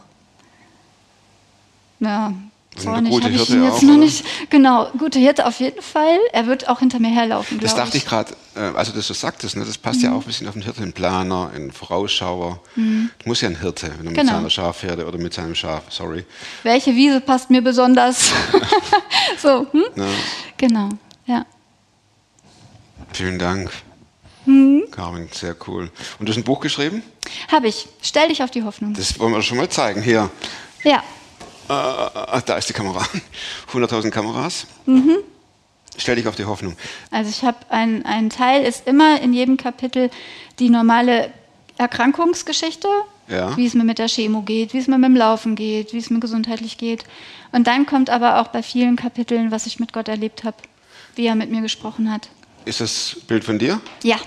Ja, 2.01 2.33
zornig 2.77 3.13
habe 3.23 3.33
ich 3.33 3.49
ihn 3.49 3.63
jetzt 3.63 3.77
auch, 3.77 3.81
noch 3.83 3.89
oder? 3.91 3.97
nicht. 3.99 4.25
Genau, 4.49 4.89
gute 4.97 5.19
Hirte 5.19 5.45
auf 5.45 5.61
jeden 5.61 5.81
Fall. 5.81 6.17
Er 6.33 6.47
wird 6.47 6.67
auch 6.67 6.79
hinter 6.79 6.99
mir 6.99 7.07
herlaufen, 7.11 7.61
Das 7.61 7.75
dachte 7.75 7.95
ich 7.97 8.05
gerade, 8.05 8.33
äh, 8.55 8.59
also 8.75 8.91
das 8.91 9.07
du 9.07 9.13
sagtest, 9.13 9.55
ne, 9.55 9.63
das 9.63 9.77
passt 9.77 9.99
Mhm. 9.99 10.05
ja 10.05 10.11
auch 10.11 10.19
ein 10.19 10.25
bisschen 10.27 10.47
auf 10.49 10.53
den 10.53 10.63
Hirte, 10.63 10.81
einen 10.81 10.91
Planer, 10.91 11.51
einen 11.55 11.71
Vorausschauer. 11.71 12.59
Das 12.75 13.25
muss 13.25 13.39
ja 13.39 13.47
ein 13.47 13.59
Hirte, 13.61 13.87
wenn 13.97 14.07
er 14.07 14.11
mit 14.11 14.15
Genau. 14.19 14.33
seiner 14.33 14.49
Schafherde 14.49 15.05
oder 15.07 15.17
mit 15.17 15.33
seinem 15.33 15.55
Schaf, 15.55 15.83
sorry. 15.89 16.25
Welche 16.63 16.93
Wiese 16.93 17.21
passt 17.21 17.49
mir 17.49 17.61
besonders? 17.61 18.31
so, 19.41 19.65
hm? 19.71 19.83
Ne, 19.95 20.09
Genau, 20.57 20.89
ja. 21.25 21.45
vielen 23.13 23.39
Dank. 23.39 23.71
Mhm. 24.45 24.83
Carmen, 24.91 25.29
sehr 25.31 25.55
cool. 25.67 25.89
Und 26.19 26.25
du 26.25 26.31
hast 26.31 26.37
ein 26.37 26.43
Buch 26.43 26.59
geschrieben? 26.59 27.03
Habe 27.51 27.67
ich. 27.67 27.87
Stell 28.01 28.27
dich 28.29 28.41
auf 28.43 28.51
die 28.51 28.63
Hoffnung. 28.63 28.93
Das 28.93 29.17
wollen 29.19 29.33
wir 29.33 29.41
schon 29.41 29.57
mal 29.57 29.69
zeigen. 29.69 30.01
Hier, 30.01 30.29
Ja, 30.83 31.03
äh, 31.67 32.41
da 32.45 32.57
ist 32.57 32.69
die 32.69 32.73
Kamera. 32.73 33.03
100.000 33.73 34.09
Kameras. 34.11 34.67
Mhm. 34.85 35.17
Stell 35.97 36.17
dich 36.17 36.27
auf 36.27 36.35
die 36.35 36.45
Hoffnung. 36.45 36.75
also 37.09 37.29
ich 37.29 37.43
habe 37.43 37.57
ein, 37.69 38.05
ein 38.05 38.29
Teil, 38.29 38.63
ist 38.65 38.85
immer 38.85 39.21
in 39.21 39.33
jedem 39.33 39.55
Kapitel 39.57 40.09
die 40.59 40.69
normale 40.69 41.31
Erkrankungsgeschichte, 41.77 42.87
Ja. 43.29 43.55
wie 43.57 43.65
es 43.65 43.73
mir 43.73 43.83
mit 43.85 43.97
der 43.97 44.07
Chemo 44.09 44.41
geht, 44.41 44.73
wie 44.73 44.77
es 44.79 44.87
mir 44.87 44.97
mit 44.97 45.07
dem 45.09 45.15
Laufen 45.15 45.55
geht, 45.55 45.93
wie 45.93 45.97
es 45.97 46.09
mir 46.09 46.19
gesundheitlich 46.19 46.77
geht. 46.77 47.05
Und 47.53 47.65
dann 47.67 47.85
kommt 47.85 48.09
aber 48.09 48.41
auch 48.41 48.47
bei 48.49 48.61
vielen 48.61 48.97
Kapiteln, 48.97 49.51
was 49.51 49.65
ich 49.65 49.79
mit 49.79 49.93
Gott 49.93 50.09
erlebt 50.09 50.43
habe, 50.43 50.57
wie 51.15 51.25
er 51.27 51.35
mit 51.35 51.49
mir 51.49 51.61
gesprochen 51.61 52.11
hat. 52.11 52.27
Ist 52.65 52.81
das 52.81 53.15
Bild 53.27 53.43
von 53.45 53.57
dir? 53.57 53.79
Ja, 54.03 54.17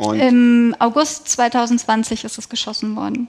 Und 0.00 0.18
Im 0.18 0.74
August 0.78 1.28
2020 1.28 2.24
ist 2.24 2.38
es 2.38 2.48
geschossen 2.48 2.96
worden. 2.96 3.28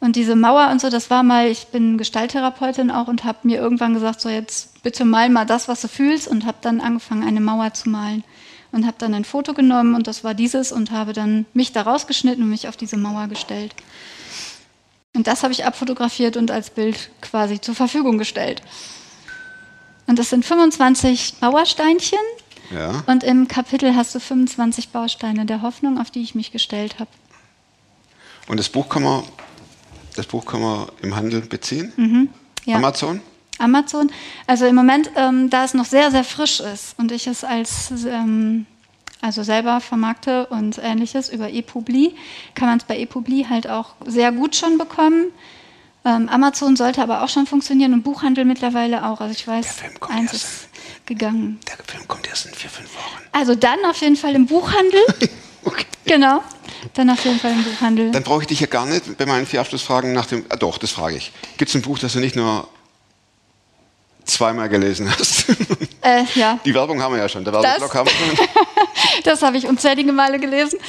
Und 0.00 0.16
diese 0.16 0.34
Mauer 0.34 0.70
und 0.70 0.80
so, 0.80 0.88
das 0.88 1.10
war 1.10 1.22
mal, 1.22 1.48
ich 1.48 1.66
bin 1.66 1.98
Gestalttherapeutin 1.98 2.90
auch 2.90 3.08
und 3.08 3.24
habe 3.24 3.40
mir 3.42 3.60
irgendwann 3.60 3.92
gesagt, 3.92 4.22
so 4.22 4.30
jetzt 4.30 4.82
bitte 4.82 5.04
mal 5.04 5.28
mal 5.28 5.44
das, 5.44 5.68
was 5.68 5.82
du 5.82 5.88
fühlst 5.88 6.28
und 6.28 6.46
habe 6.46 6.56
dann 6.62 6.80
angefangen, 6.80 7.24
eine 7.24 7.42
Mauer 7.42 7.74
zu 7.74 7.90
malen. 7.90 8.24
Und 8.72 8.86
habe 8.86 8.96
dann 8.98 9.12
ein 9.12 9.26
Foto 9.26 9.52
genommen 9.52 9.94
und 9.94 10.06
das 10.06 10.24
war 10.24 10.32
dieses 10.32 10.72
und 10.72 10.92
habe 10.92 11.12
dann 11.12 11.44
mich 11.52 11.72
da 11.72 11.82
rausgeschnitten 11.82 12.42
und 12.42 12.48
mich 12.48 12.66
auf 12.66 12.78
diese 12.78 12.96
Mauer 12.96 13.26
gestellt. 13.26 13.74
Und 15.14 15.26
das 15.26 15.42
habe 15.42 15.52
ich 15.52 15.66
abfotografiert 15.66 16.38
und 16.38 16.50
als 16.50 16.70
Bild 16.70 17.10
quasi 17.20 17.60
zur 17.60 17.74
Verfügung 17.74 18.16
gestellt. 18.16 18.62
Und 20.06 20.18
das 20.18 20.30
sind 20.30 20.46
25 20.46 21.34
Mauersteinchen 21.42 22.18
ja. 22.72 23.02
und 23.06 23.24
im 23.24 23.48
Kapitel 23.48 23.94
hast 23.94 24.14
du 24.14 24.20
25 24.20 24.90
Bausteine 24.90 25.46
der 25.46 25.62
Hoffnung, 25.62 26.00
auf 26.00 26.10
die 26.10 26.22
ich 26.22 26.34
mich 26.34 26.52
gestellt 26.52 26.98
habe. 26.98 27.10
Und 28.48 28.58
das 28.58 28.68
Buch 28.68 28.88
kann 28.88 29.02
man, 29.02 29.22
das 30.16 30.26
Buch 30.26 30.44
kann 30.44 30.60
man 30.60 30.88
im 31.02 31.14
Handel 31.14 31.40
beziehen? 31.42 31.92
Mhm. 31.96 32.28
Ja. 32.64 32.76
Amazon? 32.76 33.20
Amazon. 33.58 34.10
Also 34.46 34.66
im 34.66 34.74
Moment, 34.74 35.10
ähm, 35.16 35.50
da 35.50 35.64
es 35.64 35.74
noch 35.74 35.84
sehr, 35.84 36.10
sehr 36.10 36.24
frisch 36.24 36.60
ist 36.60 36.98
und 36.98 37.12
ich 37.12 37.26
es 37.26 37.44
als 37.44 37.92
ähm, 38.06 38.66
also 39.20 39.44
selber 39.44 39.80
vermarkte 39.80 40.46
und 40.46 40.78
ähnliches 40.78 41.28
über 41.28 41.50
ePubli, 41.52 42.14
kann 42.54 42.68
man 42.68 42.78
es 42.78 42.84
bei 42.84 42.98
ePubli 42.98 43.46
halt 43.48 43.68
auch 43.68 43.94
sehr 44.04 44.32
gut 44.32 44.56
schon 44.56 44.78
bekommen. 44.78 45.26
Ähm, 46.04 46.28
Amazon 46.28 46.74
sollte 46.74 47.00
aber 47.00 47.22
auch 47.22 47.28
schon 47.28 47.46
funktionieren 47.46 47.92
und 47.92 48.02
Buchhandel 48.02 48.44
mittlerweile 48.44 49.06
auch. 49.06 49.20
Also 49.20 49.32
ich 49.32 49.46
weiß, 49.46 49.76
eins 50.08 50.32
ist 50.32 50.68
gegangen. 51.06 51.58
Der 51.68 51.76
Film 51.84 52.06
kommt 52.08 52.26
erst 52.28 52.46
in 52.46 52.54
vier, 52.54 52.70
fünf 52.70 52.94
Wochen. 52.94 53.22
Also 53.32 53.54
dann 53.54 53.78
auf 53.84 53.96
jeden 53.98 54.16
Fall 54.16 54.34
im 54.34 54.46
Buchhandel. 54.46 55.00
Okay. 55.64 55.84
genau. 56.04 56.42
Dann 56.94 57.08
auf 57.10 57.24
jeden 57.24 57.38
Fall 57.38 57.52
im 57.52 57.62
Buchhandel. 57.62 58.10
Dann 58.10 58.24
brauche 58.24 58.40
ich 58.42 58.48
dich 58.48 58.58
ja 58.58 58.66
gar 58.66 58.84
nicht 58.84 59.16
bei 59.16 59.26
meinen 59.26 59.46
vier 59.46 59.60
Abschlussfragen 59.60 60.12
nach 60.12 60.26
dem. 60.26 60.44
Ah, 60.48 60.56
doch, 60.56 60.76
das 60.78 60.90
frage 60.90 61.16
ich. 61.16 61.30
Gibt 61.56 61.68
es 61.68 61.76
ein 61.76 61.82
Buch, 61.82 62.00
das 62.00 62.14
du 62.14 62.18
nicht 62.18 62.34
nur 62.34 62.66
zweimal 64.24 64.68
gelesen 64.68 65.08
hast? 65.08 65.46
äh, 66.02 66.24
ja, 66.34 66.58
Die 66.64 66.74
Werbung 66.74 67.00
haben 67.00 67.14
wir 67.14 67.20
ja 67.20 67.28
schon. 67.28 67.44
Der 67.44 67.52
Werbeblock 67.52 67.92
Das- 67.92 67.94
haben 67.94 68.08
wir 68.08 68.36
schon. 68.36 68.46
das 69.24 69.42
habe 69.42 69.56
ich 69.56 69.68
unzählige 69.68 70.12
Male 70.12 70.40
gelesen 70.40 70.80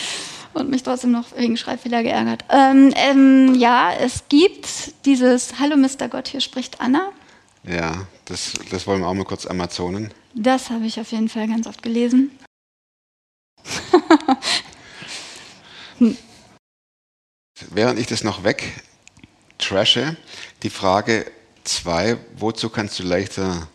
und 0.54 0.70
mich 0.72 0.82
trotzdem 0.82 1.12
noch 1.12 1.26
wegen 1.38 1.56
Schreibfehler 1.56 2.02
geärgert. 2.02 2.44
Ähm, 2.50 2.94
ähm, 2.96 3.54
ja, 3.54 3.94
es 3.94 4.24
gibt 4.30 4.68
dieses 5.06 5.60
Hallo 5.60 5.78
Mr. 5.78 6.08
Gott, 6.10 6.28
hier 6.30 6.42
spricht 6.42 6.82
Anna. 6.82 7.10
Ja, 7.64 8.08
das, 8.26 8.54
das 8.72 8.88
wollen 8.88 9.02
wir 9.02 9.08
auch 9.08 9.14
mal 9.14 9.26
kurz 9.26 9.46
Amazonen. 9.46 10.12
Das 10.34 10.70
habe 10.70 10.86
ich 10.86 11.00
auf 11.00 11.12
jeden 11.12 11.30
Fall 11.30 11.48
ganz 11.48 11.68
oft 11.68 11.84
gelesen. 11.84 12.32
Während 17.70 18.00
ich 18.00 18.08
das 18.08 18.24
noch 18.24 18.44
weg 18.44 18.84
trashe, 19.58 20.18
die 20.64 20.70
Frage 20.70 21.32
zwei: 21.64 22.18
Wozu 22.36 22.70
kannst 22.70 23.00
du 23.00 23.04
leichter 23.04 23.68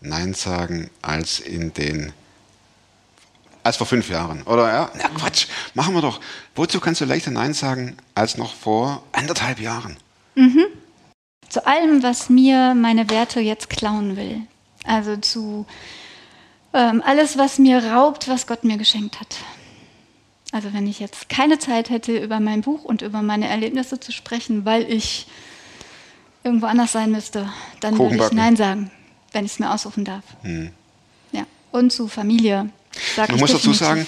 Nein 0.00 0.34
sagen 0.34 0.90
als 1.02 1.40
in 1.40 1.72
den. 1.74 2.12
als 3.62 3.76
vor 3.76 3.86
fünf 3.86 4.08
Jahren? 4.08 4.42
Oder 4.42 4.72
ja? 4.72 4.90
Na 4.94 5.08
Quatsch, 5.08 5.46
machen 5.74 5.94
wir 5.94 6.02
doch. 6.02 6.20
Wozu 6.54 6.80
kannst 6.80 7.00
du 7.00 7.04
leichter 7.04 7.30
Nein 7.30 7.54
sagen 7.54 7.96
als 8.14 8.36
noch 8.36 8.54
vor 8.54 9.02
anderthalb 9.12 9.60
Jahren? 9.60 9.96
Zu 11.56 11.66
allem, 11.66 12.02
was 12.02 12.28
mir 12.28 12.74
meine 12.74 13.08
Werte 13.08 13.40
jetzt 13.40 13.70
klauen 13.70 14.18
will. 14.18 14.42
Also 14.84 15.16
zu 15.16 15.64
ähm, 16.74 17.02
alles, 17.02 17.38
was 17.38 17.58
mir 17.58 17.82
raubt, 17.82 18.28
was 18.28 18.46
Gott 18.46 18.62
mir 18.62 18.76
geschenkt 18.76 19.18
hat. 19.18 19.38
Also 20.52 20.74
wenn 20.74 20.86
ich 20.86 21.00
jetzt 21.00 21.30
keine 21.30 21.58
Zeit 21.58 21.88
hätte, 21.88 22.14
über 22.18 22.40
mein 22.40 22.60
Buch 22.60 22.84
und 22.84 23.00
über 23.00 23.22
meine 23.22 23.48
Erlebnisse 23.48 23.98
zu 23.98 24.12
sprechen, 24.12 24.66
weil 24.66 24.82
ich 24.92 25.28
irgendwo 26.44 26.66
anders 26.66 26.92
sein 26.92 27.10
müsste, 27.10 27.50
dann 27.80 27.98
würde 27.98 28.16
ich. 28.16 28.32
Nein 28.32 28.56
sagen, 28.56 28.90
wenn 29.32 29.46
ich 29.46 29.52
es 29.52 29.58
mir 29.58 29.72
aussuchen 29.72 30.04
darf. 30.04 30.24
Ja. 31.32 31.46
Und 31.72 31.90
zu 31.90 32.06
Familie. 32.06 32.68
Sag 33.14 33.28
Man 33.28 33.36
ich 33.36 33.40
muss 33.40 33.52
dazu 33.52 33.72
sagen, 33.72 34.06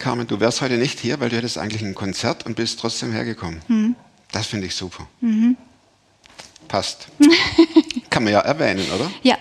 Carmen, 0.00 0.26
du 0.26 0.40
wärst 0.40 0.62
heute 0.62 0.78
nicht 0.78 0.98
hier, 0.98 1.20
weil 1.20 1.28
du 1.28 1.36
hättest 1.36 1.58
eigentlich 1.58 1.82
ein 1.82 1.94
Konzert 1.94 2.44
und 2.44 2.56
bist 2.56 2.80
trotzdem 2.80 3.12
hergekommen. 3.12 3.62
Hm. 3.68 3.94
Das 4.32 4.48
finde 4.48 4.66
ich 4.66 4.74
super. 4.74 5.06
Mhm. 5.20 5.56
Passt. 6.68 7.08
Kann 8.10 8.24
man 8.24 8.32
ja 8.32 8.40
erwähnen, 8.40 8.86
oder? 8.94 9.10
Ja, 9.22 9.36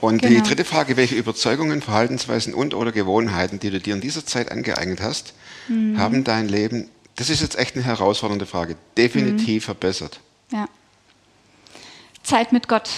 Und 0.00 0.24
die 0.24 0.28
Genau. 0.28 0.46
dritte 0.46 0.64
Frage, 0.64 0.96
welche 0.96 1.14
Überzeugungen, 1.14 1.82
Verhaltensweisen 1.82 2.54
und 2.54 2.74
oder 2.74 2.90
Gewohnheiten, 2.92 3.60
die 3.60 3.70
du 3.70 3.78
dir 3.80 3.94
in 3.94 4.00
dieser 4.00 4.24
Zeit 4.26 4.50
angeeignet 4.50 5.00
hast, 5.00 5.34
Mhm. 5.68 5.98
haben 5.98 6.24
dein 6.24 6.48
Leben, 6.48 6.88
das 7.16 7.28
ist 7.30 7.42
jetzt 7.42 7.56
echt 7.58 7.76
eine 7.76 7.84
herausfordernde 7.84 8.46
Frage, 8.46 8.74
Mhm. 8.74 8.78
definitiv 8.96 9.64
verbessert. 9.66 10.20
ja. 10.52 10.66
Zeit 12.22 12.52
mit 12.52 12.68
Gott, 12.68 12.88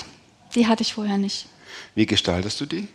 die 0.54 0.66
hatte 0.66 0.82
ich 0.82 0.94
vorher 0.94 1.18
nicht. 1.18 1.46
Wie 1.94 2.06
gestaltest 2.06 2.60
du 2.60 2.66
die? 2.66 2.88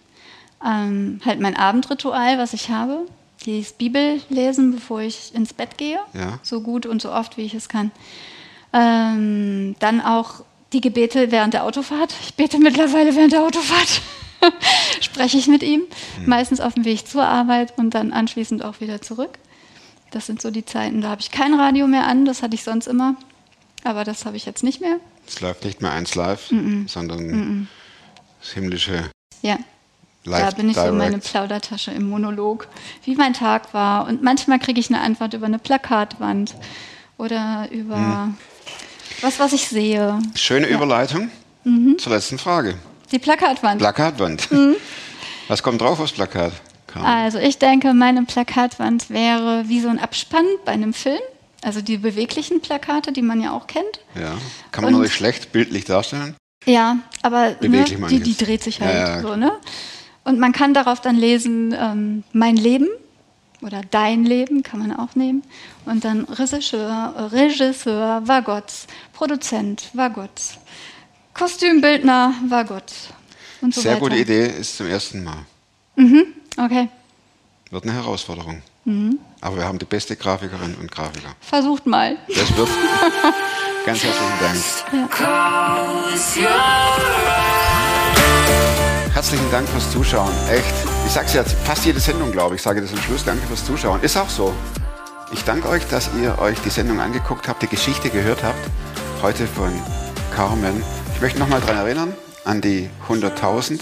ähm, 0.65 1.21
halt 1.23 1.39
mein 1.39 1.55
Abendritual, 1.55 2.37
was 2.39 2.53
ich 2.53 2.69
habe. 2.69 3.05
Die 3.45 3.63
Bibel 3.77 4.19
lesen, 4.29 4.73
bevor 4.73 5.01
ich 5.01 5.33
ins 5.35 5.53
Bett 5.53 5.77
gehe. 5.77 5.99
Ja. 6.13 6.39
So 6.41 6.61
gut 6.61 6.85
und 6.87 6.99
so 7.01 7.11
oft, 7.11 7.37
wie 7.37 7.43
ich 7.43 7.53
es 7.53 7.69
kann. 7.69 7.91
Ähm, 8.73 9.75
dann 9.79 10.01
auch 10.01 10.43
die 10.73 10.81
Gebete 10.81 11.31
während 11.31 11.53
der 11.53 11.63
Autofahrt. 11.63 12.13
Ich 12.23 12.33
bete 12.35 12.59
mittlerweile 12.59 13.15
während 13.15 13.31
der 13.33 13.43
Autofahrt. 13.43 14.01
Spreche 15.01 15.37
ich 15.37 15.47
mit 15.47 15.63
ihm. 15.63 15.83
Meistens 16.25 16.59
auf 16.59 16.73
dem 16.75 16.85
Weg 16.85 17.07
zur 17.07 17.23
Arbeit 17.25 17.73
und 17.77 17.91
dann 17.91 18.13
anschließend 18.13 18.63
auch 18.63 18.81
wieder 18.81 19.01
zurück. 19.01 19.37
Das 20.11 20.25
sind 20.25 20.41
so 20.41 20.51
die 20.51 20.65
Zeiten. 20.65 21.01
Da 21.01 21.09
habe 21.09 21.21
ich 21.21 21.31
kein 21.31 21.53
Radio 21.53 21.87
mehr 21.87 22.05
an. 22.05 22.25
Das 22.25 22.43
hatte 22.43 22.55
ich 22.55 22.63
sonst 22.63 22.87
immer. 22.87 23.15
Aber 23.83 24.03
das 24.03 24.25
habe 24.25 24.37
ich 24.37 24.45
jetzt 24.45 24.63
nicht 24.63 24.81
mehr. 24.81 24.97
Es 25.27 25.41
läuft 25.41 25.65
nicht 25.65 25.81
mehr 25.81 25.91
eins 25.91 26.15
live, 26.15 26.51
sondern 26.87 27.67
das 28.41 28.51
himmlische 28.53 29.09
Ja. 29.41 29.57
Live 30.23 30.49
Da 30.49 30.55
bin 30.57 30.69
ich 30.69 30.75
so 30.75 30.91
meine 30.91 31.11
Direct. 31.11 31.29
Plaudertasche 31.29 31.91
im 31.91 32.09
Monolog, 32.09 32.67
wie 33.05 33.15
mein 33.15 33.33
Tag 33.33 33.73
war. 33.73 34.07
Und 34.07 34.21
manchmal 34.23 34.59
kriege 34.59 34.79
ich 34.79 34.89
eine 34.89 34.99
Antwort 35.01 35.33
über 35.33 35.45
eine 35.45 35.59
Plakatwand 35.59 36.53
oder 37.17 37.67
über 37.71 37.95
Hm. 37.95 38.37
Was, 39.21 39.39
was 39.39 39.53
ich 39.53 39.67
sehe. 39.67 40.19
Schöne 40.35 40.67
Überleitung 40.67 41.29
Mhm. 41.63 41.97
zur 41.99 42.13
letzten 42.13 42.37
Frage. 42.37 42.75
Die 43.11 43.19
Plakatwand. 43.19 43.79
Plakatwand. 43.79 44.51
Mhm. 44.51 44.75
Was 45.47 45.63
kommt 45.63 45.79
drauf 45.81 45.99
aufs 45.99 46.11
Plakat? 46.11 46.51
Carmen? 46.87 47.05
also 47.07 47.37
ich 47.39 47.57
denke, 47.57 47.93
meine 47.93 48.23
Plakatwand 48.23 49.09
wäre 49.09 49.63
wie 49.67 49.79
so 49.79 49.87
ein 49.89 49.99
Abspann 49.99 50.45
bei 50.65 50.73
einem 50.73 50.93
Film. 50.93 51.19
Also 51.63 51.81
die 51.81 51.97
beweglichen 51.97 52.61
Plakate, 52.61 53.11
die 53.11 53.21
man 53.21 53.41
ja 53.41 53.51
auch 53.51 53.67
kennt. 53.67 53.99
Ja. 54.15 54.37
Kann 54.71 54.83
man 54.83 54.93
natürlich 54.93 55.13
schlecht 55.15 55.51
bildlich 55.51 55.85
darstellen. 55.85 56.35
Ja, 56.65 56.97
aber 57.23 57.55
ne, 57.61 57.83
die, 58.09 58.19
die 58.19 58.37
dreht 58.37 58.63
sich 58.63 58.81
halt 58.81 58.93
Ja, 58.93 59.15
ja, 59.17 59.21
so, 59.21 59.35
ne? 59.35 59.53
Und 60.23 60.39
man 60.39 60.51
kann 60.51 60.73
darauf 60.73 60.99
dann 61.01 61.15
lesen, 61.15 61.73
ähm, 61.77 62.23
mein 62.33 62.57
Leben 62.57 62.87
oder 63.61 63.81
dein 63.89 64.23
Leben 64.23 64.63
kann 64.63 64.79
man 64.79 64.95
auch 64.95 65.15
nehmen. 65.15 65.43
Und 65.85 66.03
dann 66.05 66.25
Regisseur, 66.25 67.29
Regisseur 67.31 68.27
war 68.27 68.41
Gott, 68.41 68.71
Produzent 69.13 69.89
war 69.93 70.09
Gott, 70.09 70.41
Kostümbildner 71.33 72.33
war 72.49 72.65
Gott. 72.65 72.91
Und 73.61 73.73
so 73.73 73.81
Sehr 73.81 73.93
weiter. 73.93 74.01
gute 74.01 74.17
Idee, 74.17 74.47
ist 74.47 74.77
zum 74.77 74.87
ersten 74.87 75.23
Mal. 75.23 75.45
Okay, 76.57 76.89
Wird 77.71 77.83
eine 77.83 77.93
Herausforderung. 77.93 78.61
Mhm. 78.85 79.17
Aber 79.41 79.57
wir 79.57 79.65
haben 79.65 79.79
die 79.79 79.85
beste 79.85 80.15
Grafikerin 80.15 80.75
und 80.75 80.91
Grafiker. 80.91 81.35
versucht 81.41 81.85
mal. 81.87 82.17
Das 82.27 82.55
wird. 82.55 82.69
Ganz 83.85 84.03
herzlichen 84.03 84.39
Dank. 84.41 84.57
Herzlichen 89.13 89.51
Dank 89.51 89.67
fürs 89.69 89.91
Zuschauen. 89.91 90.33
Echt. 90.49 90.96
Ich 91.07 91.13
sage 91.13 91.27
es 91.27 91.33
jetzt 91.33 91.53
fast 91.63 91.85
jede 91.85 92.01
Sendung, 92.01 92.33
glaube 92.33 92.55
ich, 92.55 92.61
sage 92.61 92.81
das 92.81 92.91
am 92.91 92.99
Schluss. 92.99 93.23
Danke 93.23 93.47
fürs 93.47 93.65
Zuschauen. 93.65 94.01
Ist 94.01 94.17
auch 94.17 94.27
so. 94.27 94.53
Ich 95.31 95.45
danke 95.45 95.69
euch, 95.69 95.87
dass 95.87 96.09
ihr 96.21 96.37
euch 96.37 96.59
die 96.59 96.69
Sendung 96.69 96.99
angeguckt 96.99 97.47
habt, 97.47 97.61
die 97.61 97.67
Geschichte 97.67 98.09
gehört 98.09 98.43
habt. 98.43 98.59
Heute 99.21 99.47
von 99.47 99.71
Carmen. 100.35 100.83
Ich 101.15 101.21
möchte 101.21 101.39
nochmal 101.39 101.61
daran 101.61 101.77
erinnern, 101.77 102.13
an 102.43 102.59
die 102.59 102.89
100.000 103.07 103.79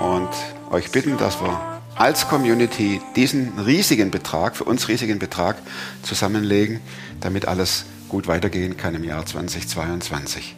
und 0.00 0.30
euch 0.70 0.90
bitten, 0.90 1.18
dass 1.18 1.42
wir 1.42 1.60
als 1.94 2.26
Community 2.26 3.02
diesen 3.16 3.58
riesigen 3.58 4.10
Betrag, 4.10 4.56
für 4.56 4.64
uns 4.64 4.88
riesigen 4.88 5.18
Betrag 5.18 5.58
zusammenlegen, 6.02 6.80
damit 7.20 7.46
alles 7.46 7.84
gut 8.08 8.28
weitergehen 8.28 8.78
kann 8.78 8.94
im 8.94 9.04
Jahr 9.04 9.26
2022. 9.26 10.56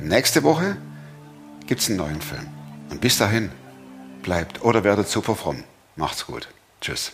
Nächste 0.00 0.42
Woche 0.42 0.76
gibt 1.68 1.80
es 1.80 1.88
einen 1.88 1.98
neuen 1.98 2.20
Film. 2.20 2.48
Und 2.90 3.00
bis 3.00 3.18
dahin, 3.18 3.50
bleibt 4.28 4.62
oder 4.62 4.84
werdet 4.84 5.08
super 5.08 5.34
fromm. 5.34 5.64
Macht's 5.96 6.26
gut. 6.26 6.48
Tschüss. 6.82 7.12